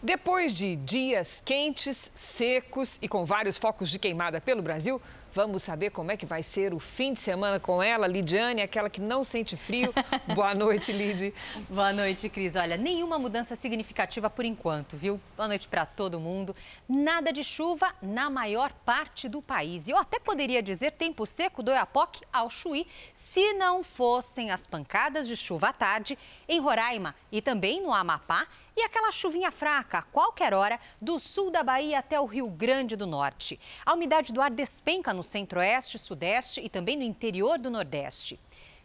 Depois 0.00 0.54
de 0.54 0.76
dias 0.76 1.42
quentes, 1.44 2.12
secos 2.14 3.00
e 3.02 3.08
com 3.08 3.24
vários 3.24 3.58
focos 3.58 3.90
de 3.90 3.98
queimada 3.98 4.40
pelo 4.40 4.62
Brasil, 4.62 5.02
vamos 5.32 5.62
saber 5.62 5.90
como 5.90 6.10
é 6.10 6.16
que 6.16 6.26
vai 6.26 6.42
ser 6.42 6.72
o 6.74 6.78
fim 6.78 7.12
de 7.12 7.20
semana 7.20 7.60
com 7.60 7.82
ela, 7.82 8.06
Lidiane, 8.06 8.62
aquela 8.62 8.90
que 8.90 9.00
não 9.00 9.22
sente 9.24 9.56
frio. 9.56 9.92
Boa 10.34 10.54
noite, 10.54 10.92
Lid. 10.92 11.32
Boa 11.68 11.92
noite, 11.92 12.28
Cris. 12.28 12.56
Olha, 12.56 12.76
nenhuma 12.76 13.18
mudança 13.18 13.54
significativa 13.54 14.28
por 14.30 14.44
enquanto, 14.44 14.96
viu? 14.96 15.20
Boa 15.36 15.48
noite 15.48 15.68
para 15.68 15.84
todo 15.84 16.20
mundo. 16.20 16.54
Nada 16.88 17.32
de 17.32 17.44
chuva 17.44 17.94
na 18.00 18.30
maior 18.30 18.72
parte 18.84 19.28
do 19.28 19.40
país. 19.40 19.88
E 19.88 19.90
eu 19.90 19.98
até 19.98 20.18
poderia 20.18 20.62
dizer 20.62 20.92
tempo 20.92 21.26
seco 21.26 21.62
do 21.62 21.70
Oiapoque 21.70 22.22
ao 22.32 22.50
Chuí, 22.50 22.86
se 23.14 23.52
não 23.54 23.82
fossem 23.82 24.50
as 24.50 24.66
pancadas 24.66 25.26
de 25.26 25.36
chuva 25.36 25.68
à 25.68 25.72
tarde 25.72 26.18
em 26.48 26.60
Roraima 26.60 27.14
e 27.30 27.40
também 27.40 27.82
no 27.82 27.92
Amapá 27.92 28.46
e 28.78 28.82
aquela 28.82 29.10
chuvinha 29.10 29.50
fraca 29.50 29.98
a 29.98 30.02
qualquer 30.02 30.54
hora 30.54 30.78
do 31.02 31.18
sul 31.18 31.50
da 31.50 31.64
Bahia 31.64 31.98
até 31.98 32.20
o 32.20 32.24
Rio 32.24 32.48
Grande 32.48 32.94
do 32.94 33.08
Norte. 33.08 33.58
A 33.84 33.92
umidade 33.92 34.32
do 34.32 34.40
ar 34.40 34.52
despenca 34.52 35.12
no 35.12 35.17
centro-oeste, 35.22 35.98
sudeste 35.98 36.60
e 36.60 36.68
também 36.68 36.96
no 36.96 37.02
interior 37.02 37.58
do 37.58 37.70
Nordeste. 37.70 38.38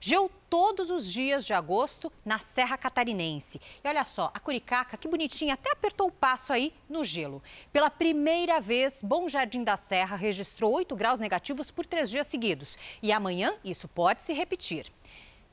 Geu 0.05 0.29
todos 0.49 0.89
os 0.89 1.09
dias 1.09 1.45
de 1.45 1.53
agosto 1.53 2.11
na 2.25 2.37
Serra 2.37 2.77
Catarinense. 2.77 3.61
E 3.81 3.87
olha 3.87 4.03
só, 4.03 4.29
a 4.33 4.39
Curicaca, 4.39 4.97
que 4.97 5.07
bonitinha, 5.07 5.53
até 5.53 5.71
apertou 5.71 6.07
o 6.07 6.11
passo 6.11 6.51
aí 6.51 6.73
no 6.89 7.05
gelo. 7.05 7.41
Pela 7.71 7.89
primeira 7.89 8.59
vez, 8.59 9.01
Bom 9.01 9.29
Jardim 9.29 9.63
da 9.63 9.77
Serra 9.77 10.17
registrou 10.17 10.73
8 10.73 10.93
graus 10.93 11.21
negativos 11.21 11.71
por 11.71 11.85
três 11.85 12.09
dias 12.09 12.27
seguidos. 12.27 12.77
E 13.01 13.13
amanhã 13.13 13.55
isso 13.63 13.87
pode 13.87 14.23
se 14.23 14.33
repetir. 14.33 14.91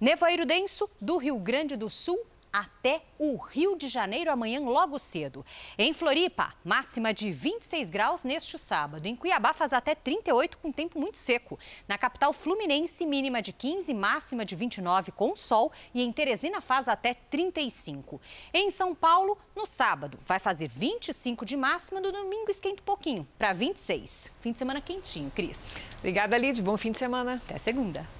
Nevoeiro 0.01 0.45
denso 0.45 0.91
do 1.01 1.16
Rio 1.16 1.39
Grande 1.39 1.76
do 1.76 1.89
Sul 1.89 2.18
até 2.53 3.03
o 3.18 3.36
Rio 3.36 3.76
de 3.76 3.88
Janeiro 3.88 4.30
amanhã 4.30 4.61
logo 4.61 4.98
cedo. 4.98 5.44
Em 5.78 5.92
Floripa, 5.92 6.55
máxima 6.64 7.12
de 7.12 7.30
26 7.30 7.90
graus 7.90 8.24
neste 8.24 8.59
sábado. 8.59 9.07
Em 9.07 9.16
Cuiabá 9.16 9.53
faz 9.53 9.72
até 9.72 9.94
38 9.94 10.59
com 10.59 10.72
tempo 10.72 10.98
muito 10.98 11.18
seco. 11.18 11.59
Na 11.86 11.98
capital 11.98 12.32
fluminense, 12.32 13.07
mínima 13.07 13.40
de 13.42 13.53
15, 13.53 13.92
máxima 13.94 14.44
de 14.44 14.57
29 14.57 15.12
com 15.12 15.34
sol 15.36 15.72
e 15.94 16.03
em 16.03 16.12
Teresina 16.12 16.61
faz 16.61 16.88
até 16.88 17.14
35. 17.14 18.20
Em 18.53 18.70
São 18.70 18.94
Paulo, 18.94 19.38
no 19.55 19.66
sábado, 19.66 20.18
vai 20.26 20.38
fazer 20.38 20.68
25 20.68 21.44
de 21.44 21.57
máxima, 21.57 22.01
no 22.01 22.12
domingo 22.12 22.51
esquenta 22.51 22.82
um 22.82 22.84
pouquinho 22.84 23.26
para 23.38 23.53
26. 23.53 24.32
Fim 24.40 24.53
de 24.53 24.59
semana 24.59 24.80
quentinho, 24.80 25.30
Cris. 25.30 25.76
Obrigada, 25.98 26.36
Lid. 26.36 26.62
Bom 26.62 26.76
fim 26.76 26.90
de 26.90 26.98
semana. 26.98 27.40
Até 27.46 27.59
segunda. 27.59 28.20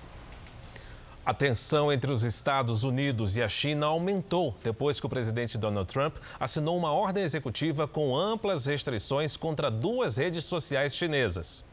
A 1.25 1.35
tensão 1.35 1.93
entre 1.93 2.11
os 2.11 2.23
Estados 2.23 2.83
Unidos 2.83 3.37
e 3.37 3.43
a 3.43 3.49
China 3.49 3.87
aumentou 3.87 4.55
depois 4.64 4.99
que 4.99 5.05
o 5.05 5.09
presidente 5.09 5.59
Donald 5.59 5.93
Trump 5.93 6.16
assinou 6.39 6.79
uma 6.79 6.93
ordem 6.93 7.23
executiva 7.23 7.87
com 7.87 8.16
amplas 8.16 8.64
restrições 8.64 9.37
contra 9.37 9.71
duas 9.71 10.16
redes 10.16 10.45
sociais 10.45 10.97
chinesas. 10.97 11.64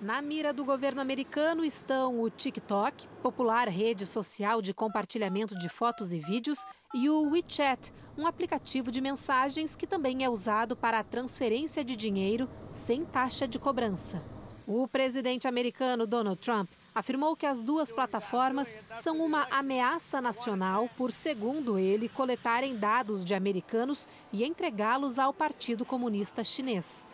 Na 0.00 0.20
mira 0.20 0.52
do 0.52 0.64
governo 0.64 1.00
americano 1.00 1.64
estão 1.64 2.20
o 2.20 2.28
TikTok, 2.28 3.06
popular 3.22 3.68
rede 3.68 4.04
social 4.04 4.60
de 4.60 4.74
compartilhamento 4.74 5.56
de 5.56 5.68
fotos 5.68 6.12
e 6.12 6.18
vídeos, 6.18 6.58
e 6.92 7.08
o 7.08 7.30
WeChat, 7.30 7.92
um 8.18 8.26
aplicativo 8.26 8.90
de 8.90 9.00
mensagens 9.00 9.76
que 9.76 9.86
também 9.86 10.24
é 10.24 10.28
usado 10.28 10.74
para 10.74 10.98
a 10.98 11.04
transferência 11.04 11.84
de 11.84 11.94
dinheiro 11.94 12.50
sem 12.72 13.04
taxa 13.04 13.46
de 13.46 13.60
cobrança. 13.60 14.20
O 14.66 14.88
presidente 14.88 15.46
americano 15.46 16.04
Donald 16.08 16.40
Trump 16.40 16.68
afirmou 16.94 17.34
que 17.34 17.46
as 17.46 17.60
duas 17.60 17.90
plataformas 17.90 18.78
são 19.00 19.24
uma 19.24 19.46
ameaça 19.50 20.20
nacional 20.20 20.88
por, 20.96 21.10
segundo 21.10 21.78
ele, 21.78 22.08
coletarem 22.08 22.76
dados 22.76 23.24
de 23.24 23.34
americanos 23.34 24.08
e 24.32 24.44
entregá-los 24.44 25.18
ao 25.18 25.32
Partido 25.32 25.84
Comunista 25.84 26.44
Chinês. 26.44 27.08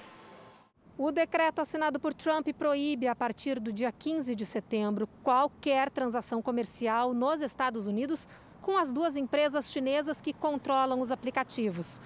O 0.97 1.13
decreto 1.13 1.61
assinado 1.61 2.01
por 2.01 2.13
Trump 2.13 2.49
proíbe, 2.59 3.07
a 3.07 3.15
partir 3.15 3.61
do 3.61 3.73
dia 3.73 3.93
15 3.93 4.35
de 4.35 4.45
setembro, 4.45 5.09
qualquer 5.23 5.91
transação 5.91 6.43
comercial 6.43 7.15
nos 7.15 7.41
Estados 7.41 7.87
Unidos 7.87 8.29
com 8.61 8.77
as 8.77 8.93
duas 8.93 9.17
empresas 9.17 9.71
chinesas 9.71 10.21
que 10.21 10.33
controlam 10.33 11.01
os 11.01 11.13
aplicativos. 11.13 12.01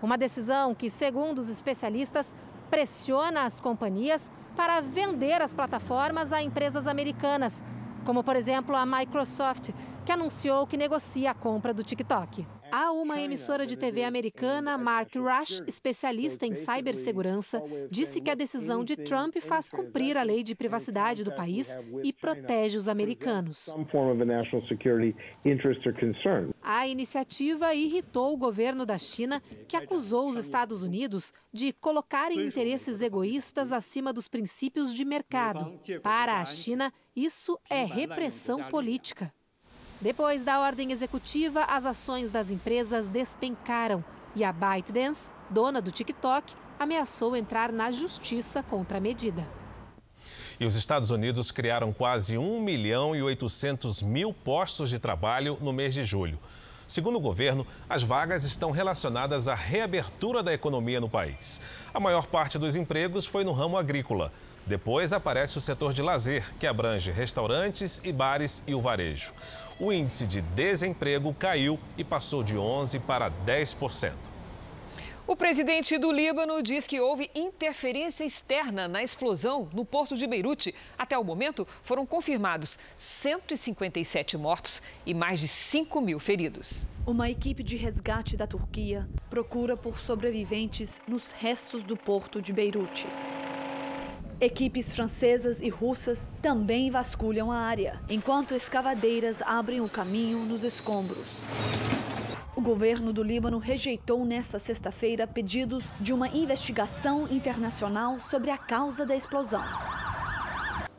Uma 0.00 0.16
decisão 0.16 0.76
que, 0.76 0.88
segundo 0.88 1.38
os 1.38 1.48
especialistas, 1.48 2.32
pressiona 2.70 3.42
as 3.42 3.58
companhias 3.58 4.30
para 4.56 4.80
vender 4.80 5.42
as 5.42 5.52
plataformas 5.52 6.32
a 6.32 6.42
empresas 6.42 6.86
americanas, 6.86 7.62
como 8.04 8.24
por 8.24 8.34
exemplo 8.34 8.74
a 8.74 8.86
Microsoft, 8.86 9.70
que 10.04 10.10
anunciou 10.10 10.66
que 10.66 10.76
negocia 10.76 11.32
a 11.32 11.34
compra 11.34 11.74
do 11.74 11.84
TikTok. 11.84 12.46
Há 12.70 12.92
uma 12.92 13.20
emissora 13.20 13.66
de 13.66 13.76
TV 13.76 14.04
americana, 14.04 14.76
Mark 14.76 15.14
Rush, 15.14 15.62
especialista 15.66 16.46
em 16.46 16.54
cibersegurança, 16.54 17.62
disse 17.90 18.20
que 18.20 18.30
a 18.30 18.34
decisão 18.34 18.84
de 18.84 18.96
Trump 18.96 19.36
faz 19.40 19.68
cumprir 19.68 20.16
a 20.16 20.22
lei 20.22 20.42
de 20.42 20.54
privacidade 20.54 21.24
do 21.24 21.32
país 21.32 21.76
e 22.02 22.12
protege 22.12 22.76
os 22.76 22.88
americanos. 22.88 23.74
A 26.62 26.86
iniciativa 26.88 27.74
irritou 27.74 28.34
o 28.34 28.36
governo 28.36 28.84
da 28.84 28.98
China, 28.98 29.42
que 29.68 29.76
acusou 29.76 30.28
os 30.28 30.36
Estados 30.36 30.82
Unidos 30.82 31.32
de 31.52 31.72
colocarem 31.72 32.46
interesses 32.46 33.00
egoístas 33.00 33.72
acima 33.72 34.12
dos 34.12 34.28
princípios 34.28 34.92
de 34.92 35.04
mercado. 35.04 35.78
Para 36.02 36.40
a 36.40 36.44
China, 36.44 36.92
isso 37.14 37.58
é 37.70 37.84
repressão 37.84 38.64
política. 38.64 39.32
Depois 40.00 40.44
da 40.44 40.60
ordem 40.60 40.92
executiva, 40.92 41.64
as 41.64 41.86
ações 41.86 42.30
das 42.30 42.50
empresas 42.50 43.08
despencaram 43.08 44.04
e 44.34 44.44
a 44.44 44.52
ByteDance, 44.52 45.30
dona 45.48 45.80
do 45.80 45.90
TikTok, 45.90 46.52
ameaçou 46.78 47.34
entrar 47.34 47.72
na 47.72 47.90
justiça 47.90 48.62
contra 48.62 48.98
a 48.98 49.00
medida. 49.00 49.46
E 50.60 50.66
os 50.66 50.76
Estados 50.76 51.10
Unidos 51.10 51.50
criaram 51.50 51.94
quase 51.94 52.36
1 52.36 52.60
milhão 52.60 53.16
e 53.16 53.22
800 53.22 54.02
mil 54.02 54.34
postos 54.34 54.90
de 54.90 54.98
trabalho 54.98 55.56
no 55.62 55.72
mês 55.72 55.94
de 55.94 56.04
julho. 56.04 56.38
Segundo 56.86 57.16
o 57.16 57.20
governo, 57.20 57.66
as 57.88 58.02
vagas 58.02 58.44
estão 58.44 58.70
relacionadas 58.70 59.48
à 59.48 59.54
reabertura 59.54 60.42
da 60.42 60.52
economia 60.52 61.00
no 61.00 61.08
país. 61.08 61.60
A 61.92 61.98
maior 61.98 62.26
parte 62.26 62.58
dos 62.58 62.76
empregos 62.76 63.26
foi 63.26 63.44
no 63.44 63.52
ramo 63.52 63.78
agrícola. 63.78 64.30
Depois 64.66 65.12
aparece 65.12 65.56
o 65.58 65.60
setor 65.60 65.92
de 65.92 66.02
lazer, 66.02 66.44
que 66.58 66.66
abrange 66.66 67.12
restaurantes 67.12 68.00
e 68.02 68.12
bares 68.12 68.64
e 68.66 68.74
o 68.74 68.80
varejo. 68.80 69.32
O 69.78 69.92
índice 69.92 70.26
de 70.26 70.40
desemprego 70.40 71.32
caiu 71.32 71.78
e 71.96 72.02
passou 72.02 72.42
de 72.42 72.56
11% 72.56 73.00
para 73.02 73.30
10%. 73.46 74.12
O 75.24 75.36
presidente 75.36 75.98
do 75.98 76.12
Líbano 76.12 76.62
diz 76.62 76.86
que 76.86 77.00
houve 77.00 77.30
interferência 77.34 78.24
externa 78.24 78.86
na 78.86 79.02
explosão 79.02 79.68
no 79.72 79.84
porto 79.84 80.16
de 80.16 80.26
Beirute. 80.26 80.74
Até 80.96 81.18
o 81.18 81.24
momento, 81.24 81.66
foram 81.82 82.06
confirmados 82.06 82.78
157 82.96 84.36
mortos 84.36 84.80
e 85.04 85.12
mais 85.12 85.40
de 85.40 85.48
5 85.48 86.00
mil 86.00 86.20
feridos. 86.20 86.86
Uma 87.04 87.28
equipe 87.28 87.62
de 87.62 87.76
resgate 87.76 88.36
da 88.36 88.46
Turquia 88.46 89.08
procura 89.28 89.76
por 89.76 90.00
sobreviventes 90.00 91.00
nos 91.08 91.32
restos 91.32 91.82
do 91.82 91.96
porto 91.96 92.40
de 92.40 92.52
Beirute. 92.52 93.06
Equipes 94.38 94.94
francesas 94.94 95.60
e 95.60 95.70
russas 95.70 96.28
também 96.42 96.90
vasculham 96.90 97.50
a 97.50 97.56
área, 97.56 97.98
enquanto 98.06 98.54
escavadeiras 98.54 99.40
abrem 99.40 99.80
o 99.80 99.88
caminho 99.88 100.40
nos 100.40 100.62
escombros. 100.62 101.40
O 102.54 102.60
governo 102.60 103.14
do 103.14 103.22
Líbano 103.22 103.56
rejeitou 103.56 104.26
nesta 104.26 104.58
sexta-feira 104.58 105.26
pedidos 105.26 105.84
de 105.98 106.12
uma 106.12 106.28
investigação 106.28 107.26
internacional 107.30 108.20
sobre 108.20 108.50
a 108.50 108.58
causa 108.58 109.06
da 109.06 109.16
explosão. 109.16 109.64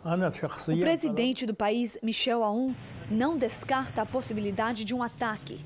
O 0.03 0.79
presidente 0.79 1.45
do 1.45 1.53
país, 1.53 1.95
Michel 2.01 2.43
Aoun, 2.43 2.73
não 3.07 3.37
descarta 3.37 4.01
a 4.01 4.05
possibilidade 4.05 4.83
de 4.83 4.95
um 4.95 5.03
ataque 5.03 5.63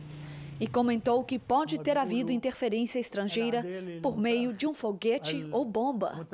e 0.60 0.68
comentou 0.68 1.24
que 1.24 1.40
pode 1.40 1.80
ter 1.80 1.98
havido 1.98 2.34
interferência 2.34 3.00
estrangeira 3.00 3.64
por 4.02 4.18
meio 4.18 4.52
de 4.54 4.68
um 4.68 4.74
foguete 4.74 5.48
ou 5.52 5.64
bomba. 5.64 6.28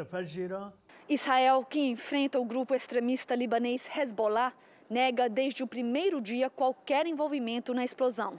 Israel, 1.09 1.63
que 1.63 1.79
enfrenta 1.79 2.37
o 2.37 2.43
grupo 2.43 2.75
extremista 2.75 3.33
libanês 3.33 3.87
Hezbollah, 3.95 4.51
nega 4.89 5.29
desde 5.29 5.63
o 5.63 5.67
primeiro 5.67 6.19
dia 6.19 6.49
qualquer 6.49 7.07
envolvimento 7.07 7.73
na 7.73 7.85
explosão. 7.85 8.37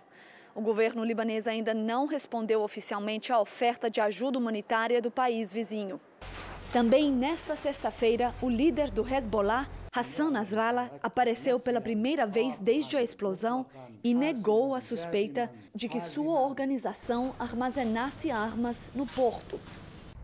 O 0.55 0.61
governo 0.61 1.03
libanês 1.03 1.47
ainda 1.47 1.73
não 1.73 2.05
respondeu 2.05 2.62
oficialmente 2.62 3.33
à 3.33 3.41
oferta 3.41 3.89
de 3.89 4.03
ajuda 4.03 4.39
humanitária 4.39 5.01
do 5.01 5.11
país 5.11 5.51
vizinho. 5.51 5.99
Também 6.71 7.11
nesta 7.11 7.57
sexta-feira, 7.57 8.35
o 8.43 8.51
líder 8.51 8.91
do 8.91 9.03
Hezbollah, 9.03 9.66
Hassan 9.91 10.31
Nasrallah, 10.31 10.91
apareceu 11.03 11.59
pela 11.59 11.81
primeira 11.81 12.27
vez 12.27 12.59
desde 12.59 12.99
a 12.99 13.03
explosão 13.03 13.64
e 14.05 14.12
negou 14.12 14.75
a 14.75 14.83
suspeita 14.83 15.51
de 15.75 15.89
que 15.89 16.03
sua 16.03 16.41
organização 16.43 17.35
armazenasse 17.39 18.31
armas 18.31 18.77
no 18.95 19.07
porto. 19.07 19.59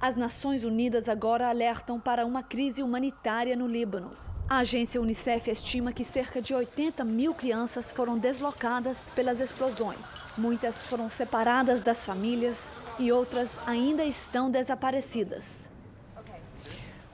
As 0.01 0.17
Nações 0.17 0.65
Unidas 0.65 1.09
agora 1.09 1.49
alertam 1.49 1.99
para 1.99 2.27
uma 2.27 2.43
crise 2.43 2.83
humanitária 2.83 3.57
no 3.57 3.67
Líbano. 3.67 4.11
A 4.49 4.59
agência 4.59 5.01
Unicef 5.01 5.51
estima 5.51 5.93
que 5.93 6.05
cerca 6.05 6.43
de 6.43 6.53
80 6.53 7.03
mil 7.05 7.35
crianças 7.35 7.91
foram 7.91 8.19
deslocadas 8.19 8.97
pelas 9.15 9.41
explosões. 9.41 10.05
Muitas 10.37 10.83
foram 10.83 11.09
separadas 11.09 11.83
das 11.83 12.05
famílias 12.05 12.59
e 12.99 13.11
outras 13.11 13.49
ainda 13.67 14.05
estão 14.05 14.51
desaparecidas. 14.51 15.71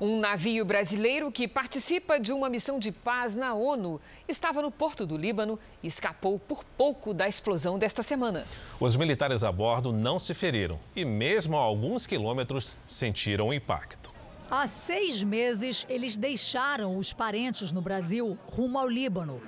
Um 0.00 0.18
navio 0.18 0.64
brasileiro 0.64 1.30
que 1.30 1.46
participa 1.46 2.18
de 2.18 2.32
uma 2.32 2.48
missão 2.48 2.78
de 2.78 2.90
paz 2.90 3.34
na 3.34 3.52
ONU 3.52 4.00
estava 4.26 4.62
no 4.62 4.70
porto 4.70 5.06
do 5.06 5.14
Líbano 5.14 5.58
e 5.82 5.88
escapou 5.88 6.38
por 6.38 6.64
pouco 6.64 7.12
da 7.12 7.28
explosão 7.28 7.78
desta 7.78 8.02
semana. 8.02 8.46
Os 8.80 8.96
militares 8.96 9.44
a 9.44 9.52
bordo 9.52 9.92
não 9.92 10.18
se 10.18 10.32
feriram 10.32 10.80
e, 10.96 11.04
mesmo 11.04 11.54
a 11.54 11.60
alguns 11.60 12.06
quilômetros, 12.06 12.78
sentiram 12.86 13.48
o 13.48 13.52
impacto. 13.52 14.10
Há 14.50 14.66
seis 14.66 15.22
meses, 15.22 15.84
eles 15.86 16.16
deixaram 16.16 16.96
os 16.96 17.12
parentes 17.12 17.70
no 17.70 17.82
Brasil 17.82 18.38
rumo 18.46 18.78
ao 18.78 18.88
Líbano. 18.88 19.38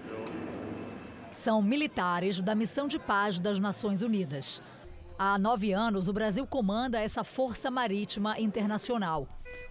São 1.32 1.62
militares 1.62 2.42
da 2.42 2.54
Missão 2.54 2.86
de 2.86 2.98
Paz 2.98 3.40
das 3.40 3.58
Nações 3.58 4.02
Unidas. 4.02 4.60
Há 5.24 5.38
nove 5.38 5.72
anos, 5.72 6.08
o 6.08 6.12
Brasil 6.12 6.44
comanda 6.44 6.98
essa 6.98 7.22
Força 7.22 7.70
Marítima 7.70 8.40
Internacional. 8.40 9.28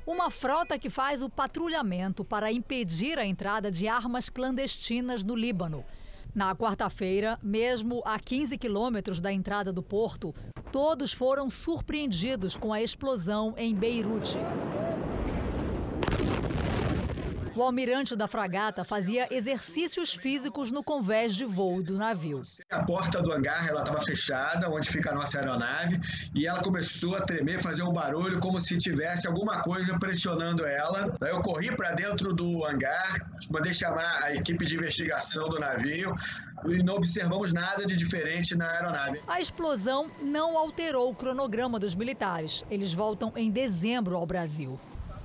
Uma 0.07 0.31
frota 0.31 0.79
que 0.79 0.89
faz 0.89 1.21
o 1.21 1.29
patrulhamento 1.29 2.23
para 2.23 2.53
impedir 2.53 3.19
a 3.19 3.25
entrada 3.25 3.69
de 3.69 3.85
armas 3.85 4.29
clandestinas 4.29 5.25
no 5.25 5.35
Líbano. 5.35 5.83
Na 6.33 6.55
quarta-feira, 6.55 7.37
mesmo 7.43 8.01
a 8.05 8.17
15 8.17 8.57
quilômetros 8.57 9.19
da 9.19 9.29
entrada 9.29 9.73
do 9.73 9.83
porto, 9.83 10.33
todos 10.71 11.11
foram 11.11 11.49
surpreendidos 11.49 12.55
com 12.55 12.71
a 12.71 12.81
explosão 12.81 13.53
em 13.57 13.75
Beirute. 13.75 14.37
O 17.53 17.61
almirante 17.61 18.15
da 18.15 18.27
fragata 18.27 18.85
fazia 18.85 19.27
exercícios 19.29 20.13
físicos 20.13 20.71
no 20.71 20.81
convés 20.81 21.35
de 21.35 21.43
voo 21.43 21.83
do 21.83 21.97
navio. 21.97 22.43
A 22.69 22.83
porta 22.83 23.21
do 23.21 23.33
hangar 23.33 23.67
ela 23.67 23.81
estava 23.81 24.01
fechada, 24.01 24.69
onde 24.69 24.89
fica 24.89 25.11
a 25.11 25.15
nossa 25.15 25.37
aeronave, 25.37 25.99
e 26.33 26.47
ela 26.47 26.61
começou 26.61 27.13
a 27.15 27.21
tremer, 27.21 27.61
fazer 27.61 27.83
um 27.83 27.91
barulho 27.91 28.39
como 28.39 28.61
se 28.61 28.77
tivesse 28.77 29.27
alguma 29.27 29.61
coisa 29.61 29.99
pressionando 29.99 30.65
ela. 30.65 31.13
Eu 31.19 31.41
corri 31.41 31.75
para 31.75 31.91
dentro 31.91 32.33
do 32.33 32.65
hangar, 32.65 33.29
mandei 33.49 33.73
chamar 33.73 34.23
a 34.23 34.33
equipe 34.33 34.65
de 34.65 34.75
investigação 34.75 35.49
do 35.49 35.59
navio 35.59 36.15
e 36.65 36.81
não 36.81 36.95
observamos 36.95 37.51
nada 37.51 37.85
de 37.85 37.97
diferente 37.97 38.55
na 38.55 38.71
aeronave. 38.71 39.19
A 39.27 39.41
explosão 39.41 40.07
não 40.21 40.57
alterou 40.57 41.11
o 41.11 41.15
cronograma 41.15 41.79
dos 41.79 41.95
militares. 41.95 42.63
Eles 42.71 42.93
voltam 42.93 43.33
em 43.35 43.51
dezembro 43.51 44.15
ao 44.15 44.25
Brasil. 44.25 44.79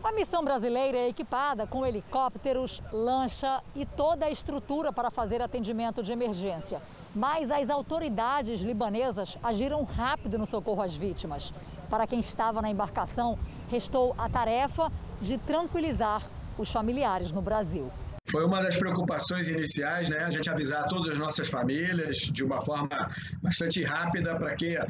A 0.06 0.12
missão 0.12 0.44
brasileira 0.44 0.98
é 0.98 1.08
equipada 1.08 1.66
com 1.66 1.84
helicópteros, 1.84 2.80
lancha 2.92 3.60
e 3.74 3.84
toda 3.84 4.26
a 4.26 4.30
estrutura 4.30 4.92
para 4.92 5.10
fazer 5.10 5.42
atendimento 5.42 6.00
de 6.00 6.12
emergência. 6.12 6.80
Mas 7.12 7.50
as 7.50 7.68
autoridades 7.68 8.60
libanesas 8.60 9.36
agiram 9.42 9.82
rápido 9.82 10.38
no 10.38 10.46
socorro 10.46 10.80
às 10.80 10.94
vítimas. 10.94 11.52
Para 11.90 12.06
quem 12.06 12.20
estava 12.20 12.62
na 12.62 12.70
embarcação, 12.70 13.36
restou 13.68 14.14
a 14.16 14.28
tarefa 14.28 14.92
de 15.20 15.38
tranquilizar 15.38 16.22
os 16.56 16.70
familiares 16.70 17.32
no 17.32 17.42
Brasil. 17.42 17.90
Foi 18.28 18.44
uma 18.44 18.60
das 18.60 18.76
preocupações 18.76 19.48
iniciais, 19.48 20.08
né? 20.08 20.18
A 20.18 20.30
gente 20.30 20.50
avisar 20.50 20.84
todas 20.88 21.12
as 21.12 21.18
nossas 21.18 21.48
famílias 21.48 22.16
de 22.16 22.44
uma 22.44 22.60
forma 22.60 23.10
bastante 23.40 23.82
rápida 23.84 24.36
para 24.36 24.54
que, 24.56 24.76
é, 24.76 24.86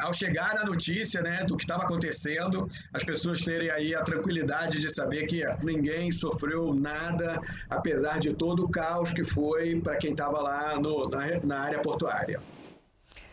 ao 0.00 0.12
chegar 0.12 0.58
a 0.58 0.64
notícia, 0.64 1.22
né, 1.22 1.44
do 1.44 1.56
que 1.56 1.62
estava 1.62 1.84
acontecendo, 1.84 2.68
as 2.92 3.04
pessoas 3.04 3.40
terem 3.42 3.70
aí 3.70 3.94
a 3.94 4.02
tranquilidade 4.02 4.80
de 4.80 4.92
saber 4.92 5.26
que 5.26 5.42
ninguém 5.62 6.10
sofreu 6.10 6.74
nada, 6.74 7.40
apesar 7.68 8.18
de 8.18 8.34
todo 8.34 8.64
o 8.64 8.68
caos 8.68 9.12
que 9.12 9.22
foi 9.24 9.80
para 9.80 9.96
quem 9.96 10.10
estava 10.10 10.40
lá 10.40 10.78
no, 10.78 11.08
na, 11.08 11.40
na 11.44 11.60
área 11.60 11.78
portuária. 11.80 12.40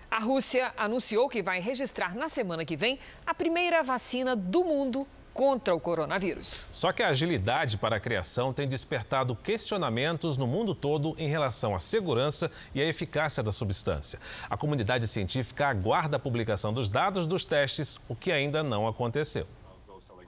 A 0.10 0.20
Rússia 0.20 0.72
anunciou 0.78 1.28
que 1.28 1.44
vai 1.44 1.60
registrar 1.60 2.16
na 2.16 2.30
semana 2.30 2.64
que 2.64 2.78
vem 2.78 2.98
a 3.26 3.34
primeira 3.34 3.84
vacina 3.84 4.36
do 4.36 4.64
mundo 4.64 5.06
contra 5.38 5.76
o 5.76 5.80
coronavírus. 5.80 6.68
Só 6.72 6.92
que 6.92 7.04
a 7.04 7.10
agilidade 7.10 7.78
para 7.78 7.98
a 7.98 8.00
criação 8.00 8.52
tem 8.52 8.68
despertado 8.68 9.36
questionamentos 9.36 10.36
no 10.36 10.48
mundo 10.48 10.74
todo 10.74 11.16
em 11.20 11.30
relação 11.30 11.76
à 11.76 11.80
segurança 11.80 12.50
e 12.74 12.82
à 12.82 12.86
eficácia 12.86 13.44
da 13.44 13.52
substância. 13.52 14.20
A 14.50 14.58
comunidade 14.58 15.08
científica 15.08 15.68
aguarda 15.68 16.18
a 16.18 16.20
publicação 16.20 16.74
dos 16.74 16.90
dados 16.90 17.28
dos 17.28 17.46
testes, 17.46 18.00
o 18.10 18.16
que 18.16 18.32
ainda 18.32 18.64
não 18.64 18.88
aconteceu. 18.88 19.46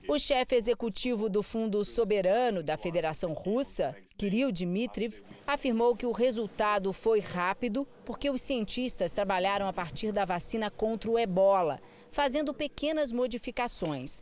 O 0.07 0.19
chefe 0.19 0.55
executivo 0.55 1.27
do 1.27 1.41
Fundo 1.41 1.83
Soberano 1.83 2.61
da 2.61 2.77
Federação 2.77 3.33
Russa, 3.33 3.95
Kirill 4.15 4.51
Dmitriev, 4.51 5.23
afirmou 5.45 5.95
que 5.95 6.05
o 6.05 6.11
resultado 6.11 6.93
foi 6.93 7.19
rápido 7.19 7.87
porque 8.05 8.29
os 8.29 8.41
cientistas 8.41 9.11
trabalharam 9.11 9.67
a 9.67 9.73
partir 9.73 10.11
da 10.11 10.25
vacina 10.25 10.69
contra 10.69 11.09
o 11.09 11.17
ebola, 11.17 11.79
fazendo 12.11 12.53
pequenas 12.53 13.11
modificações. 13.11 14.21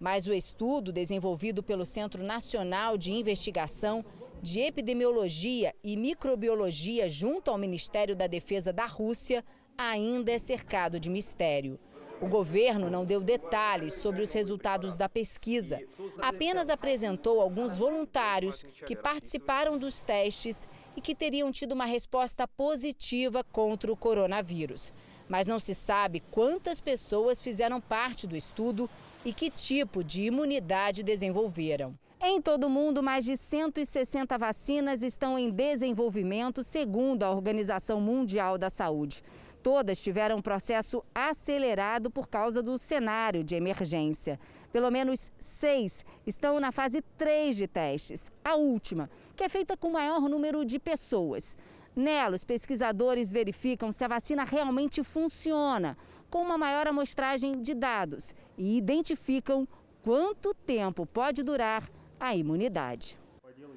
Mas 0.00 0.26
o 0.26 0.32
estudo 0.32 0.92
desenvolvido 0.92 1.62
pelo 1.62 1.84
Centro 1.84 2.22
Nacional 2.22 2.96
de 2.96 3.12
Investigação 3.12 4.04
de 4.40 4.60
Epidemiologia 4.60 5.74
e 5.82 5.96
Microbiologia 5.96 7.08
junto 7.08 7.50
ao 7.50 7.58
Ministério 7.58 8.14
da 8.14 8.26
Defesa 8.26 8.72
da 8.72 8.86
Rússia 8.86 9.44
ainda 9.76 10.30
é 10.30 10.38
cercado 10.38 11.00
de 11.00 11.10
mistério. 11.10 11.78
O 12.20 12.26
governo 12.26 12.90
não 12.90 13.04
deu 13.04 13.20
detalhes 13.20 13.94
sobre 13.94 14.22
os 14.22 14.32
resultados 14.32 14.96
da 14.96 15.08
pesquisa, 15.08 15.80
apenas 16.20 16.68
apresentou 16.68 17.40
alguns 17.40 17.76
voluntários 17.76 18.64
que 18.86 18.96
participaram 18.96 19.78
dos 19.78 20.02
testes 20.02 20.66
e 20.96 21.00
que 21.00 21.14
teriam 21.14 21.52
tido 21.52 21.72
uma 21.72 21.84
resposta 21.84 22.46
positiva 22.48 23.44
contra 23.44 23.92
o 23.92 23.96
coronavírus. 23.96 24.92
Mas 25.28 25.46
não 25.46 25.60
se 25.60 25.74
sabe 25.74 26.22
quantas 26.30 26.80
pessoas 26.80 27.40
fizeram 27.40 27.80
parte 27.80 28.26
do 28.26 28.36
estudo 28.36 28.88
e 29.24 29.32
que 29.32 29.50
tipo 29.50 30.02
de 30.02 30.22
imunidade 30.22 31.02
desenvolveram. 31.02 31.94
Em 32.20 32.42
todo 32.42 32.64
o 32.64 32.70
mundo, 32.70 33.00
mais 33.02 33.24
de 33.24 33.36
160 33.36 34.36
vacinas 34.36 35.02
estão 35.02 35.38
em 35.38 35.50
desenvolvimento, 35.50 36.64
segundo 36.64 37.22
a 37.22 37.30
Organização 37.30 38.00
Mundial 38.00 38.58
da 38.58 38.68
Saúde. 38.68 39.22
Todas 39.62 40.02
tiveram 40.02 40.38
um 40.38 40.42
processo 40.42 41.04
acelerado 41.14 42.10
por 42.10 42.28
causa 42.28 42.60
do 42.62 42.76
cenário 42.76 43.44
de 43.44 43.54
emergência. 43.54 44.38
Pelo 44.72 44.90
menos 44.90 45.30
seis 45.38 46.04
estão 46.26 46.58
na 46.58 46.72
fase 46.72 47.02
3 47.16 47.56
de 47.56 47.68
testes, 47.68 48.32
a 48.44 48.56
última, 48.56 49.08
que 49.36 49.44
é 49.44 49.48
feita 49.48 49.76
com 49.76 49.90
maior 49.90 50.20
número 50.28 50.64
de 50.64 50.78
pessoas. 50.78 51.56
Nela, 51.98 52.36
os 52.36 52.44
pesquisadores 52.44 53.32
verificam 53.32 53.90
se 53.90 54.04
a 54.04 54.08
vacina 54.08 54.44
realmente 54.44 55.02
funciona, 55.02 55.98
com 56.30 56.40
uma 56.40 56.56
maior 56.56 56.86
amostragem 56.86 57.60
de 57.60 57.74
dados, 57.74 58.36
e 58.56 58.76
identificam 58.76 59.66
quanto 60.04 60.54
tempo 60.54 61.04
pode 61.04 61.42
durar 61.42 61.82
a 62.20 62.36
imunidade. 62.36 63.18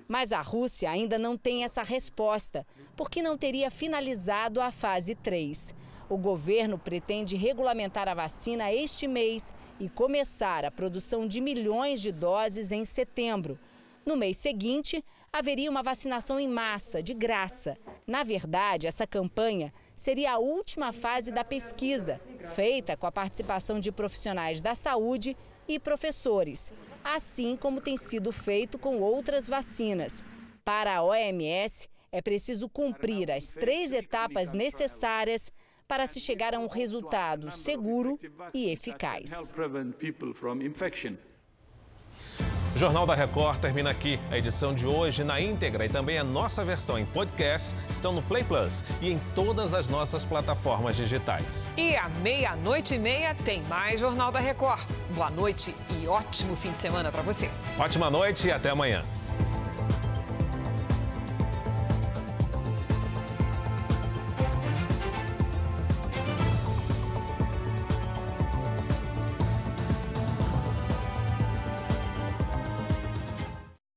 Mas 0.07 0.31
a 0.31 0.39
Rússia 0.39 0.91
ainda 0.91 1.17
não 1.17 1.35
tem 1.35 1.63
essa 1.63 1.81
resposta, 1.81 2.63
porque 2.95 3.23
não 3.23 3.35
teria 3.35 3.71
finalizado 3.71 4.61
a 4.61 4.71
fase 4.71 5.15
3. 5.15 5.73
O 6.07 6.15
governo 6.15 6.77
pretende 6.77 7.35
regulamentar 7.35 8.07
a 8.07 8.13
vacina 8.13 8.71
este 8.71 9.07
mês 9.07 9.51
e 9.79 9.89
começar 9.89 10.63
a 10.63 10.69
produção 10.69 11.27
de 11.27 11.41
milhões 11.41 11.99
de 11.99 12.11
doses 12.11 12.71
em 12.71 12.85
setembro. 12.85 13.57
No 14.05 14.15
mês 14.15 14.37
seguinte, 14.37 15.03
haveria 15.33 15.69
uma 15.69 15.83
vacinação 15.83 16.39
em 16.39 16.47
massa, 16.47 17.01
de 17.01 17.13
graça. 17.13 17.77
Na 18.05 18.23
verdade, 18.23 18.87
essa 18.87 19.07
campanha 19.07 19.73
seria 19.95 20.33
a 20.33 20.37
última 20.37 20.91
fase 20.91 21.31
da 21.31 21.43
pesquisa, 21.43 22.19
feita 22.55 22.97
com 22.97 23.07
a 23.07 23.11
participação 23.11 23.79
de 23.79 23.91
profissionais 23.91 24.61
da 24.61 24.75
saúde 24.75 25.35
e 25.67 25.79
professores 25.79 26.71
assim 27.03 27.55
como 27.55 27.81
tem 27.81 27.97
sido 27.97 28.31
feito 28.31 28.77
com 28.77 28.99
outras 28.99 29.47
vacinas. 29.47 30.23
Para 30.63 30.97
a 30.97 31.03
OMS, 31.03 31.89
é 32.11 32.21
preciso 32.21 32.69
cumprir 32.69 33.31
as 33.31 33.51
três 33.51 33.91
etapas 33.91 34.53
necessárias 34.53 35.51
para 35.87 36.07
se 36.07 36.19
chegar 36.19 36.53
a 36.53 36.59
um 36.59 36.67
resultado 36.67 37.51
seguro 37.51 38.17
e 38.53 38.71
eficaz. 38.71 39.53
O 42.73 42.79
Jornal 42.79 43.05
da 43.05 43.13
Record 43.13 43.59
termina 43.59 43.89
aqui. 43.89 44.17
A 44.31 44.37
edição 44.37 44.73
de 44.73 44.87
hoje 44.87 45.23
na 45.25 45.41
íntegra 45.41 45.85
e 45.85 45.89
também 45.89 46.17
a 46.17 46.23
nossa 46.23 46.63
versão 46.63 46.97
em 46.97 47.05
podcast 47.05 47.75
estão 47.89 48.13
no 48.13 48.21
Play 48.21 48.43
Plus 48.45 48.83
e 49.01 49.11
em 49.11 49.19
todas 49.35 49.73
as 49.73 49.89
nossas 49.89 50.23
plataformas 50.23 50.95
digitais. 50.95 51.69
E 51.75 51.95
à 51.97 52.07
meia-noite 52.07 52.95
e 52.95 52.99
meia 52.99 53.35
tem 53.35 53.61
mais 53.63 53.99
Jornal 53.99 54.31
da 54.31 54.39
Record. 54.39 54.81
Boa 55.13 55.29
noite 55.29 55.75
e 55.89 56.07
ótimo 56.07 56.55
fim 56.55 56.71
de 56.71 56.79
semana 56.79 57.11
para 57.11 57.21
você. 57.21 57.49
Ótima 57.77 58.09
noite 58.09 58.47
e 58.47 58.51
até 58.51 58.69
amanhã. 58.69 59.03